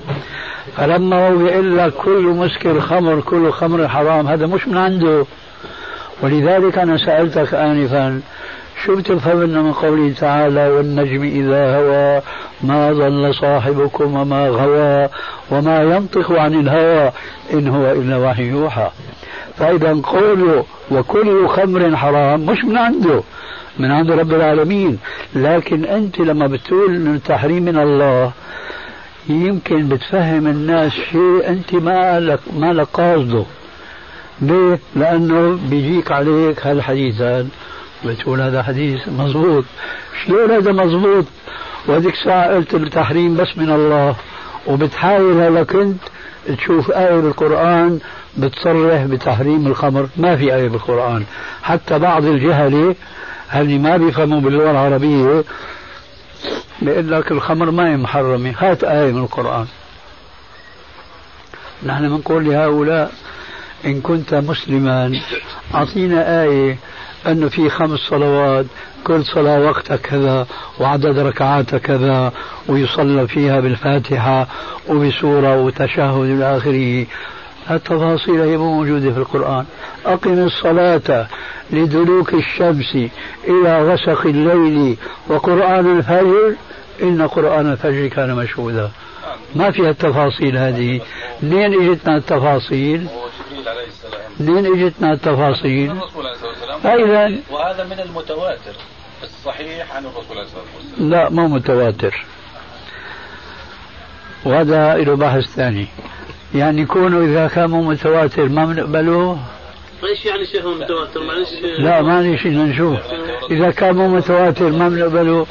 فلما 0.76 1.28
هو 1.28 1.36
بيقول 1.36 1.78
لك 1.78 1.92
كل 1.92 2.22
مسكر 2.22 2.80
خمر 2.80 3.20
كل 3.20 3.50
خمر 3.52 3.88
حرام 3.88 4.26
هذا 4.26 4.46
مش 4.46 4.68
من 4.68 4.76
عنده. 4.76 5.26
ولذلك 6.22 6.78
أنا 6.78 6.96
سألتك 6.96 7.54
آنفا 7.54 8.20
شو 8.84 8.96
بتفهمنا 8.96 9.62
من 9.62 9.72
قوله 9.72 10.12
تعالى 10.12 10.68
والنجم 10.68 11.22
إذا 11.22 11.76
هوى 11.76 12.22
ما 12.62 12.92
ضل 12.92 13.34
صاحبكم 13.34 14.14
وما 14.16 14.48
غوى 14.48 15.08
وما 15.50 15.82
ينطق 15.82 16.32
عن 16.32 16.54
الهوى 16.54 17.12
إن 17.52 17.68
هو 17.68 17.92
إلا 17.92 18.16
وحي 18.16 18.42
يوحى. 18.48 18.90
فإذا 19.56 20.00
قوله 20.02 20.64
وكل 20.90 21.48
خمر 21.48 21.96
حرام 21.96 22.46
مش 22.46 22.64
من 22.64 22.78
عنده 22.78 23.22
من 23.78 23.90
عند 23.90 24.10
رب 24.10 24.34
العالمين. 24.34 24.98
لكن 25.34 25.84
أنت 25.84 26.18
لما 26.18 26.46
بتقول 26.46 26.94
أن 26.94 27.14
التحريم 27.14 27.62
من 27.62 27.78
الله 27.78 28.32
يمكن 29.28 29.88
بتفهم 29.88 30.46
الناس 30.46 30.92
شيء 30.92 31.48
أنت 31.48 31.74
ما 31.74 32.20
لك 32.20 32.40
ما 32.56 32.72
لك 32.72 32.86
قاصده. 32.92 33.44
ليه؟ 34.42 34.78
لأنه 34.96 35.58
بيجيك 35.70 36.12
عليك 36.12 36.66
هالحديث 36.66 37.20
هذا 37.20 37.46
بتقول 38.04 38.40
هذا 38.40 38.62
حديث 38.62 39.08
مضبوط. 39.08 39.64
شلون 40.24 40.50
هذا 40.50 40.72
مضبوط؟ 40.72 41.24
وهذيك 41.86 42.14
الساعة 42.14 42.54
قلت 42.54 42.74
التحريم 42.74 43.36
بس 43.36 43.58
من 43.58 43.70
الله. 43.70 44.16
وبتحاول 44.66 45.40
هلا 45.40 45.62
كنت 45.62 46.00
تشوف 46.56 46.90
آية 46.90 47.20
بالقرآن 47.20 48.00
بتصرح 48.36 49.04
بتحريم 49.04 49.66
الخمر. 49.66 50.08
ما 50.16 50.36
في 50.36 50.54
آية 50.54 50.68
بالقرآن. 50.68 51.24
حتى 51.62 51.98
بعض 51.98 52.24
الجهلة 52.24 52.94
اللي 53.54 53.78
ما 53.78 53.96
بيفهموا 53.96 54.40
باللغة 54.40 54.70
العربية 54.70 55.44
بيقول 56.82 57.12
لك 57.12 57.32
الخمر 57.32 57.70
ما 57.70 57.92
هي 57.92 57.96
محرمة. 57.96 58.54
هات 58.58 58.84
آية 58.84 59.12
من 59.12 59.22
القرآن. 59.22 59.66
نحن 61.86 62.08
بنقول 62.08 62.44
لهؤلاء 62.44 63.12
إن 63.84 64.00
كنت 64.00 64.34
مسلما 64.34 65.20
أعطينا 65.74 66.42
آية 66.42 66.78
أنه 67.26 67.48
في 67.48 67.70
خمس 67.70 67.98
صلوات 67.98 68.66
كل 69.04 69.24
صلاة 69.24 69.60
وقتها 69.60 69.96
كذا 69.96 70.46
وعدد 70.80 71.18
ركعاتها 71.18 71.78
كذا 71.78 72.32
ويصلى 72.68 73.28
فيها 73.28 73.60
بالفاتحة 73.60 74.46
وبسورة 74.88 75.62
وتشهد 75.62 76.24
إلى 76.24 76.56
آخره. 76.56 77.06
التفاصيل 77.70 78.40
هي 78.40 78.56
موجودة 78.56 79.12
في 79.12 79.18
القرآن. 79.18 79.64
أقم 80.06 80.38
الصلاة 80.38 81.26
لدلوك 81.70 82.34
الشمس 82.34 82.96
إلى 83.48 83.92
غسق 83.92 84.26
الليل 84.26 84.96
وقرآن 85.28 85.98
الفجر. 85.98 86.54
إن 87.02 87.22
قرآن 87.22 87.72
الفجر 87.72 88.06
كان 88.06 88.34
مشهودا. 88.34 88.90
ما 89.54 89.70
فيها 89.70 89.90
التفاصيل 89.90 90.56
هذه. 90.56 91.00
منين 91.42 91.90
إجتنا 91.90 92.16
التفاصيل؟ 92.16 93.06
منين 94.40 94.66
اجتنا 94.66 95.12
التفاصيل. 95.12 95.90
الرسول 95.90 96.26
عليه 96.26 96.36
الصلاه 96.36 96.50
والسلام 96.50 96.80
فإذا 96.80 97.36
وهذا 97.50 97.84
من 97.84 98.00
المتواتر. 98.00 98.74
الصحيح 99.22 99.96
عن 99.96 100.04
الرسول 100.06 100.38
عليه 100.38 100.42
الصلاة 100.42 100.62
والسلام. 100.76 101.10
لا 101.10 101.30
مو 101.30 101.48
متواتر. 101.48 102.24
وهذا 104.44 104.94
له 104.94 105.16
بحث 105.16 105.42
ثاني. 105.42 105.86
يعني 106.54 106.86
كونه 106.86 107.24
إذا 107.24 107.48
كان 107.48 107.70
مو 107.70 107.82
متواتر 107.82 108.48
ما 108.48 108.64
بنقبله 108.64 109.38
إيش 110.04 110.24
يعني 110.24 110.46
شيخ 110.46 110.66
متواتر؟ 110.66 111.22
معلش. 111.22 111.48
لا 111.78 112.02
ما 112.02 112.36
شيء 112.36 112.52
نشوف 112.52 112.98
إذا 113.50 113.70
كان 113.70 113.96
مو 113.96 114.08
متواتر 114.08 114.70
ما 114.70 114.88
بنقبله 114.88 115.46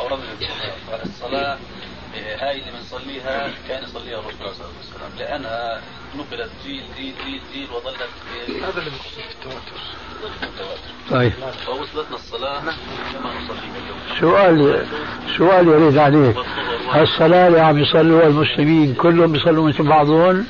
هاي 2.18 2.59
اللي 2.59 2.72
بنصليها 2.72 3.51
كان 3.68 3.84
يصليها 3.84 4.20
الرسول 4.20 4.41
عليه 4.41 4.51
الصلاة 4.51 4.70
والسلام 4.78 5.11
لأنها 5.20 5.82
نقلت 6.18 6.51
جيل 6.65 6.84
جيل 6.97 7.13
جيل 7.26 7.41
جيل 7.53 7.68
وظلت 7.76 7.97
هذا 8.63 8.80
اللي 8.80 8.89
بخصوص 8.89 9.24
التواتر. 9.32 9.80
طيب. 11.11 11.32
فوصلتنا 11.65 12.15
الصلاة 12.15 12.59
كما 13.13 13.34
نصليها 13.34 13.78
اليوم. 13.84 13.99
سؤال 14.20 14.86
سؤال 15.38 15.68
يريد 15.68 15.97
عليك 15.97 16.38
الصلاة 16.95 17.47
اللي 17.47 17.59
عم 17.59 17.80
يصلوها 17.80 18.28
المسلمين 18.28 18.93
كلهم 18.93 19.32
بيصلوا 19.32 19.68
مثل 19.70 19.84
بعضهم؟ 19.84 20.45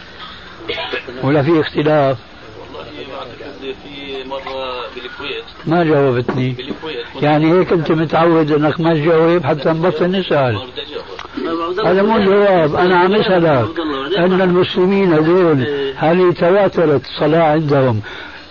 ولا 1.24 1.44
في 1.44 1.62
اختلاف؟ 1.62 2.18
في 3.84 4.24
مرة 4.26 4.82
بالكويت. 4.96 5.44
ما 5.66 5.84
جاوبتني. 5.84 6.52
بالكويت. 6.52 7.06
يعني 7.22 7.52
هيك 7.52 7.74
أنت 7.74 7.92
متعود 7.92 8.52
إنك 8.52 8.80
ما 8.80 8.94
تجاوب 8.94 9.46
حتى 9.46 9.70
نبطل 9.70 10.12
نسأل. 10.12 10.62
هذا 11.86 12.02
مو 12.02 12.20
جواب 12.26 12.76
أنا 12.76 12.98
عم 13.00 13.16
أسألك 13.16 13.68
أن 14.18 14.42
المسلمين 14.42 15.14
هذول 15.14 15.68
هل 15.96 16.34
تواترت 16.34 17.06
الصلاه 17.06 17.44
عندهم؟ 17.44 18.02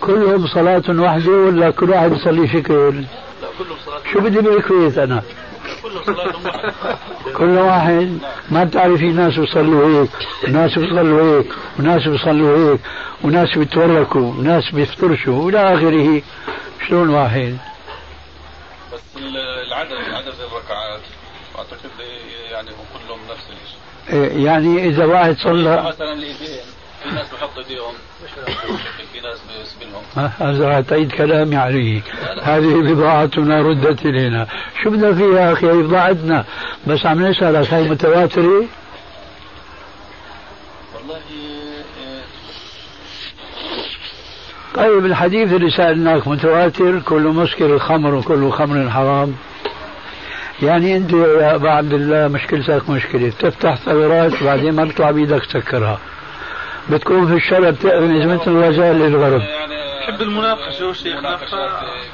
كلهم 0.01 0.47
صلاة 0.47 0.83
واحدة 0.89 1.31
ولا 1.31 1.69
كل 1.71 1.89
واحد 1.89 2.11
يصلي 2.13 2.47
شكل؟ 2.47 2.93
لا 2.95 3.47
كلهم 3.59 3.77
صلاة 3.85 3.99
شو 4.13 4.19
بدي 4.19 4.41
بالكويت 4.41 4.97
أنا؟ 4.97 5.21
كلهم 5.83 6.03
صلاة 6.05 6.33
واحدة. 6.45 6.73
كل 7.37 7.49
واحد؟ 7.57 8.17
ما 8.51 8.63
بتعرفي 8.63 9.05
ناس 9.11 9.39
بيصلوا 9.39 10.01
هيك 10.01 10.09
وناس 10.47 10.79
بيصلوا 10.79 11.37
هيك 11.39 11.47
وناس 11.79 12.07
بيصلوا 12.07 12.71
هيك 12.73 12.79
وناس 13.23 13.57
بيتوركوا 13.57 14.21
وناس 14.33 14.71
بيفترشوا 14.71 15.43
والى 15.43 15.73
آخره. 15.73 16.21
شلون 16.87 17.09
واحد؟ 17.09 17.57
بس 18.93 18.99
ال- 19.17 19.37
العدد 19.67 19.91
عدد 20.13 20.27
الركعات 20.27 21.01
اعتقد 21.57 21.89
يعني 22.51 22.69
هم 22.69 22.85
كلهم 22.93 23.19
نفس 23.31 23.43
الشيء 23.43 23.57
إيه، 23.57 23.96
يعني 24.13 24.87
إذا 24.87 25.05
واحد 25.05 25.37
صلى 25.37 25.83
مثلا 25.83 26.15
في 27.03 27.15
ناس 27.15 27.25
بحط 27.33 27.57
إيديهم 27.57 27.93
في 29.13 29.19
ناس 29.21 29.37
هذا 30.41 30.81
تعيد 30.81 31.11
كلامي 31.11 31.55
عليه 31.55 32.01
هذه 32.43 32.93
بضاعتنا 32.93 33.61
ردت 33.61 34.05
إلينا. 34.05 34.47
شو 34.83 34.89
بدنا 34.89 35.13
فيها 35.13 35.39
يا 35.39 35.53
أخي 35.53 35.67
هي 35.67 35.73
بضاعتنا 35.83 36.45
بس 36.87 37.05
عم 37.05 37.25
نسألك 37.25 37.73
هي 37.73 37.89
متواترة؟ 37.89 38.65
والله 40.95 41.15
آه، 41.15 42.23
طيب 44.75 45.05
الحديث 45.05 45.53
اللي 45.53 45.69
سألناك 45.69 46.27
متواتر 46.27 46.99
كل 46.99 47.21
مسكر 47.21 47.65
الخمر 47.65 48.15
وكل 48.15 48.51
خمر 48.51 48.89
حرام. 48.89 49.35
يعني 50.61 50.97
انت 50.97 51.11
يا 51.13 51.55
ابا 51.55 51.69
عبد 51.71 51.93
الله 51.93 52.27
مشكلتك 52.27 52.89
مشكلة. 52.89 53.27
بتفتح 53.27 53.75
ثغرات 53.75 54.41
وبعدين 54.41 54.73
ما 54.75 54.83
بيطلع 54.83 55.11
بايدك 55.11 55.45
تسكرها. 55.45 55.99
بتكون 56.89 57.27
في 57.27 57.33
الشارع 57.33 57.69
بتغمز 57.69 58.25
مثل 58.25 58.51
الغزال 58.51 58.95
للغرب. 58.99 59.41
يعني 59.41 59.75
يحب 60.03 60.21
المناقشة 60.21 60.87
والشيخ 60.87 61.17
مناقشات 61.19 61.69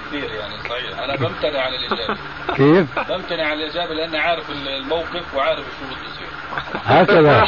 كثير 0.08 0.30
يعني 0.34 0.54
صحيح. 0.70 1.00
أنا 1.00 1.16
بمتنع 1.16 1.62
عن 1.62 1.74
الإجابة. 1.74 2.18
كيف؟ 2.58 3.10
بمتنع 3.10 3.46
عن 3.46 3.54
الإجابة 3.58 3.94
لأني 3.94 4.18
عارف 4.18 4.50
الموقف 4.50 5.36
وعارف 5.36 5.60
شو 5.66 5.86
بده 5.86 6.06
يصير. 6.10 6.28
هكذا. 6.86 7.40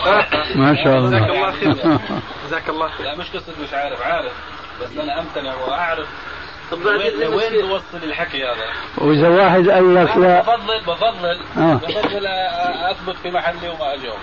ما 0.56 0.76
شاء 0.84 1.00
جزاك 1.02 1.30
الله 1.30 1.36
الله 1.36 1.52
خير. 1.52 1.74
جزاك 2.48 2.70
الله 2.70 2.88
خير. 2.88 3.06
لا 3.06 3.16
مش 3.16 3.30
قصة 3.32 3.54
مش 3.64 3.74
عارف 3.74 4.02
عارف. 4.02 4.32
بس 4.82 4.98
أنا 4.98 5.20
أمتنع 5.22 5.54
وأعرف 5.56 6.08
وين. 6.72 7.68
بوصل 7.68 8.04
الحكي 8.04 8.46
هذا؟ 8.46 8.66
وإذا 8.98 9.30
واحد 9.30 9.70
قال 9.70 9.96
لك 9.96 10.18
لا. 10.18 10.42
بفضل 10.42 10.80
بفضل. 10.88 11.40
آه. 11.58 11.74
بفضل 11.76 12.28
أثبت 12.92 13.16
في 13.24 13.32
محلي 13.32 13.70
وما 13.70 13.94
أجاوب. 13.94 14.18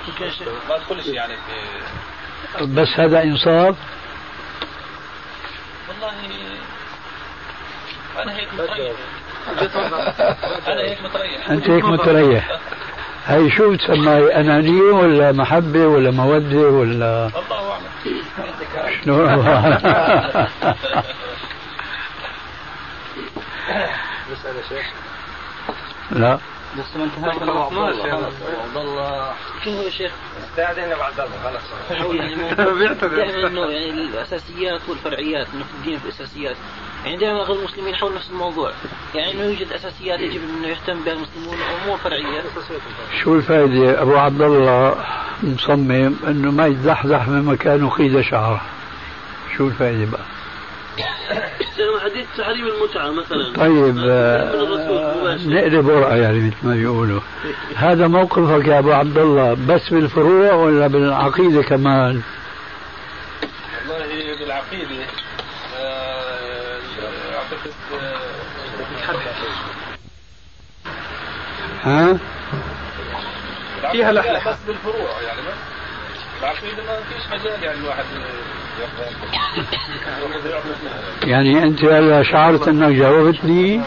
ما 0.69 0.77
ادخلش 0.77 1.07
يعني 1.07 1.35
في 1.37 2.67
بس 2.67 2.89
هذا 3.01 3.23
إنصاف. 3.23 3.77
والله 5.89 6.13
أنا 8.23 8.37
هيك 8.37 8.49
متريح. 8.55 8.93
أنا 10.69 10.81
هيك 10.81 11.03
متريح. 11.03 11.51
أنت 11.51 11.71
هيك 11.71 11.85
متريح. 11.85 12.59
هي 13.27 13.51
شو 13.51 13.73
بتسمى؟ 13.73 14.35
أنانية 14.35 14.93
ولا 14.93 15.33
محبة 15.33 15.87
ولا 15.87 16.11
مودة 16.11 16.69
ولا 16.69 17.27
الله 17.27 17.73
أعلم. 17.73 17.85
شنو؟ 19.05 19.27
نسأل 24.33 24.57
يا 24.57 24.63
شيخ. 24.69 24.87
لا. 26.11 26.39
لسه 26.77 26.99
ما 26.99 27.05
انتهى. 27.05 27.33
خلصناش 27.33 27.97
يا 27.97 28.15
عبد 28.15 28.77
الله. 28.77 29.33
شنو 29.65 29.77
هو 29.77 29.83
يا 29.83 29.91
شيخ؟ 29.91 30.13
استعدنا 30.51 30.97
بعد 30.97 31.13
الله 31.21 32.15
يعني 32.15 32.35
بيعتذر. 32.79 33.17
دائما 33.17 33.49
إنه 33.49 33.61
يعني 33.61 33.91
الأساسيات 33.91 34.81
والفرعيات 34.89 35.47
إنه 35.55 35.65
في 35.65 35.75
الدين 35.81 35.99
في 35.99 36.05
الأساسيات. 36.05 36.57
يعني 37.05 37.17
دائما 37.17 37.41
أغلب 37.41 37.59
المسلمين 37.59 37.95
حول 37.95 38.15
نفس 38.15 38.31
الموضوع. 38.31 38.73
يعني 39.15 39.33
إنه 39.33 39.43
يوجد 39.43 39.73
أساسيات 39.73 40.21
يجب 40.21 40.41
إنه 40.43 40.69
يهتم 40.69 41.05
بها 41.05 41.13
المسلمون 41.13 41.57
وامور 41.61 41.99
فرعية. 41.99 42.43
شو 43.23 43.35
الفائدة 43.35 44.03
أبو 44.03 44.17
عبد 44.17 44.43
الله؟ 44.43 44.97
مصمم 45.43 46.17
إنه 46.27 46.51
ما 46.51 46.67
يتزحزح 46.67 47.29
من 47.29 47.45
مكانه 47.45 47.91
قيد 47.91 48.21
شعره. 48.21 48.61
شو 49.57 49.69
الفائدة 49.69 50.11
بقى؟ 50.11 50.25
حديث 52.05 52.27
تحريم 52.39 52.67
المتعة 52.67 53.11
مثلا. 53.11 53.53
طيب 53.57 53.99
آه، 54.09 54.53
نقلب 55.47 55.87
ورقة 55.87 56.17
يعني 56.17 56.39
مثل 56.41 56.57
ما 56.63 56.75
بيقولوا. 56.75 57.21
هذا 57.77 58.07
موقفك 58.07 58.67
يا 58.69 58.79
أبو 58.79 58.93
عبد 58.93 59.19
الله 59.19 59.57
بس 59.69 59.89
بالفروع 59.91 60.53
ولا 60.53 60.87
بالعقيدة 60.87 61.63
كمان؟ 61.63 62.23
والله 63.89 64.37
بالعقيدة. 64.39 65.07
أعتقد 67.35 67.73
ها؟ 71.83 72.19
فيها 73.93 74.13
لحلحة 74.13 74.51
بس 74.51 74.59
بالفروع 74.67 75.23
يعني 75.23 75.41
بس 75.41 75.82
العقيدة 76.43 76.83
ما 76.83 76.97
فيش 76.97 77.41
مجال 77.41 77.63
يعني 77.63 77.79
الواحد 77.79 78.05
يعني 81.25 81.63
أنت 81.63 81.85
هلا 81.85 82.23
شعرت 82.23 82.69
أنك 82.69 82.97
جاوبتني 82.97 83.83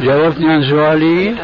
جاوبتني 0.00 0.52
عن 0.52 0.70
سؤالي 0.70 1.36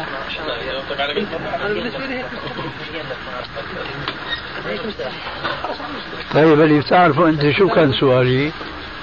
طيب 6.33 6.61
هل 6.61 6.79
بتعرفوا 6.79 7.29
أنت 7.29 7.49
شو 7.49 7.69
كان 7.69 7.93
سؤالي؟ 7.93 8.51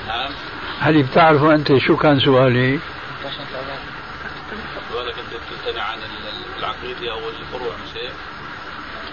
نعم 0.08 0.30
هل 0.80 1.02
بتعرفوا 1.02 1.54
أنت 1.54 1.76
شو 1.78 1.96
كان 1.96 2.20
سؤالي؟ 2.20 2.80
سؤالك 4.92 5.14
انت 5.18 5.40
بتمتنع 5.42 5.82
عن 5.82 5.98
العقيده 6.58 7.12
أو 7.12 7.18
الفروع 7.28 7.74
مش 7.74 8.02
هيك؟ 8.02 8.12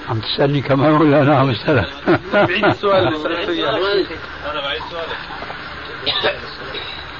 عم 0.09 0.19
تسألني 0.19 0.61
كمان 0.61 0.91
ولا 0.91 1.21
أنا 1.21 1.35
عم 1.35 1.49
أسألك؟ 1.49 1.87
بعيد 2.33 2.65
السؤال 2.65 3.07
أنا 4.51 4.61
بعيد 4.61 4.81
سؤالك 4.91 5.17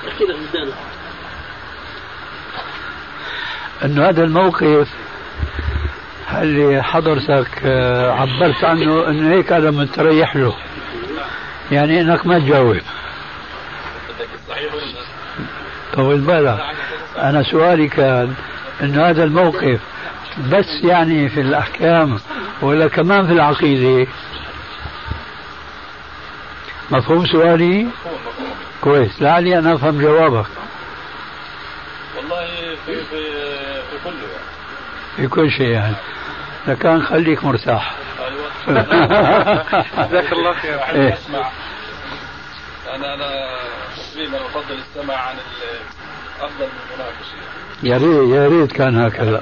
احكي 0.07 0.23
لك 0.23 0.73
إنه 3.83 4.09
هذا 4.09 4.23
الموقف 4.23 4.87
اللي 6.33 6.83
حضرتك 6.83 7.61
آه، 7.65 8.11
عبرت 8.11 8.63
عنه 8.63 9.07
انه 9.07 9.33
هيك 9.35 9.51
أنا 9.51 9.71
متريح 9.71 10.35
له؟ 10.35 10.55
يعني 11.71 12.01
إنك 12.01 12.25
ما 12.25 12.39
تجاوب. 12.39 12.81
طول 15.93 16.19
بالك. 16.19 16.59
أنا 17.17 17.43
سؤالي 17.43 17.87
كان 17.87 18.33
إنه 18.81 19.09
هذا 19.09 19.23
الموقف 19.23 19.79
بس 20.37 20.83
يعني 20.83 21.29
في 21.29 21.41
الأحكام 21.41 22.19
ولا 22.61 22.87
كمان 22.87 23.27
في 23.27 23.33
العقيدة؟ 23.33 24.11
مفهوم 26.91 27.25
سؤالي؟ 27.25 27.87
كويس 28.81 29.21
لعلي 29.21 29.59
أنا 29.59 29.73
أفهم 29.75 30.01
جوابك. 30.01 30.45
والله 32.17 32.47
في 32.85 32.95
في 32.95 33.23
في 33.91 33.97
كله 34.03 34.13
يعني 34.13 34.45
في 35.15 35.27
كل 35.27 35.51
شيء 35.51 35.67
يعني. 35.67 35.95
لكان 36.67 37.03
خليك 37.03 37.43
مرتاح. 37.43 37.95
أيوه. 38.19 38.45
جزاك 40.07 40.33
الله 40.33 40.53
خير. 40.53 40.79
إيه. 40.89 41.13
أسمع. 41.13 41.49
أنا 42.95 43.13
أنا 43.13 43.59
تقريبا 44.13 44.37
أفضل 44.37 44.79
السماع 44.79 45.17
عن 45.17 45.35
أفضل 46.41 46.65
من 46.65 46.79
المناقشه 46.91 47.35
يا 47.83 47.97
ريت 47.97 48.29
يا 48.35 48.47
ريت 48.47 48.71
كان 48.71 48.99
هكذا. 48.99 49.37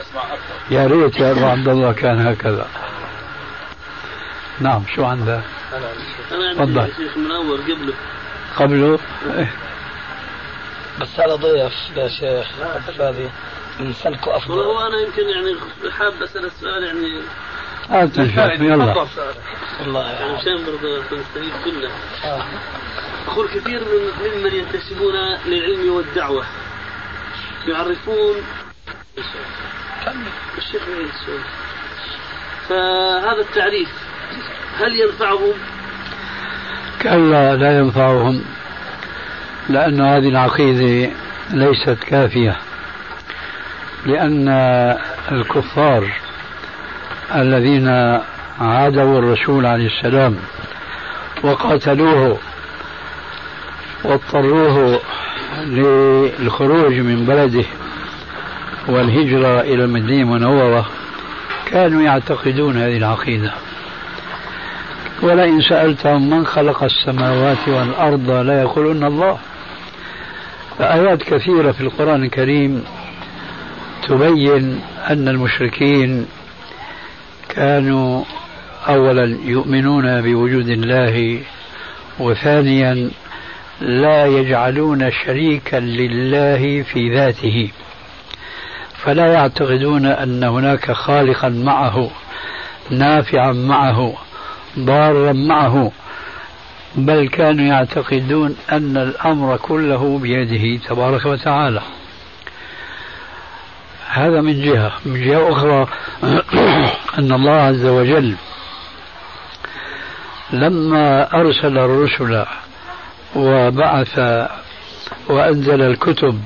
أسمع 0.00 0.22
أكثر. 0.22 0.74
يا 0.74 0.86
ريت 0.86 1.16
يا 1.16 1.30
أبو 1.30 1.44
عبد 1.44 1.68
الله 1.68 1.92
كان 1.92 2.26
هكذا. 2.26 2.68
نعم 4.60 4.82
شو 4.94 5.04
عندك؟ 5.04 5.40
أنا 6.32 6.54
تفضل. 6.54 6.78
عندي 6.78 6.94
شيخ 6.94 7.16
منور 7.16 7.60
قبله. 7.60 7.94
قبله؟ 8.56 8.98
إيه. 9.36 9.52
بس 11.00 11.20
هذا 11.20 11.34
ضيف 11.34 11.72
يا 11.96 12.08
شيخ. 12.08 12.46
عبد 12.60 12.88
والله 12.88 14.28
أفضل. 14.28 14.60
هو 14.60 14.86
أنا 14.86 15.00
يمكن 15.00 15.22
يعني 15.22 15.56
حاب 15.92 16.22
أسأل 16.22 16.44
السؤال 16.44 16.84
يعني 16.84 17.20
هات 17.90 18.18
يلا. 18.18 19.06
والله 19.80 20.10
يعني 20.10 20.32
يا 20.32 20.38
مشان 20.38 20.64
برضه 20.66 20.98
نستفيد 20.98 21.52
كلنا 21.64 21.90
يقول 23.28 23.48
كثير 23.48 23.80
من 23.80 24.28
ممن 24.28 24.54
ينتسبون 24.54 25.14
للعلم 25.46 25.92
والدعوة. 25.92 26.44
يعرفون 27.68 28.34
الشيخ 30.58 30.82
بعيد 30.88 31.08
السؤال؟ 31.08 31.44
فهذا 32.68 33.40
التعريف 33.40 33.88
هل 34.78 35.00
ينفعهم؟ 35.00 35.52
كلا 37.02 37.56
لا 37.56 37.78
ينفعهم 37.78 38.44
لأن 39.68 40.00
هذه 40.00 40.28
العقيدة 40.28 41.12
ليست 41.50 41.98
كافية 42.06 42.56
لأن 44.06 44.48
الكفار 45.32 46.10
الذين 47.34 47.88
عادوا 48.60 49.18
الرسول 49.18 49.66
عليه 49.66 49.86
السلام 49.86 50.36
وقاتلوه 51.42 52.38
واضطروه 54.04 55.00
للخروج 55.66 56.92
من 56.92 57.26
بلده 57.26 57.64
والهجرة 58.88 59.60
إلى 59.60 59.84
المدينة 59.84 60.22
المنورة 60.22 60.86
كانوا 61.66 62.02
يعتقدون 62.02 62.76
هذه 62.76 62.96
العقيدة. 62.96 63.52
ولئن 65.22 65.60
سألتهم 65.60 66.30
من 66.30 66.46
خلق 66.46 66.84
السماوات 66.84 67.68
والأرض 67.68 68.30
لا 68.30 68.60
يقولون 68.60 69.04
الله. 69.04 69.38
فآيات 70.78 71.22
كثيرة 71.22 71.72
في 71.72 71.80
القرآن 71.80 72.24
الكريم 72.24 72.84
تبين 74.08 74.80
أن 75.10 75.28
المشركين 75.28 76.26
كانوا 77.56 78.24
أولا 78.88 79.38
يؤمنون 79.44 80.22
بوجود 80.22 80.68
الله 80.68 81.40
وثانيا 82.18 83.10
لا 83.80 84.26
يجعلون 84.26 85.10
شريكا 85.10 85.76
لله 85.76 86.82
في 86.82 87.14
ذاته. 87.14 87.70
فلا 89.04 89.32
يعتقدون 89.32 90.06
أن 90.06 90.44
هناك 90.44 90.92
خالقا 90.92 91.48
معه 91.48 92.10
نافعا 92.90 93.52
معه 93.52 94.14
ضارا 94.78 95.32
معه. 95.32 95.92
بل 96.96 97.28
كانوا 97.28 97.64
يعتقدون 97.64 98.56
أن 98.72 98.96
الأمر 98.96 99.56
كله 99.56 100.18
بيده 100.18 100.84
تبارك 100.88 101.26
وتعالى. 101.26 101.82
هذا 104.14 104.40
من 104.40 104.62
جهة. 104.62 104.92
من 105.06 105.24
جهة 105.24 105.52
أخرى 105.52 105.86
أن 107.18 107.32
الله 107.32 107.52
عز 107.52 107.86
وجل 107.86 108.34
لما 110.52 111.34
أرسل 111.40 111.78
الرسل 111.78 112.44
وبعث 113.36 114.18
وأنزل 115.28 115.82
الكتب 115.82 116.40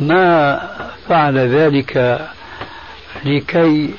ما 0.00 0.60
فعل 1.08 1.38
ذلك 1.38 2.20
لكي 3.24 3.94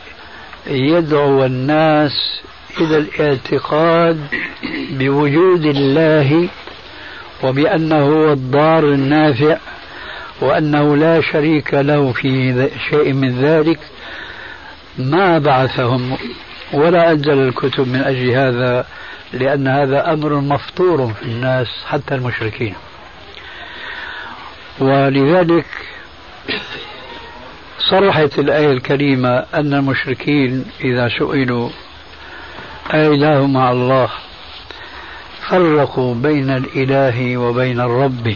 يدعو 0.68 1.46
الناس 1.46 2.42
إلى 2.82 2.98
الاعتقاد 2.98 4.28
بوجود 4.92 5.66
الله 5.66 6.50
وبأنه 7.44 8.06
هو 8.06 8.34
الضار 8.34 8.84
النافع 8.84 9.58
وأنه 10.42 10.98
لا 10.98 11.22
شريك 11.22 11.74
له 11.74 12.12
في 12.12 12.70
شيء 12.90 13.14
من 13.14 13.42
ذلك 13.42 13.80
ما 14.98 15.38
بعثهم 15.38 16.18
ولا 16.74 17.12
أنزل 17.12 17.48
الكتب 17.48 17.88
من 17.88 18.02
أجل 18.02 18.30
هذا 18.30 18.86
لأن 19.34 19.68
هذا 19.68 20.14
أمر 20.14 20.36
مفطور 20.36 21.14
في 21.14 21.24
الناس 21.26 21.68
حتى 21.88 22.16
المشركين. 22.16 22.76
ولذلك 24.80 25.66
صرحت 27.80 28.40
الآية 28.40 28.72
الكريمة 28.72 29.46
أن 29.54 29.74
المشركين 29.74 30.66
إذا 30.82 31.10
سئلوا 31.20 31.70
أإله 32.94 33.48
مع 33.48 33.72
الله 33.72 34.10
فرقوا 35.50 36.16
بين 36.16 36.50
الإله 36.50 37.38
وبين 37.38 37.80
الرب. 37.82 38.36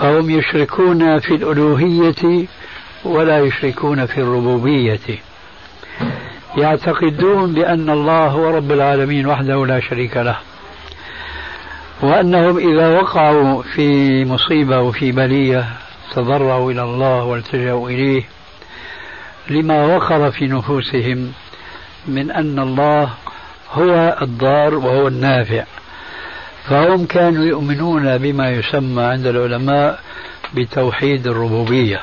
فهم 0.00 0.30
يشركون 0.30 1.18
في 1.18 1.34
الألوهية 1.34 2.46
ولا 3.04 3.40
يشركون 3.40 4.06
في 4.06 4.18
الربوبية. 4.18 5.00
يعتقدون 6.56 7.52
بأن 7.52 7.90
الله 7.90 8.26
هو 8.26 8.50
رب 8.50 8.72
العالمين 8.72 9.26
وحده 9.26 9.66
لا 9.66 9.80
شريك 9.80 10.16
له 10.16 10.36
وأنهم 12.02 12.56
إذا 12.58 13.00
وقعوا 13.00 13.62
في 13.62 14.24
مصيبة 14.24 14.80
وفي 14.80 15.12
بلية 15.12 15.64
تضرعوا 16.14 16.72
إلى 16.72 16.82
الله 16.82 17.24
والتجأوا 17.24 17.90
إليه 17.90 18.22
لما 19.50 19.96
وقر 19.96 20.30
في 20.30 20.46
نفوسهم 20.46 21.32
من 22.08 22.30
أن 22.30 22.58
الله 22.58 23.10
هو 23.72 24.18
الضار 24.22 24.74
وهو 24.74 25.08
النافع. 25.08 25.64
فهم 26.68 27.06
كانوا 27.06 27.44
يؤمنون 27.44 28.18
بما 28.18 28.50
يسمى 28.50 29.02
عند 29.02 29.26
العلماء 29.26 30.00
بتوحيد 30.54 31.26
الربوبية. 31.26 32.02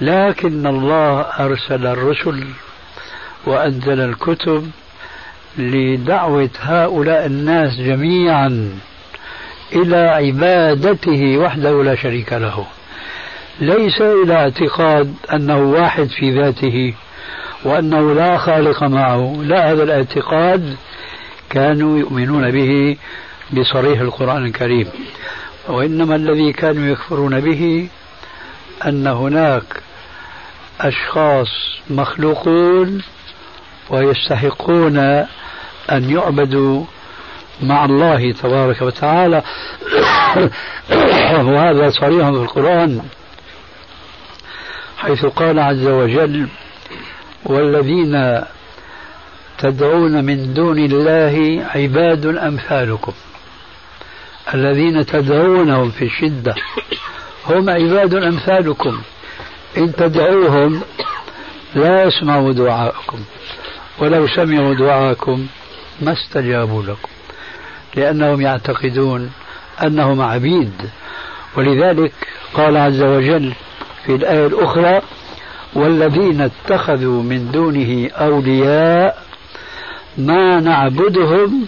لكن 0.00 0.66
الله 0.66 1.20
أرسل 1.20 1.86
الرسل 1.86 2.44
وأنزل 3.46 4.00
الكتب 4.00 4.70
لدعوة 5.58 6.50
هؤلاء 6.60 7.26
الناس 7.26 7.76
جميعا 7.76 8.70
إلى 9.72 9.96
عبادته 9.96 11.38
وحده 11.38 11.82
لا 11.82 11.94
شريك 11.94 12.32
له. 12.32 12.66
ليس 13.60 14.00
إلى 14.00 14.34
اعتقاد 14.34 15.14
أنه 15.32 15.58
واحد 15.58 16.06
في 16.06 16.30
ذاته 16.40 16.94
وأنه 17.64 18.14
لا 18.14 18.38
خالق 18.38 18.82
معه. 18.82 19.36
لا 19.42 19.72
هذا 19.72 19.82
الاعتقاد 19.82 20.76
كانوا 21.50 21.98
يؤمنون 21.98 22.50
به 22.50 22.96
بصريح 23.52 24.00
القرآن 24.00 24.44
الكريم. 24.44 24.88
وإنما 25.68 26.16
الذي 26.16 26.52
كانوا 26.52 26.86
يكفرون 26.86 27.40
به 27.40 27.88
أن 28.86 29.06
هناك 29.06 29.82
أشخاص 30.80 31.48
مخلوقون 31.90 33.02
ويستحقون 33.90 34.98
أن 35.92 36.10
يعبدوا 36.10 36.84
مع 37.62 37.84
الله 37.84 38.32
تبارك 38.32 38.82
وتعالى. 38.82 39.42
وهذا 41.48 41.90
صريح 41.90 42.30
في 42.30 42.36
القرآن 42.36 43.00
حيث 44.98 45.26
قال 45.26 45.58
عز 45.58 45.86
وجل 45.86 46.48
والذين 47.44 48.42
تدعون 49.58 50.24
من 50.24 50.54
دون 50.54 50.78
الله 50.78 51.66
عباد 51.74 52.26
أمثالكم. 52.26 53.12
الذين 54.54 55.06
تدعونهم 55.06 55.90
في 55.90 56.04
الشدة 56.04 56.54
هم 57.46 57.70
عباد 57.70 58.14
أمثالكم. 58.14 59.00
إن 59.78 59.92
تدعوهم 59.92 60.82
لا 61.74 62.04
يسمعوا 62.04 62.52
دعاءكم 62.52 63.18
ولو 63.98 64.26
سمعوا 64.28 64.74
دعاءكم 64.74 65.46
ما 66.02 66.12
استجابوا 66.12 66.82
لكم 66.82 67.08
لأنهم 67.94 68.40
يعتقدون 68.40 69.30
أنهم 69.82 70.20
عبيد. 70.20 70.72
ولذلك 71.56 72.12
قال 72.54 72.76
عز 72.76 73.02
وجل 73.02 73.52
في 74.04 74.14
الآية 74.14 74.46
الأخرى 74.46 75.02
والذين 75.74 76.40
اتخذوا 76.40 77.22
من 77.22 77.50
دونه 77.52 78.10
أولياء 78.14 79.25
ما 80.18 80.60
نعبدهم 80.60 81.66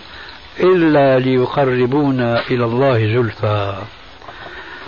إلا 0.61 1.19
ليقربونا 1.19 2.43
إلى 2.51 2.65
الله 2.65 2.99
زلفى. 2.99 3.75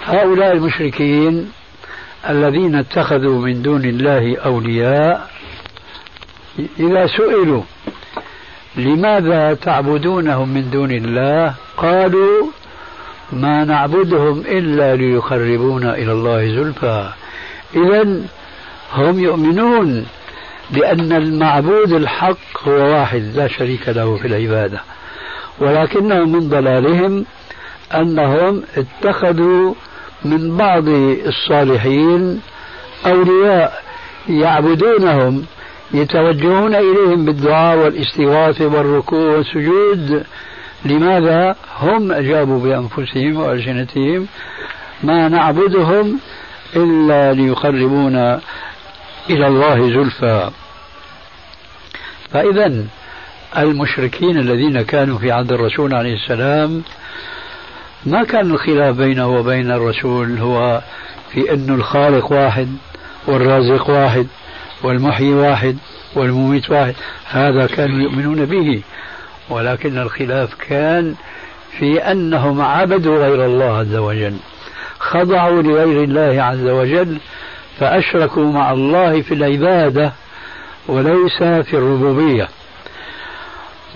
هؤلاء 0.04 0.52
المشركين 0.52 1.52
الذين 2.28 2.74
اتخذوا 2.74 3.40
من 3.40 3.62
دون 3.62 3.84
الله 3.84 4.38
أولياء 4.38 5.30
إذا 6.80 7.06
سئلوا 7.06 7.62
لماذا 8.76 9.54
تعبدونهم 9.54 10.48
من 10.48 10.70
دون 10.70 10.90
الله 10.90 11.54
قالوا 11.76 12.46
ما 13.32 13.64
نعبدهم 13.64 14.40
إلا 14.40 14.96
ليقربونا 14.96 15.94
إلى 15.94 16.12
الله 16.12 16.40
زلفى. 16.56 17.10
إذا 17.76 18.02
هم 18.92 19.20
يؤمنون 19.20 20.06
بأن 20.72 21.12
المعبود 21.12 21.92
الحق 21.92 22.68
هو 22.68 22.72
واحد 22.72 23.22
لا 23.34 23.48
شريك 23.48 23.88
له 23.88 24.16
في 24.16 24.26
العبادة. 24.26 24.80
ولكنهم 25.60 26.32
من 26.32 26.48
ضلالهم 26.48 27.24
أنهم 27.94 28.62
اتخذوا 28.76 29.74
من 30.24 30.56
بعض 30.56 30.88
الصالحين 31.26 32.40
أولياء 33.06 33.82
يعبدونهم 34.28 35.44
يتوجهون 35.94 36.74
إليهم 36.74 37.24
بالدعاء 37.24 37.78
والاستغاثة 37.78 38.66
والركوع 38.66 39.36
والسجود. 39.36 40.24
لماذا؟ 40.84 41.56
هم 41.78 42.12
أجابوا 42.12 42.60
بأنفسهم 42.60 43.36
وألسنتهم 43.36 44.26
ما 45.02 45.28
نعبدهم 45.28 46.18
إلا 46.76 47.32
ليقربونا 47.32 48.40
إلى 49.30 49.46
الله 49.46 49.90
زلفى. 49.90 50.50
فإذا 52.32 52.84
المشركين 53.58 54.38
الذين 54.38 54.82
كانوا 54.82 55.18
في 55.18 55.32
عهد 55.32 55.52
الرسول 55.52 55.94
عليه 55.94 56.14
السلام 56.14 56.82
ما 58.06 58.24
كان 58.24 58.50
الخلاف 58.50 58.96
بينه 58.96 59.28
وبين 59.28 59.70
الرسول 59.70 60.38
هو 60.38 60.80
في 61.32 61.54
أن 61.54 61.74
الخالق 61.74 62.32
واحد 62.32 62.68
والرازق 63.26 63.90
واحد 63.90 64.26
والمحيي 64.82 65.32
واحد 65.32 65.76
والمميت 66.14 66.70
واحد 66.70 66.94
هذا 67.30 67.66
كانوا 67.66 67.98
يؤمنون 68.02 68.44
به. 68.44 68.82
ولكن 69.50 69.98
الخلاف 69.98 70.54
كان 70.54 71.14
في 71.78 71.98
أنهم 71.98 72.60
عبدوا 72.60 73.26
غير 73.26 73.44
الله 73.46 73.78
عز 73.78 73.94
وجل 73.94 74.36
خضعوا 74.98 75.62
لغير 75.62 76.04
الله 76.04 76.42
عز 76.42 76.66
وجل 76.66 77.18
فأشركوا 77.78 78.52
مع 78.52 78.72
الله 78.72 79.22
في 79.22 79.34
العبادة 79.34 80.12
وليس 80.90 81.38
في 81.42 81.74
الربوبية. 81.74 82.48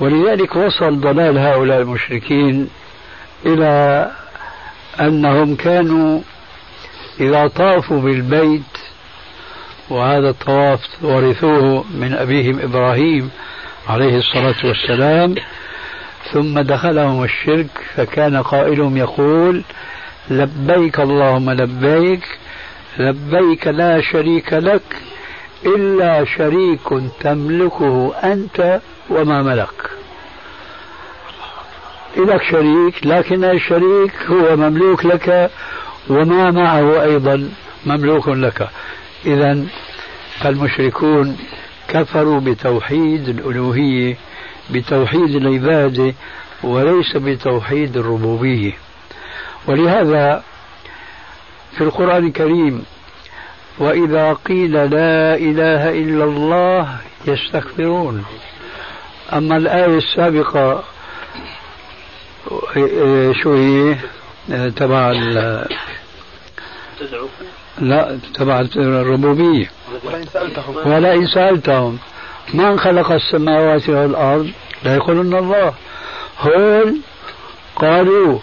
ولذلك 0.00 0.56
وصل 0.56 1.00
ضلال 1.00 1.38
هؤلاء 1.38 1.80
المشركين 1.80 2.68
إلى 3.46 4.10
أنهم 5.00 5.56
كانوا 5.56 6.20
إذا 7.20 7.46
طافوا 7.46 8.00
بالبيت 8.00 8.62
وهذا 9.90 10.28
الطواف 10.30 10.80
ورثوه 11.02 11.84
من 11.90 12.14
أبيهم 12.14 12.58
إبراهيم 12.60 13.30
عليه 13.88 14.18
الصلاة 14.18 14.54
والسلام 14.64 15.34
ثم 16.32 16.60
دخلهم 16.60 17.24
الشرك 17.24 17.70
فكان 17.96 18.42
قائلهم 18.42 18.96
يقول 18.96 19.62
لبيك 20.30 21.00
اللهم 21.00 21.50
لبيك 21.50 22.38
لبيك 22.98 23.66
لا 23.66 24.00
شريك 24.00 24.52
لك 24.52 24.82
إلا 25.66 26.24
شريك 26.24 27.10
تملكه 27.20 28.14
أنت 28.24 28.80
وما 29.10 29.42
ملك. 29.42 29.90
لك 32.16 32.42
شريك 32.42 33.06
لكن 33.06 33.44
الشريك 33.44 34.12
هو 34.26 34.56
مملوك 34.56 35.04
لك 35.04 35.50
وما 36.08 36.50
معه 36.50 37.02
أيضا 37.02 37.48
مملوك 37.86 38.28
لك. 38.28 38.68
إذا 39.26 39.64
فالمشركون 40.40 41.36
كفروا 41.88 42.40
بتوحيد 42.40 43.28
الألوهية 43.28 44.16
بتوحيد 44.70 45.34
العبادة 45.34 46.14
وليس 46.62 47.16
بتوحيد 47.16 47.96
الربوبية. 47.96 48.72
ولهذا 49.66 50.42
في 51.76 51.84
القرآن 51.84 52.26
الكريم 52.26 52.84
وإذا 53.78 54.32
قيل 54.32 54.72
لا 54.72 55.34
إله 55.34 55.90
إلا 55.90 56.24
الله 56.24 56.96
يستكبرون. 57.26 58.24
أما 59.32 59.56
الآية 59.56 59.98
السابقة 59.98 60.84
شو 63.42 63.54
هي؟ 63.54 63.96
تبع 64.70 65.10
لا 67.78 68.18
تبع 68.34 68.60
الربوبية. 68.76 69.70
ولئن 70.84 71.26
سألتهم 71.26 71.26
سألتهم 71.26 71.98
من 72.54 72.78
خلق 72.78 73.12
السماوات 73.12 73.88
والأرض؟ 73.88 74.50
لا 74.84 74.94
يقولون 74.94 75.34
الله. 75.34 75.74
هون 76.40 77.00
قالوا 77.76 78.38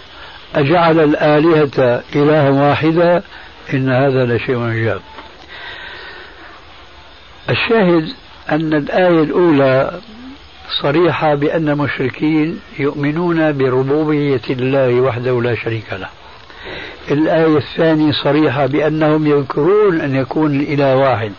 أجعل 0.56 1.00
الآلهة 1.00 2.04
إلها 2.16 2.50
واحدا 2.50 3.24
إن 3.74 3.90
هذا 3.90 4.26
لشيء 4.26 4.60
عجاب 4.60 5.02
الشاهد 7.50 8.08
أن 8.50 8.74
الآية 8.74 9.24
الأولى 9.24 9.92
صريحة 10.82 11.36
بأن 11.36 11.70
المشركين 11.70 12.60
يؤمنون 12.80 13.58
بربوبية 13.58 14.42
الله 14.50 15.02
وحده 15.02 15.42
لا 15.42 15.56
شريك 15.56 15.94
له. 15.94 16.10
الآية 17.12 17.58
الثانية 17.58 18.12
صريحة 18.12 18.66
بأنهم 18.66 19.28
يذكرون 19.28 20.02
أن 20.02 20.16
يكون 20.16 20.60
الإله 20.60 20.96
واحد. 20.96 21.32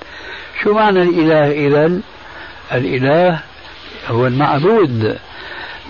شو 0.62 0.74
معنى 0.74 1.02
الإله 1.02 1.50
إذا 1.66 2.00
الإله 2.72 3.40
هو 4.08 4.26
المعبود. 4.26 5.18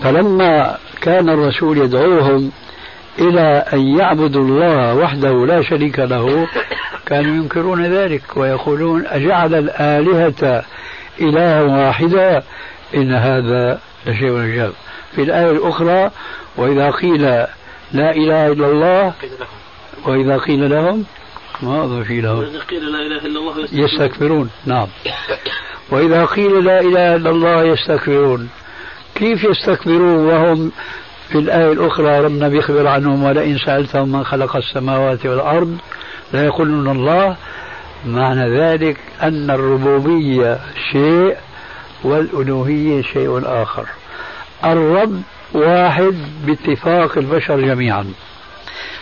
فلما 0.03 0.77
كان 1.01 1.29
الرسول 1.29 1.77
يدعوهم 1.77 2.51
إلى 3.19 3.65
أن 3.73 3.79
يعبدوا 3.99 4.43
الله 4.43 4.95
وحده 4.95 5.45
لا 5.45 5.61
شريك 5.61 5.99
له 5.99 6.47
كانوا 7.05 7.35
ينكرون 7.35 7.85
ذلك 7.85 8.21
ويقولون 8.35 9.05
أجعل 9.07 9.55
الآلهة 9.55 10.63
إلها 11.21 11.61
واحدا 11.61 12.43
إن 12.95 13.13
هذا 13.13 13.79
لشيء 14.07 14.37
عجاب. 14.37 14.73
في 15.15 15.23
الآية 15.23 15.51
الأخرى 15.51 16.11
وإذا 16.57 16.91
قيل 16.91 17.21
لا 17.91 18.11
إله 18.11 18.47
إلا 18.47 18.67
الله 18.67 19.13
وإذا 20.05 20.37
قيل 20.37 20.69
لهم 20.69 21.05
ما 21.61 21.83
أظن 21.83 22.03
في 22.03 22.21
لهم؟ 22.21 22.39
وإذا 22.39 22.59
قيل 22.59 22.91
لا 22.91 22.99
إله 22.99 23.25
إلا 23.25 23.39
الله 23.39 23.67
يستكبرون 23.71 24.49
نعم. 24.65 24.87
وإذا 25.91 26.25
قيل 26.25 26.65
لا 26.65 26.79
إله 26.81 27.15
إلا 27.15 27.29
الله 27.29 27.63
يستكبرون. 27.63 28.49
كيف 29.15 29.43
يستكبرون 29.43 30.25
وهم؟ 30.25 30.71
في 31.29 31.39
الآية 31.39 31.71
الأخرى 31.71 32.19
ربنا 32.19 32.49
بيخبر 32.49 32.87
عنهم 32.87 33.23
ولئن 33.23 33.57
سألتهم 33.57 34.11
من 34.11 34.23
خلق 34.23 34.55
السماوات 34.55 35.25
والأرض 35.25 35.77
لا 36.33 36.45
يقولون 36.45 36.89
الله 36.89 37.35
معنى 38.05 38.59
ذلك 38.59 38.97
أن 39.21 39.49
الربوبية 39.49 40.59
شيء 40.91 41.35
والألوهية 42.03 43.01
شيء 43.01 43.41
آخر. 43.45 43.85
الرب 44.65 45.21
واحد 45.53 46.15
باتفاق 46.45 47.17
البشر 47.17 47.61
جميعا 47.61 48.05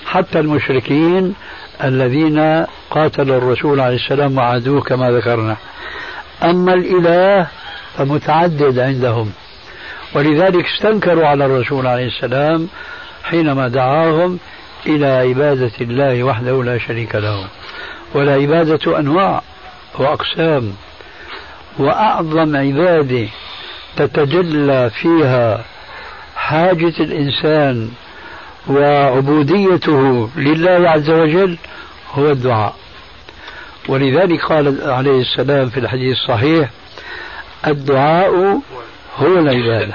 حتى 0.06 0.40
المشركين 0.40 1.36
الذين 1.84 2.66
قاتلوا 2.90 3.38
الرسول 3.38 3.80
عليه 3.80 3.96
السلام 3.96 4.38
وعادوه 4.38 4.82
كما 4.82 5.12
ذكرنا. 5.12 5.58
أما 6.44 6.74
الإله 6.74 7.48
فمتعدد 7.98 8.80
عندهم 8.80 9.32
ولذلك 10.16 10.66
استنكروا 10.66 11.28
على 11.28 11.46
الرسول 11.46 11.88
عليه 11.88 12.08
السلام 12.08 12.68
حينما 13.24 13.68
دعاهم 13.68 14.40
إلى 14.88 15.06
عبادة 15.06 15.72
الله 15.82 16.24
وحده 16.24 16.64
لا 16.64 16.78
شريك 16.78 17.16
له. 17.16 17.48
والعبادة 18.14 19.00
أنواع 19.00 19.42
وأقسام 20.00 20.74
وأعظم 21.80 22.56
عبادة 22.56 23.28
تتجلى 23.98 24.90
فيها 24.90 25.66
حاجة 26.36 26.94
الإنسان 27.00 27.92
وعبوديته 28.68 30.30
لله 30.36 30.90
عز 30.90 31.10
وجل 31.10 31.58
هو 32.14 32.32
الدعاء. 32.32 32.76
ولذلك 33.88 34.46
قال 34.46 34.82
عليه 34.92 35.22
السلام 35.22 35.70
في 35.70 35.80
الحديث 35.80 36.18
الصحيح 36.18 36.70
الدعاء 37.68 38.62
هو 39.18 39.40
العبادة. 39.40 39.94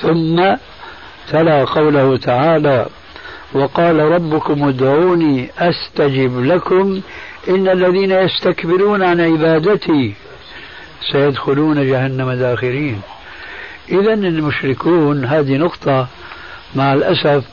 ثم 0.00 0.56
تلا 1.30 1.64
قوله 1.64 2.16
تعالى 2.16 2.86
وقال 3.54 3.96
ربكم 3.96 4.68
ادعوني 4.68 5.48
أستجب 5.58 6.40
لكم 6.40 7.00
إن 7.48 7.68
الذين 7.68 8.10
يستكبرون 8.10 9.02
عن 9.02 9.20
عبادتي 9.20 10.14
سيدخلون 11.12 11.86
جهنم 11.90 12.32
داخرين. 12.32 13.00
اذا 13.88 14.14
المشركون 14.14 15.24
هذه 15.24 15.56
نقطة 15.56 16.06
مع 16.74 16.94
الأسف 16.94 17.44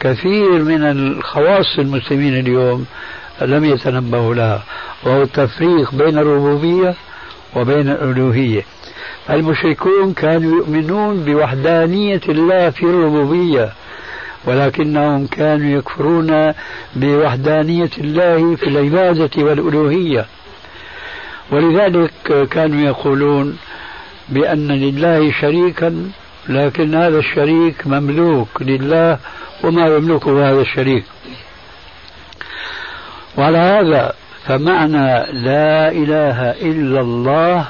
كثير 0.00 0.62
من 0.62 0.82
الخواص 0.82 1.78
المسلمين 1.78 2.38
اليوم 2.38 2.86
لم 3.42 3.64
يتنبهوا 3.64 4.34
لها 4.34 4.62
وهو 5.04 5.22
التفريق 5.22 5.94
بين 5.94 6.18
الربوبية 6.18 6.94
وبين 7.56 7.88
الألوهية. 7.88 8.62
المشركون 9.30 10.12
كانوا 10.12 10.56
يؤمنون 10.56 11.24
بوحدانية 11.24 12.20
الله 12.28 12.70
في 12.70 12.82
الربوبية. 12.82 13.72
ولكنهم 14.44 15.26
كانوا 15.26 15.78
يكفرون 15.78 16.52
بوحدانية 16.96 17.90
الله 17.98 18.56
في 18.56 18.66
العبادة 18.66 19.30
والألوهية. 19.42 20.26
ولذلك 21.50 22.48
كانوا 22.50 22.80
يقولون 22.80 23.58
بأن 24.28 24.68
لله 24.68 25.32
شريكا 25.40 26.10
لكن 26.48 26.94
هذا 26.94 27.18
الشريك 27.18 27.86
مملوك 27.86 28.48
لله 28.60 29.18
وما 29.64 29.86
يملكه 29.86 30.50
هذا 30.50 30.60
الشريك. 30.60 31.04
وعلى 33.38 33.58
هذا 33.58 34.12
فمعنى 34.46 35.32
لا 35.32 35.88
إله 35.88 36.50
إلا 36.50 37.00
الله 37.00 37.68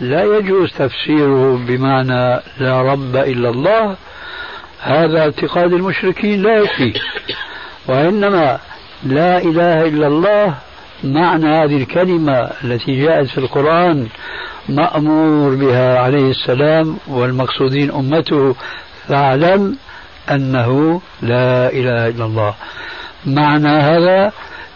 لا 0.00 0.24
يجوز 0.24 0.72
تفسيره 0.72 1.60
بمعنى 1.68 2.40
لا 2.58 2.82
رب 2.82 3.16
إلا 3.16 3.48
الله 3.48 3.96
هذا 4.82 5.20
اعتقاد 5.20 5.72
المشركين 5.72 6.42
لا 6.42 6.56
يكفي. 6.56 7.00
وإنما 7.88 8.58
لا 9.04 9.38
إله 9.38 9.86
إلا 9.86 10.06
الله 10.06 10.54
معنى 11.04 11.46
هذه 11.46 11.76
الكلمة 11.76 12.50
التي 12.64 13.02
جاءت 13.04 13.26
في 13.26 13.38
القرآن 13.38 14.06
مأمور 14.68 15.54
بها 15.54 15.98
عليه 15.98 16.30
السلام 16.30 16.96
والمقصودين 17.06 17.90
أمته 17.90 18.56
فاعلم 19.08 19.76
أنه 20.30 21.00
لا 21.22 21.72
إله 21.72 22.08
إلا 22.08 22.24
الله. 22.24 22.54
معنى 23.26 23.68
هذا 23.68 24.32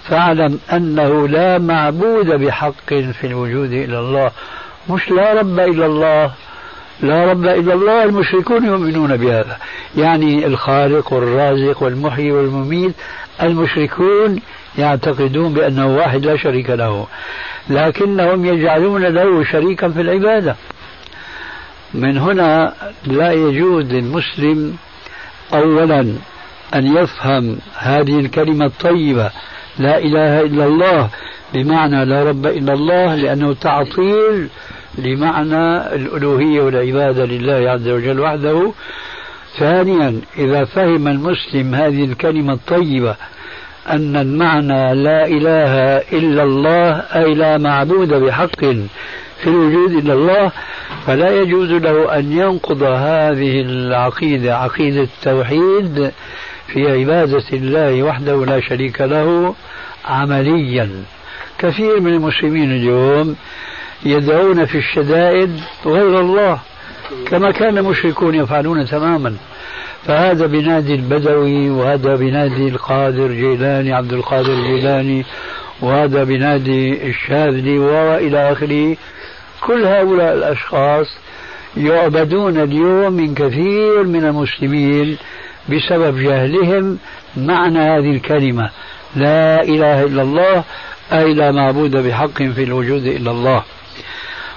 فاعلم 0.09 0.61
أنه 0.73 1.29
لا 1.29 1.59
معبود 1.59 2.27
بحق 2.27 2.89
في 2.89 3.25
الوجود 3.25 3.73
إلا 3.73 3.99
الله. 4.01 4.31
مش 4.91 5.11
لا 5.11 5.33
رب 5.33 5.59
إلا 5.61 5.87
الله 5.87 6.33
لا 7.01 7.25
رب 7.25 7.45
إلا 7.45 7.75
الله 7.75 8.05
المشركون 8.05 8.65
يؤمنون 8.65 9.17
بهذا. 9.17 9.57
يعني 9.97 10.47
الخالق 10.47 11.13
والرازق 11.13 11.83
والمحيي 11.83 12.33
والمميت 12.33 12.95
المشركون 13.43 14.41
يعتقدون 14.79 15.55
بأنه 15.55 15.97
واحد 15.97 16.27
لا 16.27 16.37
شريك 16.37 16.71
له. 16.71 17.07
لكنهم 17.71 18.45
يجعلون 18.45 19.03
له 19.03 19.45
شريكا 19.45 19.89
في 19.89 20.01
العبادة. 20.01 20.57
من 21.95 22.19
هنا 22.19 22.75
لا 23.07 23.33
يجوز 23.33 23.85
للمسلم 23.85 24.77
أولا 25.55 26.01
أن 26.75 26.97
يفهم 26.97 27.59
هذه 27.79 28.21
الكلمة 28.21 28.67
الطيبة 28.67 29.31
لا 29.79 29.99
إله 29.99 30.41
إلا 30.41 30.67
الله 30.67 31.09
بمعنى 31.55 32.05
لا 32.05 32.23
رب 32.23 32.47
إلا 32.47 32.73
الله 32.73 33.15
لأنه 33.15 33.55
تعطيل 33.55 34.49
لمعنى 34.99 35.95
الألوهية 35.95 36.61
والعبادة 36.61 37.25
لله 37.25 37.71
عز 37.71 37.89
وجل 37.89 38.21
وحده. 38.21 38.73
ثانيا 39.59 40.21
إذا 40.39 40.65
فهم 40.65 41.09
المسلم 41.09 41.75
هذه 41.75 42.05
الكلمة 42.05 42.53
الطيبة 42.53 43.17
أن 43.91 44.17
المعنى 44.17 44.95
لا 44.95 45.27
إله 45.27 45.75
إلا 46.13 46.43
الله 46.43 46.91
أي 46.99 47.35
لا 47.35 47.59
معبود 47.59 48.09
بحق 48.09 48.61
في 49.43 49.47
الوجود 49.47 49.91
إلا 49.91 50.15
الله 50.15 50.53
فلا 51.07 51.41
يجوز 51.41 51.71
له 51.71 52.19
أن 52.19 52.33
ينقض 52.33 52.83
هذه 52.83 53.61
العقيدة 53.61 54.59
عقيدة 54.59 55.03
التوحيد 55.03 56.11
في 56.67 56.91
عبادة 56.91 57.45
الله 57.53 58.03
وحده 58.03 58.45
لا 58.45 58.61
شريك 58.61 59.01
له 59.01 59.55
عمليا. 60.05 60.91
كثير 61.59 62.01
من 62.01 62.13
المسلمين 62.13 62.73
اليوم 62.73 63.37
يدعون 64.05 64.65
في 64.65 64.79
الشدائد 64.79 65.61
غير 65.87 66.21
الله 66.21 66.59
كما 67.31 67.51
كان 67.51 67.79
المشركون 67.79 68.35
يفعلون 68.35 68.87
تماما. 68.87 69.37
فهذا 70.07 70.47
بنادي 70.47 70.95
البدوي 70.95 71.71
وهذا 71.71 72.17
بنادي 72.17 72.69
القادر 72.69 73.33
جيلاني 73.33 73.93
عبد 73.93 74.13
القادر 74.13 74.55
جيلاني 74.55 75.25
وهذا 75.81 76.25
بنادي 76.25 77.09
الشاذلي 77.09 77.79
وإلى 77.79 78.53
آخره. 78.53 78.97
كل 79.61 79.85
هؤلاء 79.85 80.35
الأشخاص 80.35 81.07
يعبدون 81.77 82.61
اليوم 82.61 83.13
من 83.13 83.35
كثير 83.35 84.05
من 84.05 84.25
المسلمين 84.25 85.17
بسبب 85.69 86.19
جهلهم 86.19 86.99
معنى 87.37 87.79
هذه 87.79 88.11
الكلمة 88.11 88.71
لا 89.17 89.63
إله 89.63 90.05
إلا 90.05 90.23
الله 90.23 90.65
أي 91.13 91.35
لا 91.35 91.53
معبود 91.53 91.97
بحق 91.97 92.43
في 92.43 92.63
الوجود 92.63 93.07
إلا 93.07 93.31
الله. 93.31 93.63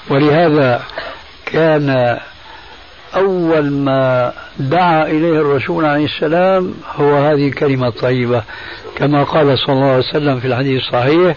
ولهذا 0.10 0.84
كان 1.45 2.18
أول 3.15 3.72
ما 3.72 4.34
دعا 4.60 5.03
إليه 5.03 5.41
الرسول 5.41 5.86
عليه 5.86 6.06
السلام 6.06 6.73
هو 6.95 7.15
هذه 7.15 7.48
الكلمة 7.48 7.88
الطيبة. 7.88 8.44
كما 8.95 9.23
قال 9.23 9.60
صلى 9.60 9.73
الله 9.76 9.88
عليه 9.88 9.98
وسلم 9.98 10.40
في 10.40 10.48
الحديث 10.48 10.81
الصحيح 10.81 11.36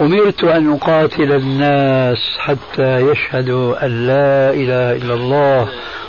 أمرت 0.00 0.44
أن 0.44 0.72
أقاتل 0.72 1.32
الناس 1.32 2.18
حتى 2.38 3.00
يشهدوا 3.00 3.86
أن 3.86 4.06
لا 4.06 4.50
إله 4.50 4.92
إلا 4.96 5.14
الله 5.14 5.68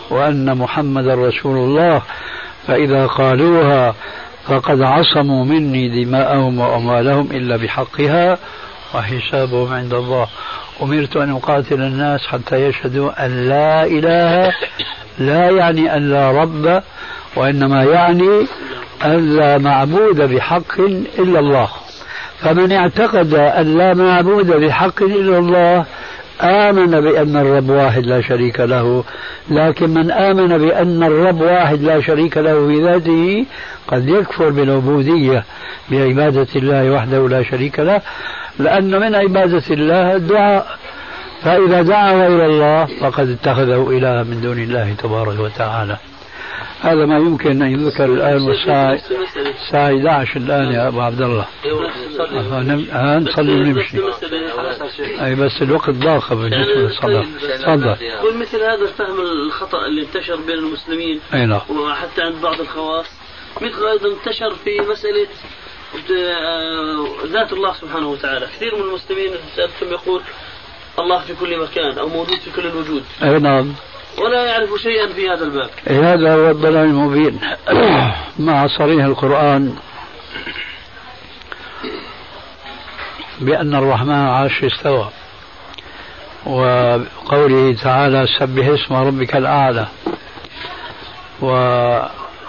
وأن 0.10 0.58
محمدا 0.58 1.16
رسول 1.16 1.58
الله. 1.58 2.02
فإذا 2.68 3.06
قالوها 3.06 3.96
فقد 4.48 4.82
عصموا 4.82 5.46
مني 5.46 6.04
دماءهم 6.04 6.60
وأموالهم 6.60 7.32
إلا 7.32 7.58
بحقها. 7.58 8.38
وحسابهم 8.94 9.74
عند 9.74 9.94
الله. 9.94 10.28
أمرت 10.82 11.18
أن 11.18 11.32
أقاتل 11.32 11.82
الناس 11.82 12.28
حتى 12.28 12.56
يشهدوا 12.56 13.26
أن 13.26 13.50
لا 13.50 13.86
إله 13.86 14.54
لا 15.20 15.50
يعني 15.50 15.98
أن 15.98 16.10
لا 16.10 16.32
رب 16.32 16.84
وإنما 17.36 17.84
يعني 17.84 18.48
أن 19.06 19.36
لا 19.36 19.58
معبود 19.58 20.22
بحق 20.22 20.80
إلا 21.20 21.40
الله. 21.40 21.70
فمن 22.40 22.72
اعتقد 22.72 23.34
أن 23.34 23.78
لا 23.78 23.94
معبود 23.94 24.48
بحق 24.48 25.04
إلا 25.04 25.38
الله 25.38 25.86
آمن 26.42 26.92
بأن 27.02 27.38
الرب 27.38 27.70
واحد 27.70 28.06
لا 28.06 28.22
شريك 28.22 28.60
له. 28.60 29.04
لكن 29.50 29.90
من 29.90 30.12
آمن 30.12 30.58
بأن 30.58 31.04
الرب 31.04 31.42
واحد 31.42 31.82
لا 31.82 32.02
شريك 32.02 32.38
له 32.38 32.68
في 32.68 32.84
ذاته 32.84 33.46
قد 33.88 34.10
يكفر 34.10 34.50
بالعبودية 34.50 35.44
بعبادة 35.92 36.48
الله 36.56 36.92
وحده 36.92 37.30
لا 37.30 37.44
شريك 37.44 37.80
له. 37.80 38.02
لأن 38.60 39.00
من 39.00 39.16
عبادة 39.16 39.64
الله 39.72 40.16
الدعاء. 40.16 40.80
فإذا 41.42 41.82
دعا 41.82 42.14
غير 42.14 42.46
الله 42.46 42.86
فقد 42.86 43.30
اتخذه 43.30 43.90
إلها 43.90 44.24
من 44.24 44.42
دون 44.42 44.60
الله 44.60 44.96
تبارك 44.98 45.40
وتعالى. 45.40 45.98
هذا 46.82 47.06
ما 47.06 47.18
يمكن 47.18 47.62
أن 47.62 47.72
يذكر 47.72 48.06
الآن 48.06 48.42
والساعة 48.42 49.00
الساعة 49.64 49.88
11 49.88 50.38
الآن 50.38 50.72
يا 50.74 50.88
أبو 50.88 51.02
عبد 51.02 51.22
الله. 51.22 51.46
ها 52.92 53.20
نصلي 53.20 53.54
ونمشي 53.54 53.98
أي 55.26 55.36
بس 55.36 55.62
الوقت 55.62 55.90
ضاق 55.90 56.34
بالنسبة 56.34 56.82
للصلاة 56.82 57.26
تفضل. 57.58 57.96
قل 58.24 58.38
مثل 58.38 58.58
هذا 58.58 58.82
الفهم 58.82 59.22
الخطأ 59.22 59.86
اللي 59.86 60.02
انتشر 60.02 60.36
بين 60.36 60.58
المسلمين. 60.58 61.20
أي 61.34 61.46
نعم. 61.46 61.62
وحتى 61.70 62.22
عند 62.22 62.36
بعض 62.44 62.60
الخواص. 62.60 63.06
مثل 63.62 63.88
أيضا 63.92 64.10
انتشر 64.18 64.56
في 64.64 64.80
مسألة 64.92 65.28
ذات 67.26 67.54
الله 67.54 67.74
سبحانه 67.74 68.08
وتعالى. 68.08 68.46
كثير 68.46 68.76
من 68.76 68.82
المسلمين 68.82 69.32
سألتم 69.56 69.94
يقول 69.94 70.22
الله 71.00 71.20
في 71.20 71.36
كل 71.36 71.62
مكان 71.64 71.98
أو 71.98 72.08
موجود 72.10 72.38
في 72.38 72.52
كل 72.52 72.68
الوجود. 72.68 73.04
أي 73.24 73.40
نعم. 73.40 73.74
ولا 74.18 74.46
يعرف 74.46 74.70
شيئا 74.82 75.08
في 75.08 75.30
هذا 75.30 75.44
الباب. 75.44 75.70
هذا 75.88 76.34
هو 76.34 76.52
الضلال 76.52 76.86
المبين. 76.86 77.40
مع 78.40 78.68
صريح 78.68 79.06
القرآن 79.06 79.76
بأن 83.42 83.76
الرحمن 83.76 84.12
عاش 84.12 84.64
استوى. 84.64 85.10
وقوله 86.46 87.76
تعالى 87.84 88.28
سبح 88.40 88.68
اسم 88.68 88.96
ربك 88.96 89.36
الأعلى. 89.36 89.88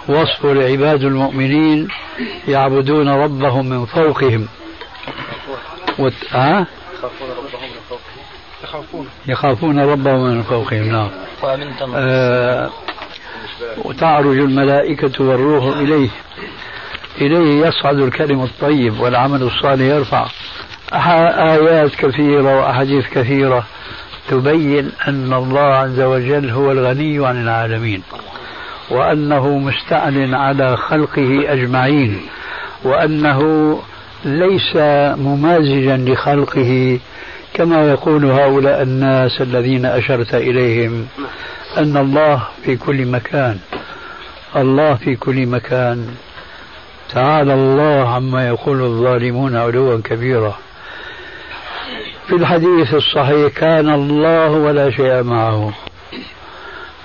ووصف 0.09 0.45
لعباد 0.45 1.03
المؤمنين 1.03 1.87
يعبدون 2.47 3.09
ربهم 3.09 3.69
من 3.69 3.85
فوقهم. 3.85 4.47
وت... 5.99 6.13
ها؟ 6.31 6.67
يخافون 8.63 9.07
يخافون 9.27 9.79
ربهم 9.79 10.23
من 10.23 10.43
فوقهم 10.43 10.83
نعم. 10.83 11.09
آه 11.95 12.69
وتعرج 13.85 14.37
الملائكة 14.37 15.23
والروح 15.23 15.77
إليه. 15.77 16.09
إليه 17.21 17.65
يصعد 17.67 17.99
الكلم 17.99 18.43
الطيب 18.43 18.99
والعمل 18.99 19.43
الصالح 19.43 19.81
يرفع 19.81 20.27
آيات 20.93 21.95
كثيرة 21.95 22.59
وأحاديث 22.59 23.07
كثيرة 23.09 23.63
تبين 24.29 24.91
أن 25.07 25.33
الله 25.33 25.59
عز 25.59 25.99
وجل 25.99 26.49
هو 26.49 26.71
الغني 26.71 27.27
عن 27.27 27.41
العالمين. 27.43 28.03
وأنه 28.89 29.57
مستعل 29.57 30.35
على 30.35 30.77
خلقه 30.77 31.53
أجمعين 31.53 32.21
وأنه 32.83 33.41
ليس 34.25 34.75
ممازجا 35.17 35.97
لخلقه 35.97 36.99
كما 37.53 37.89
يقول 37.91 38.25
هؤلاء 38.25 38.81
الناس 38.81 39.41
الذين 39.41 39.85
أشرت 39.85 40.35
إليهم 40.35 41.07
أن 41.77 41.97
الله 41.97 42.47
في 42.65 42.75
كل 42.75 43.05
مكان 43.05 43.57
الله 44.55 44.95
في 44.95 45.15
كل 45.15 45.45
مكان. 45.45 46.07
تعالى 47.13 47.53
الله 47.53 48.09
عما 48.09 48.47
يقول 48.47 48.81
الظالمون 48.81 49.55
علوا 49.55 50.01
كبيرا. 50.01 50.55
في 52.27 52.35
الحديث 52.35 52.93
الصحيح 52.93 53.53
كان 53.53 53.89
الله 53.89 54.49
ولا 54.49 54.91
شيء 54.91 55.23
معه. 55.23 55.73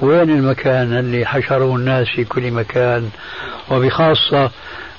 وين 0.02 0.30
المكان 0.30 0.98
اللي 0.98 1.26
حشره 1.26 1.76
الناس 1.76 2.06
في 2.08 2.24
كل 2.24 2.50
مكان؟ 2.50 3.08
وبخاصة 3.70 4.50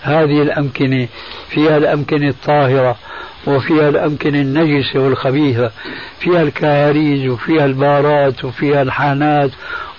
هذه 0.02 0.42
الأمكنة 0.42 1.08
فيها 1.50 1.78
الأمكنة 1.78 2.30
الطاهرة 2.30 2.96
وفيها 3.48 3.90
الأمكنة 3.90 4.42
النجسة 4.42 5.00
والخبيثة 5.00 5.72
فيها 6.20 6.42
الكهاريز 6.42 7.30
وفيها 7.32 7.66
البارات 7.66 8.46
وفيها 8.46 8.82
الحانات 8.82 9.52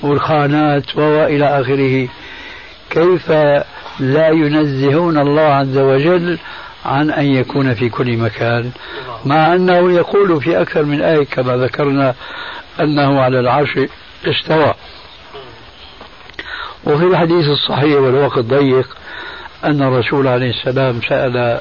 والخانات 0.02 0.96
وإلى 0.96 1.60
آخره. 1.60 2.08
كيف 2.90 3.30
لا 4.00 4.28
ينزهون 4.28 5.18
الله 5.18 5.42
عز 5.42 5.78
وجل 5.78 6.38
عن 6.84 7.10
أن 7.10 7.26
يكون 7.26 7.74
في 7.74 7.88
كل 7.88 8.16
مكان؟ 8.16 8.70
مع 9.24 9.54
أنه 9.54 9.92
يقول 9.92 10.40
في 10.40 10.60
أكثر 10.60 10.82
من 10.82 11.02
آية 11.02 11.24
كما 11.24 11.56
ذكرنا 11.56 12.14
أنه 12.80 13.20
على 13.20 13.40
العرش 13.40 13.78
استوى. 14.26 14.74
وفي 16.86 17.04
الحديث 17.04 17.48
الصحيح 17.48 18.00
والوقت 18.00 18.38
ضيق 18.38 18.96
أن 19.64 19.82
الرسول 19.82 20.28
عليه 20.28 20.50
السلام 20.50 21.00
سأل 21.08 21.60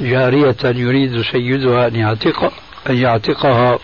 جارية 0.00 0.56
يريد 0.64 1.22
سيدها 1.22 1.86
أن 1.88 1.96
يعتق 1.96 2.52
أن 2.90 2.96
يعتقها. 2.96 3.78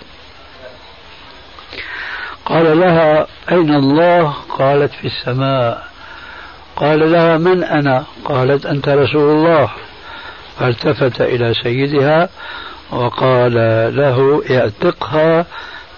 قال 2.47 2.81
لها 2.81 3.27
أين 3.53 3.75
الله؟ 3.75 4.35
قالت 4.59 4.93
في 4.93 5.07
السماء. 5.07 5.87
قال 6.77 7.13
لها 7.13 7.39
من 7.39 7.65
أنا؟ 7.65 8.05
قالت 8.25 8.67
أنت 8.67 8.89
رسول 8.89 9.37
الله. 9.37 9.71
فالتفت 10.59 11.21
إلى 11.21 11.55
سيدها 11.55 12.29
وقال 12.91 13.55
له 13.97 14.43
اعتقها 14.51 15.47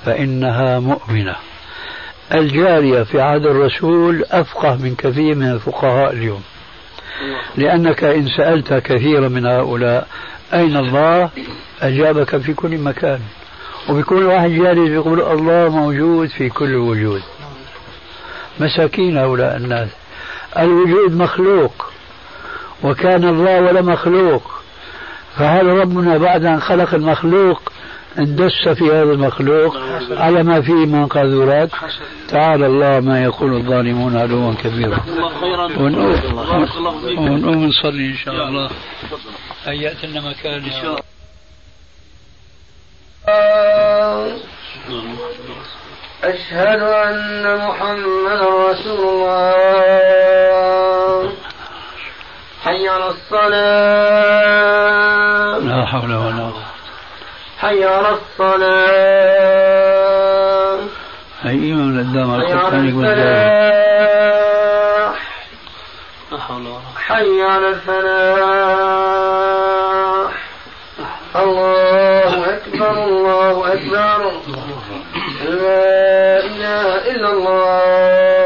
فإنها 0.04 0.78
مؤمنة. 0.78 1.34
الجارية 2.34 3.02
في 3.02 3.20
عهد 3.20 3.46
الرسول 3.46 4.24
أفقه 4.30 4.76
من 4.76 4.94
كثير 4.94 5.34
من 5.34 5.50
الفقهاء 5.50 6.12
اليوم. 6.12 6.42
لأنك 7.56 8.04
إن 8.04 8.28
سألت 8.36 8.74
كثيرا 8.74 9.28
من 9.28 9.46
هؤلاء 9.46 10.08
أين 10.54 10.76
الله؟ 10.76 11.30
أجابك 11.82 12.36
في 12.36 12.54
كل 12.54 12.78
مكان. 12.78 13.20
وبكل 13.88 14.22
واحد 14.22 14.50
جالس 14.50 14.90
يقول 14.90 15.20
الله 15.20 15.68
موجود 15.68 16.28
في 16.28 16.48
كل 16.48 16.74
وجود. 16.74 17.22
مساكين 18.60 19.18
هؤلاء 19.18 19.56
الناس. 19.56 19.88
الوجود 20.58 21.16
مخلوق 21.16 21.86
وكان 22.84 23.24
الله 23.24 23.60
ولا 23.60 23.82
مخلوق. 23.82 24.62
فهل 25.38 25.66
ربنا 25.66 26.18
بعد 26.18 26.44
أن 26.44 26.60
خلق 26.60 26.94
المخلوق 26.94 27.72
اندس 28.18 28.68
في 28.68 28.84
هذا 28.84 29.12
المخلوق 29.12 29.76
على 30.10 30.42
ما 30.42 30.60
فيه 30.60 30.86
من 30.86 31.06
قاذورات 31.06 31.70
تعالى 32.28 32.66
الله 32.66 33.00
ما 33.00 33.24
يقول 33.24 33.56
الظالمون 33.56 34.16
علوا 34.16 34.54
كبيرا. 34.54 34.98
ونقوم 37.18 37.64
نصلي 37.64 38.06
إن 38.06 38.16
شاء 38.24 38.34
الله. 38.34 38.70
هيأت 39.64 40.04
لنا 40.04 40.20
مكان. 40.20 40.64
ان 40.64 40.70
شاء 40.70 41.04
أشهد 46.24 46.80
أن 46.80 47.56
محمدا 47.56 48.48
رسول 48.70 49.08
الله. 49.08 50.52
حي 52.64 52.88
على 52.88 53.08
الصلاة. 53.10 54.52
لا 55.58 55.86
حول 55.86 56.14
ولا 56.14 56.42
قوة 56.42 56.61
حي 57.62 57.84
على 57.84 58.08
الصلاة. 58.18 59.22
من 61.74 61.98
الدم 62.00 62.34
حي 62.34 62.52
على 62.52 62.88
الفلاح 62.88 63.52
حي 66.96 67.42
على 67.42 67.68
الفلاح. 67.68 68.82
الله 71.36 72.30
أكبر 72.54 72.90
الله 73.04 73.72
أكبر. 73.72 74.20
لا 75.44 76.44
إله 76.44 76.86
إلا 77.10 77.28
الله. 77.32 78.41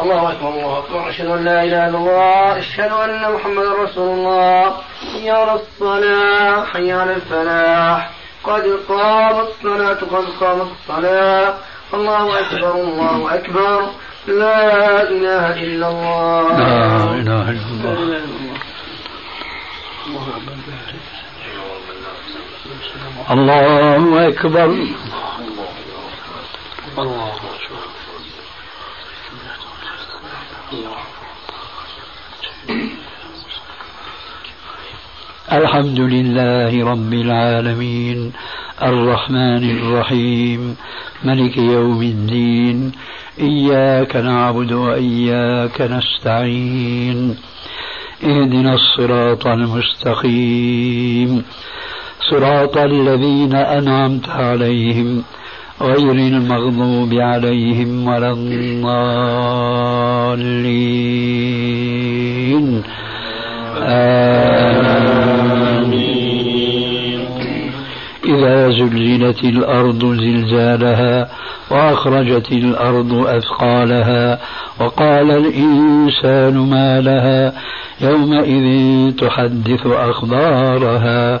الله 0.00 0.32
أكبر 0.32 0.48
الله 0.48 0.78
أكبر. 0.78 1.10
أشهد 1.10 1.26
أن 1.26 1.44
لا 1.44 1.64
إله 1.64 1.88
إلا 1.88 1.98
الله 1.98 2.58
أشهد 2.58 2.92
أن 2.92 3.32
محمدا 3.32 3.72
رسول 3.84 4.08
الله. 4.18 4.76
حي 5.12 5.30
على 5.30 5.52
الصلاة 5.52 6.64
حي 6.64 6.92
على 6.92 7.12
الفلاح. 7.12 8.10
قد 8.44 8.62
قامت 8.88 9.48
الصلاة 9.48 9.94
قد 9.94 10.26
قامت 10.40 10.70
الصلاة. 10.80 11.54
الله 11.94 12.40
أكبر 12.40 12.74
الله 12.74 13.34
أكبر. 13.34 13.80
لا 14.26 15.02
إله 15.02 15.52
إلا 15.62 15.88
الله. 15.88 16.42
لا 16.58 17.04
إله 17.20 17.50
إلا 17.50 17.90
الله. 17.92 18.22
الله 23.30 24.28
أكبر. 24.28 24.70
الله 26.98 27.32
الحمد 35.52 36.00
لله 36.00 36.84
رب 36.92 37.12
العالمين 37.12 38.32
الرحمن 38.82 39.64
الرحيم 39.70 40.76
ملك 41.24 41.56
يوم 41.56 42.02
الدين 42.02 42.92
إياك 43.40 44.16
نعبد 44.16 44.72
وإياك 44.72 45.80
نستعين 45.80 47.36
اهدنا 48.24 48.74
الصراط 48.74 49.46
المستقيم 49.46 51.44
صراط 52.30 52.76
الذين 52.76 53.54
أنعمت 53.54 54.28
عليهم 54.28 55.24
غير 55.82 56.12
المغضوب 56.12 57.14
عليهم 57.14 58.06
ولا 58.08 58.32
الضالين. 58.32 58.58
آمين. 63.82 64.48
إذا 68.24 68.70
زلزلت 68.70 69.44
الأرض 69.44 70.04
زلزالها 70.04 71.28
وأخرجت 71.70 72.52
الأرض 72.52 73.26
أثقالها 73.26 74.38
وقال 74.80 75.30
الإنسان 75.30 76.58
ما 76.58 77.00
لها 77.00 77.52
يومئذ 78.00 78.66
تحدث 79.16 79.86
أخبارها 79.86 81.40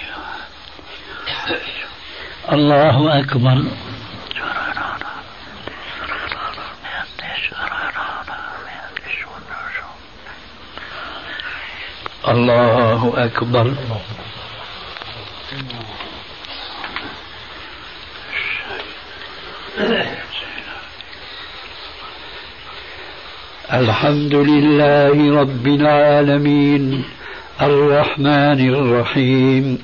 الله 2.51 3.19
أكبر. 3.19 3.63
الله 12.27 13.13
أكبر. 13.15 13.73
الحمد 23.73 24.35
لله 24.35 25.41
رب 25.41 25.67
العالمين. 25.67 27.03
الرحمن 27.61 28.59
الرحيم. 28.75 29.83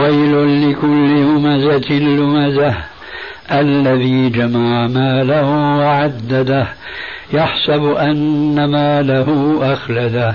ويل 0.00 0.70
لكل 0.70 1.22
همزة 1.22 1.92
لمزة. 1.92 2.74
الذي 3.52 4.28
جمع 4.28 4.86
ماله 4.86 5.76
وعدده 5.78 6.66
يحسب 7.32 7.84
أن 7.84 8.64
ماله 8.64 9.58
أخلده. 9.72 10.34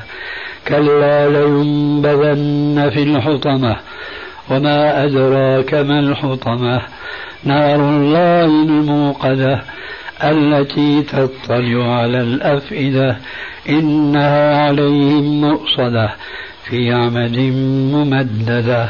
كلا 0.68 1.30
لينبذن 1.30 2.90
في 2.94 3.04
الحطمة 3.04 3.76
وما 4.50 5.06
أدراك 5.06 5.74
ما 5.74 6.00
الحطمة. 6.00 6.82
نار 7.44 7.76
الله 7.76 8.46
الموقدة 8.46 9.62
التي 10.24 11.02
تطلع 11.02 11.96
على 11.96 12.22
الأفئدة. 12.22 13.18
إنها 13.70 14.66
عليهم 14.66 15.42
مؤصدة 15.42 16.10
في 16.70 16.94
عمد 16.94 17.38
ممددة. 17.94 18.90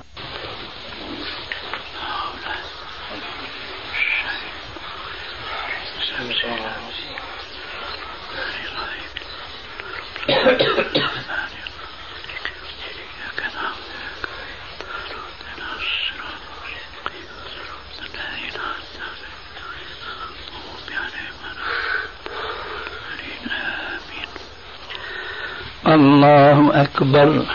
الله 25.87 26.81
أكبر. 26.81 27.45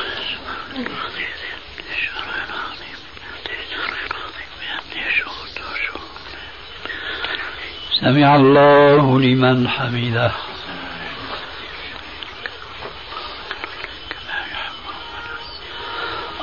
سمع 8.00 8.36
الله 8.36 9.20
لمن 9.20 9.68
حمده. 9.68 10.45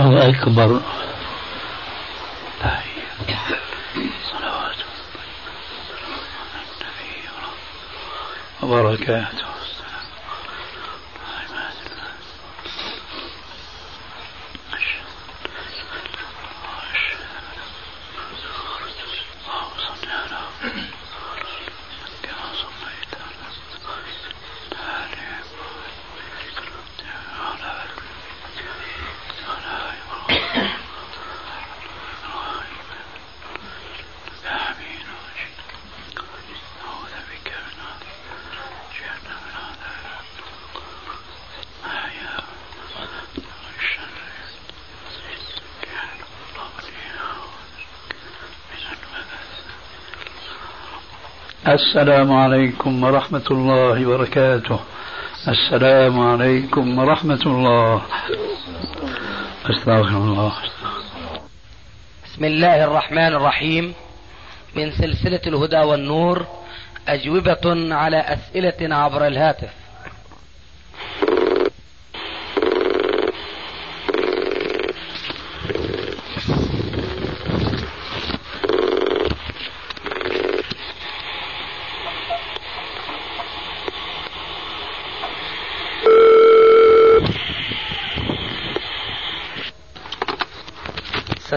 أكبر. 0.00 0.80
صلوات 4.30 4.76
وبركاته. 8.62 9.49
السلام 51.70 52.32
عليكم 52.32 53.04
ورحمة 53.04 53.46
الله 53.50 54.06
وبركاته. 54.06 54.80
السلام 55.48 56.20
عليكم 56.20 56.98
ورحمة 56.98 57.42
الله. 57.46 58.02
أستغفر 59.70 60.16
الله. 60.16 60.52
بسم 62.24 62.44
الله 62.44 62.84
الرحمن 62.84 63.32
الرحيم. 63.34 63.94
من 64.76 64.90
سلسلة 64.90 65.40
الهدى 65.46 65.76
والنور 65.76 66.46
أجوبة 67.08 67.94
على 67.94 68.20
أسئلة 68.20 68.94
عبر 68.94 69.26
الهاتف. 69.26 69.79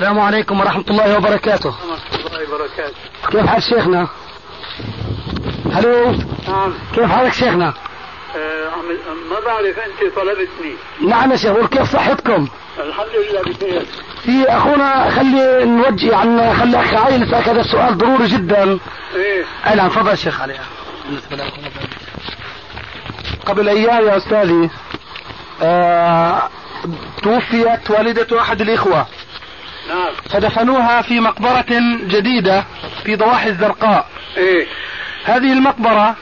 السلام 0.03 0.19
عليكم 0.19 0.59
ورحمة 0.59 0.83
الله 0.89 1.17
وبركاته. 1.17 1.69
ورحمة 1.69 2.25
الله 2.27 2.55
وبركاته 2.55 2.95
كيف 3.31 3.45
حال 3.45 3.63
شيخنا؟ 3.63 4.07
هلو؟ 5.73 6.11
نعم. 6.47 6.73
كيف 6.95 7.11
حالك 7.11 7.33
شيخنا؟ 7.33 7.73
عم- 8.35 9.29
ما 9.29 9.39
بعرف 9.45 9.79
أنت 9.79 10.13
طلبتني 10.15 10.73
نعم 11.09 11.31
يا 11.31 11.35
شيخ 11.35 11.51
وكيف 11.51 11.93
صحتكم؟ 11.93 12.47
الحمد 12.79 13.07
لله 13.31 13.41
بخير. 13.41 13.85
في 14.23 14.45
أخونا 14.49 15.09
خلي 15.09 15.65
نوجه 15.65 16.15
عن 16.15 16.53
خلي 16.59 16.79
أخ 16.79 16.93
علي 16.93 17.25
هذا 17.25 17.61
السؤال 17.61 17.97
ضروري 17.97 18.27
جدا. 18.27 18.79
إيه. 19.15 19.45
اي 19.67 19.75
نعم 19.75 19.89
تفضل 19.89 20.17
شيخ 20.17 20.41
علي. 20.41 20.57
قبل 23.45 23.69
أيام 23.69 24.07
يا 24.07 24.17
أستاذي 24.17 24.69
آه 25.61 26.49
توفيت 27.23 27.91
والدة 27.91 28.41
أحد 28.41 28.61
الإخوة. 28.61 29.05
نعم. 29.89 30.13
فدفنوها 30.29 31.01
في 31.01 31.19
مقبرة 31.19 31.65
جديدة 32.07 32.63
في 33.03 33.15
ضواحي 33.15 33.49
الزرقاء. 33.49 34.07
إيه. 34.37 34.67
هذه 35.25 35.53
المقبرة 35.53 36.15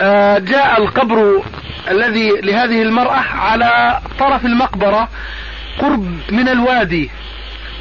آه، 0.00 0.38
جاء 0.38 0.82
القبر 0.82 1.42
الذي 1.90 2.30
لهذه 2.30 2.82
المرأة 2.82 3.20
على 3.34 4.00
طرف 4.18 4.46
المقبرة 4.46 5.08
قرب 5.78 6.18
من 6.30 6.48
الوادي. 6.48 7.10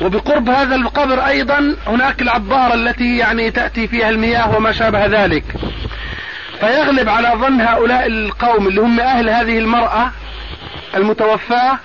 وبقرب 0.01 0.49
هذا 0.49 0.75
القبر 0.75 1.27
أيضا 1.27 1.75
هناك 1.87 2.21
العبارة 2.21 2.73
التي 2.73 3.17
يعني 3.17 3.51
تأتي 3.51 3.87
فيها 3.87 4.09
المياه 4.09 4.55
وما 4.55 4.71
شابه 4.71 5.05
ذلك. 5.05 5.43
فيغلب 6.59 7.09
على 7.09 7.31
ظن 7.35 7.61
هؤلاء 7.61 8.07
القوم 8.07 8.67
اللي 8.67 8.81
هم 8.81 8.99
أهل 8.99 9.29
هذه 9.29 9.57
المرأة 9.57 10.11
المتوفاة 10.95 11.79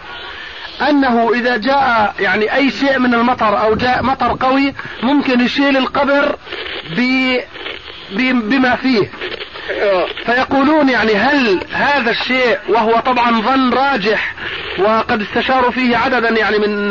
أنه 0.82 1.30
إذا 1.34 1.56
جاء 1.56 2.14
يعني 2.20 2.54
أي 2.54 2.70
شيء 2.70 2.98
من 2.98 3.14
المطر 3.14 3.60
أو 3.60 3.74
جاء 3.74 4.02
مطر 4.02 4.36
قوي 4.40 4.74
ممكن 5.02 5.40
يشيل 5.40 5.76
القبر 5.76 6.36
بما 8.20 8.76
فيه. 8.76 9.10
فيقولون 10.26 10.88
يعني 10.88 11.14
هل 11.14 11.60
هذا 11.72 12.10
الشيء 12.10 12.58
وهو 12.68 13.00
طبعا 13.00 13.40
ظن 13.40 13.70
راجح 13.70 14.34
وقد 14.78 15.20
استشاروا 15.20 15.70
فيه 15.70 15.96
عددا 15.96 16.28
يعني 16.28 16.58
من 16.58 16.88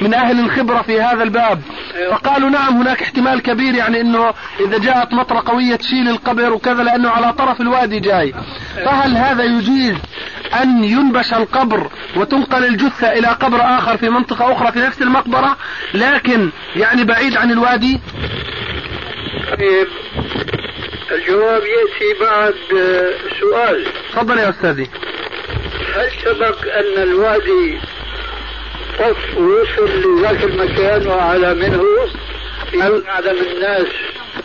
من 0.00 0.14
أهل 0.14 0.40
الخبرة 0.40 0.82
في 0.82 1.00
هذا 1.00 1.22
الباب؟ 1.22 1.62
فقالوا 2.10 2.50
نعم 2.50 2.76
هناك 2.76 3.02
احتمال 3.02 3.42
كبير 3.42 3.74
يعني 3.74 4.00
إنه 4.00 4.34
إذا 4.60 4.78
جاءت 4.78 5.12
مطرة 5.12 5.42
قوية 5.46 5.76
تشيل 5.76 6.08
القبر 6.08 6.52
وكذا 6.52 6.82
لأنه 6.82 7.10
على 7.10 7.32
طرف 7.32 7.60
الوادي 7.60 8.00
جاي. 8.00 8.34
فهل 8.84 9.16
هذا 9.16 9.44
يجيز 9.44 9.96
أن 10.62 10.84
ينبش 10.84 11.34
القبر 11.34 11.90
وتنقل 12.16 12.64
الجثة 12.64 13.12
إلى 13.12 13.28
قبر 13.28 13.60
آخر 13.60 13.96
في 13.96 14.08
منطقة 14.08 14.52
أخرى 14.52 14.72
في 14.72 14.78
نفس 14.78 15.02
المقبرة 15.02 15.56
لكن 15.94 16.50
يعني 16.76 17.04
بعيد 17.04 17.36
عن 17.36 17.50
الوادي؟ 17.50 18.00
طيب. 19.58 19.88
الجواب 21.12 21.62
يأتي 21.62 22.20
بعد 22.20 22.54
سؤال. 23.40 23.86
تفضل 24.12 24.38
يا 24.38 24.50
أستاذي. 24.50 24.90
هل 25.94 26.10
سبق 26.24 26.58
أن 26.74 27.02
الوادي 27.02 27.80
طف 28.98 29.36
ووصل 29.36 29.88
لذاك 30.00 30.44
المكان 30.44 31.06
وعلى 31.06 31.54
منه 31.54 31.82
في 32.70 32.82
أعلم 33.08 33.38
الناس 33.52 33.86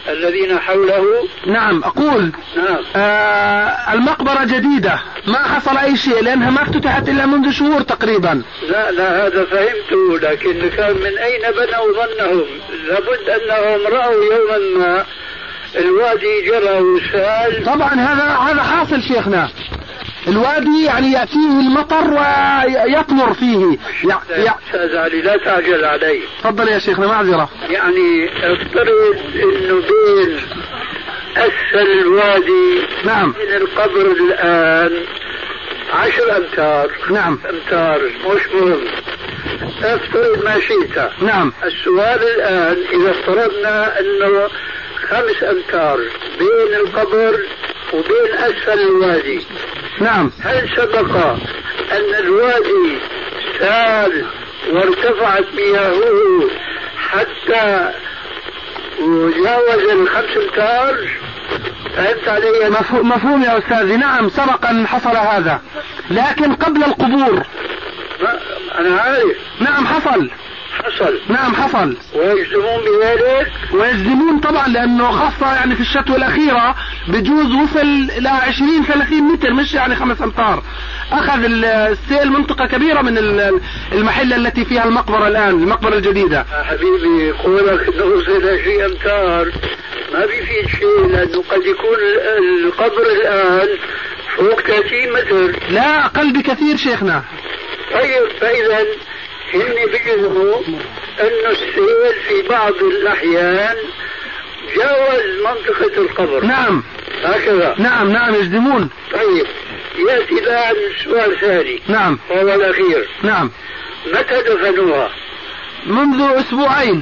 الذين 0.10 0.60
حوله؟ 0.60 1.28
نعم 1.46 1.84
أقول. 1.84 2.32
نعم. 2.56 2.84
آه 2.96 3.94
المقبرة 3.94 4.44
جديدة. 4.44 5.00
ما 5.28 5.38
حصل 5.38 5.78
أي 5.78 5.96
شيء 5.96 6.24
لأنها 6.24 6.50
ما 6.50 6.62
افتتحت 6.62 7.10
إلا 7.10 7.26
منذ 7.26 7.52
شهور 7.52 7.82
تقريبا. 7.82 8.42
لا 8.70 8.92
لا 8.92 9.28
هذا 9.28 9.46
فهمته 9.46 10.20
لكن 10.30 10.70
كان 10.70 10.96
من 10.96 11.18
أين 11.18 11.42
بنوا 11.52 11.94
ظنهم؟ 11.94 12.46
لابد 12.88 13.30
أنهم 13.30 13.94
رأوا 13.94 14.24
يوما 14.24 14.58
ما 14.58 15.06
الوادي 15.76 16.42
جرى 16.48 16.80
وسال. 16.80 17.64
طبعا 17.66 17.94
هذا 17.94 18.24
هذا 18.52 18.64
حاصل 18.64 19.02
شيخنا. 19.02 19.50
الوادي 20.28 20.84
يعني 20.86 21.12
يأتيه 21.12 21.60
المطر 21.68 22.08
ويطمر 22.14 23.34
فيه. 23.34 23.78
يع- 24.04 24.22
يع- 24.38 24.56
أستاذ 24.68 24.98
علي 24.98 25.22
لا 25.22 25.38
تعجل 25.38 25.86
علي. 25.86 26.20
تفضل 26.44 26.68
يا 26.68 26.80
شيخنا 26.80 27.08
معذرة. 27.08 27.50
يعني 27.70 28.30
افترض 28.54 29.16
إنه 29.36 29.76
بين 29.82 30.38
أسفل 31.38 31.92
الوادي 32.02 32.82
نعم. 33.06 33.28
من 33.30 33.56
القبر 33.58 34.02
الآن 34.12 34.92
عشر 35.94 36.38
أمتار. 36.38 36.92
نعم. 37.12 37.40
أمتار 37.50 38.02
مش 38.06 38.42
مهم. 38.62 38.82
افترض 39.84 40.44
ما 40.46 40.60
شئت. 40.60 41.10
نعم. 41.22 41.54
السؤال 41.64 42.20
الآن 42.24 42.78
إذا 42.94 43.12
افترضنا 43.12 44.00
إنه 44.00 44.48
خمس 45.12 45.44
امتار 45.44 45.98
بين 46.40 46.76
القبر 46.76 47.40
وبين 47.94 48.34
أسفل 48.34 48.80
الوادي. 48.80 49.46
نعم. 50.00 50.32
هل 50.42 50.70
سبق 50.78 51.16
أن 51.92 52.16
الوادي 52.20 53.00
سال 53.60 54.26
وارتفعت 54.72 55.46
مياهه 55.54 56.50
حتى 56.98 57.92
وجاوز 59.02 59.90
الخمس 59.92 60.38
امتار 60.38 61.10
فهمت 61.96 62.28
علي؟ 62.28 62.70
مفهوم, 62.70 63.10
مفهوم 63.10 63.44
يا 63.44 63.58
أستاذي. 63.58 63.98
نعم 63.98 64.30
سبق 64.30 64.66
أن 64.66 64.88
حصل 64.88 65.18
هذا. 65.18 65.62
لكن 66.12 66.54
قبل 66.54 66.84
القبور. 66.84 67.44
أنا 68.80 69.02
عارف. 69.02 69.38
نعم 69.60 69.86
حصل. 69.88 70.30
حصل. 70.84 71.20
نعم 71.30 71.56
حصل. 71.56 71.98
ويجزمون 72.16 72.82
بذلك 72.86 73.52
ويجزمون 73.74 74.40
طبعا 74.40 74.68
لأنه 74.68 75.12
خاصة 75.12 75.54
يعني 75.54 75.76
في 75.76 75.82
الشتوى 75.82 76.16
الأخيرة 76.16 76.76
بجوز 77.08 77.54
وصل 77.56 78.10
إلى 78.18 78.30
20 78.30 78.84
30 78.84 79.22
متر 79.22 79.54
مش 79.54 79.74
يعني 79.74 79.96
خمس 79.96 80.22
أمتار. 80.22 80.64
أخذ 81.12 81.44
السيل 81.44 82.32
منطقة 82.32 82.66
كبيرة 82.66 83.02
من 83.02 83.18
المحلة 83.94 84.36
التي 84.36 84.66
فيها 84.66 84.86
المقبرة 84.86 85.28
الآن 85.28 85.50
المقبرة 85.50 85.96
الجديدة. 85.96 86.46
حبيبي 86.64 87.32
قولك 87.32 87.88
إنه 87.88 88.04
وصل 88.06 88.50
20 88.50 88.82
أمتار. 88.82 89.52
ما 90.14 90.26
بيفيد 90.26 90.68
شيء 90.80 91.08
لأنه 91.08 91.44
قد 91.50 91.66
يكون 91.66 91.98
القبر 92.66 93.04
الآن 93.22 93.68
فوق 94.38 94.62
30 94.62 95.14
متر. 95.14 95.60
لا 95.70 96.06
أقل 96.06 96.34
بكثير 96.34 96.78
شيخنا. 96.78 97.24
طيب 97.94 98.28
فإذا 98.40 98.86
هن 99.54 99.86
بيجزموا 99.92 100.62
انه 101.20 101.50
السيل 101.50 102.14
في 102.28 102.48
بعض 102.50 102.76
الأحيان 102.76 103.76
جاوز 104.76 105.42
منطقة 105.46 106.02
القبر. 106.02 106.46
نعم. 106.46 106.84
هكذا. 107.24 107.76
نعم 107.78 108.12
نعم 108.12 108.36
يجزمون 108.36 108.90
طيب 109.14 109.46
يأتي 110.08 110.34
الان 110.34 110.76
سؤال 111.04 111.40
ثاني. 111.40 111.82
نعم. 111.88 112.20
وهو 112.30 112.56
الأخير. 112.56 113.10
نعم. 113.24 113.52
متى 114.06 114.42
دفنوها؟ 114.42 115.12
منذ 115.86 116.22
أسبوعين. 116.22 117.02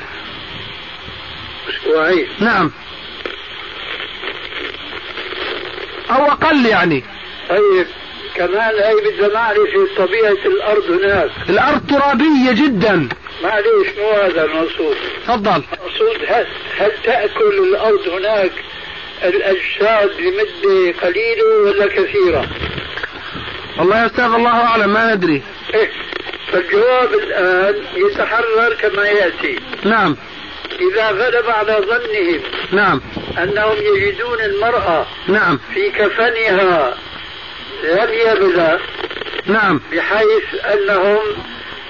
أسبوعين. 1.70 2.28
نعم. 2.40 2.72
أو 6.12 6.26
أقل 6.26 6.66
يعني. 6.66 7.04
طيب. 7.50 7.88
كمان 8.40 8.76
هي 8.76 8.96
بدها 8.96 9.28
معرفة 9.34 9.88
طبيعة 9.98 10.46
الأرض 10.46 10.84
هناك؟ 10.92 11.30
الأرض 11.50 11.88
ترابية 11.88 12.52
جدا. 12.52 13.10
معليش 13.44 13.88
مو 13.98 14.10
هذا 14.10 14.46
المقصود. 14.46 14.96
تفضل. 15.28 15.64
المقصود 15.74 16.26
هل, 16.28 16.48
هل 16.78 16.92
تأكل 17.04 17.64
الأرض 17.70 18.08
هناك 18.08 18.52
الأجساد 19.24 20.10
لمدة 20.22 21.00
قليلة 21.02 21.46
ولا 21.66 21.88
كثيرة؟ 21.88 22.48
والله 23.80 24.02
يا 24.02 24.06
أستاذ 24.06 24.24
الله 24.24 24.50
أعلم 24.50 24.94
ما 24.94 25.16
ندري. 25.16 25.42
إيه 25.74 25.92
فالجواب 26.52 27.14
الآن 27.14 27.76
يتحرر 27.96 28.74
كما 28.82 29.08
يأتي. 29.08 29.60
نعم. 29.86 30.18
إذا 30.92 31.10
غلب 31.10 31.50
على 31.50 31.86
ظنهم 31.88 32.42
نعم. 32.72 33.02
أنهم 33.38 33.76
يجدون 33.96 34.42
المرأة 34.42 35.06
نعم. 35.28 35.60
في 35.74 35.90
كفنها 35.90 36.98
لم 37.84 38.14
يبلى 38.14 38.80
نعم. 39.46 39.82
بحيث 39.92 40.66
أنهم 40.74 41.20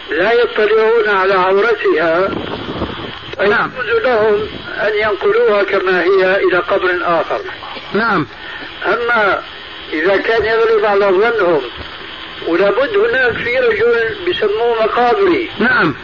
لا 0.09 0.33
يطلعون 0.33 1.09
على 1.09 1.33
عورتها. 1.33 2.29
نعم. 3.47 3.71
يجوز 3.79 4.01
لهم 4.03 4.47
أن 4.67 4.93
ينقلوها 4.95 5.63
كما 5.63 6.03
هي 6.03 6.35
إلى 6.35 6.57
قبر 6.57 6.99
آخر. 7.01 7.41
نعم. 7.93 8.27
أما 8.85 9.43
إذا 9.93 10.17
كان 10.17 10.45
يغلب 10.45 10.85
على 10.85 11.05
ظنهم 11.05 11.61
ولابد 12.47 12.97
هناك 12.97 13.33
في 13.33 13.59
رجل 13.59 14.15
بسموه 14.27 14.83
مقابري. 14.83 15.49
نعم. 15.59 15.95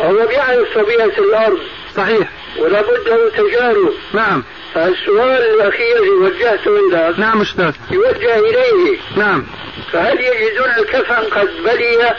هو 0.00 0.26
بيعرف 0.26 0.78
طبيعة 0.78 1.18
الأرض. 1.18 1.60
صحيح. 1.96 2.30
ولابد 2.58 3.08
له 3.08 3.30
تجارب. 3.30 3.92
نعم. 4.12 4.42
السؤال 4.76 5.42
الأخير 5.54 5.96
اللي 5.96 6.10
وجهته 6.10 6.78
إليك 6.78 7.18
نعم 7.18 7.40
أستاذ. 7.40 7.72
يوجه 7.90 8.38
إليه. 8.38 8.98
نعم. 9.16 9.46
فهل 9.92 10.20
يجدون 10.20 10.70
الكفن 10.78 11.38
قد 11.40 11.48
بلي؟ 11.64 12.14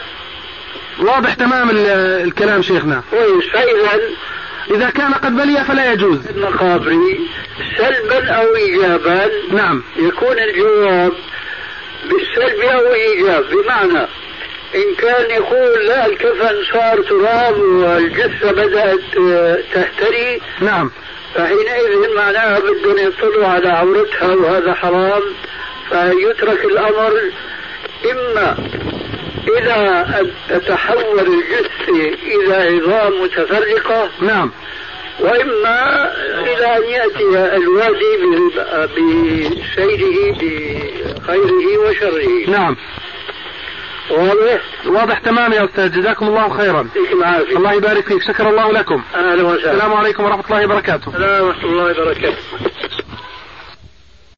واضح 0.98 1.34
تمام 1.34 1.70
الكلام 2.24 2.62
شيخنا. 2.62 3.02
كويس 3.10 3.44
فإذا 3.52 4.00
إذا 4.70 4.90
كان 4.90 5.14
قد 5.14 5.36
بلي 5.36 5.64
فلا 5.64 5.92
يجوز. 5.92 6.18
المقابر 6.28 6.98
سلبا 7.78 8.30
أو 8.30 8.56
إيجابا 8.56 9.30
نعم. 9.50 9.82
يكون 9.96 10.38
الجواب 10.38 11.12
بالسلب 12.04 12.60
أو 12.60 12.92
إيجاب. 12.92 13.44
بمعنى 13.50 14.06
إن 14.74 14.94
كان 14.98 15.30
يقول 15.30 15.86
لا 15.86 16.06
الكفن 16.06 16.56
صار 16.72 17.02
تراب 17.02 17.60
والجثة 17.60 18.52
بدأت 18.52 19.00
تهتري 19.72 20.40
نعم. 20.60 20.90
فحينئذ 21.34 22.14
معناها 22.16 22.58
بدهم 22.58 22.98
يطلعوا 22.98 23.46
على 23.46 23.68
عورتها 23.68 24.34
وهذا 24.34 24.74
حرام 24.74 25.22
فيترك 25.88 26.64
الأمر. 26.64 27.12
إما 28.10 28.56
إلى 29.48 30.06
أن 30.20 30.30
تتحول 30.48 31.20
الجثة 31.20 32.16
إلى 32.26 32.54
عظام 32.54 33.22
متفرقة 33.22 34.10
نعم. 34.20 34.50
وإما 35.20 36.12
إلى 36.40 36.76
أن 36.76 36.84
يأتي 36.84 37.56
الوادي 37.56 38.16
بسيره 38.84 40.32
بخيره 40.32 41.78
وشره. 41.78 42.50
نعم. 42.50 42.76
واضح؟ 44.10 44.60
واضح 44.86 45.18
تمام 45.18 45.52
يا 45.52 45.64
أستاذ 45.64 46.00
جزاكم 46.00 46.28
الله 46.28 46.56
خيرا. 46.56 46.88
الله 47.56 47.72
يبارك 47.72 48.04
فيك 48.04 48.22
شكر 48.22 48.48
الله 48.48 48.72
لكم. 48.72 49.02
أهلا 49.14 49.42
وسهلا. 49.42 49.72
السلام 49.72 49.92
عليكم 49.92 50.24
ورحمة 50.24 50.44
الله 50.50 50.64
وبركاته. 50.64 51.08
السلام 51.08 51.46
ورحمة 51.46 51.64
الله 51.64 52.02
وبركاته. 52.02 52.36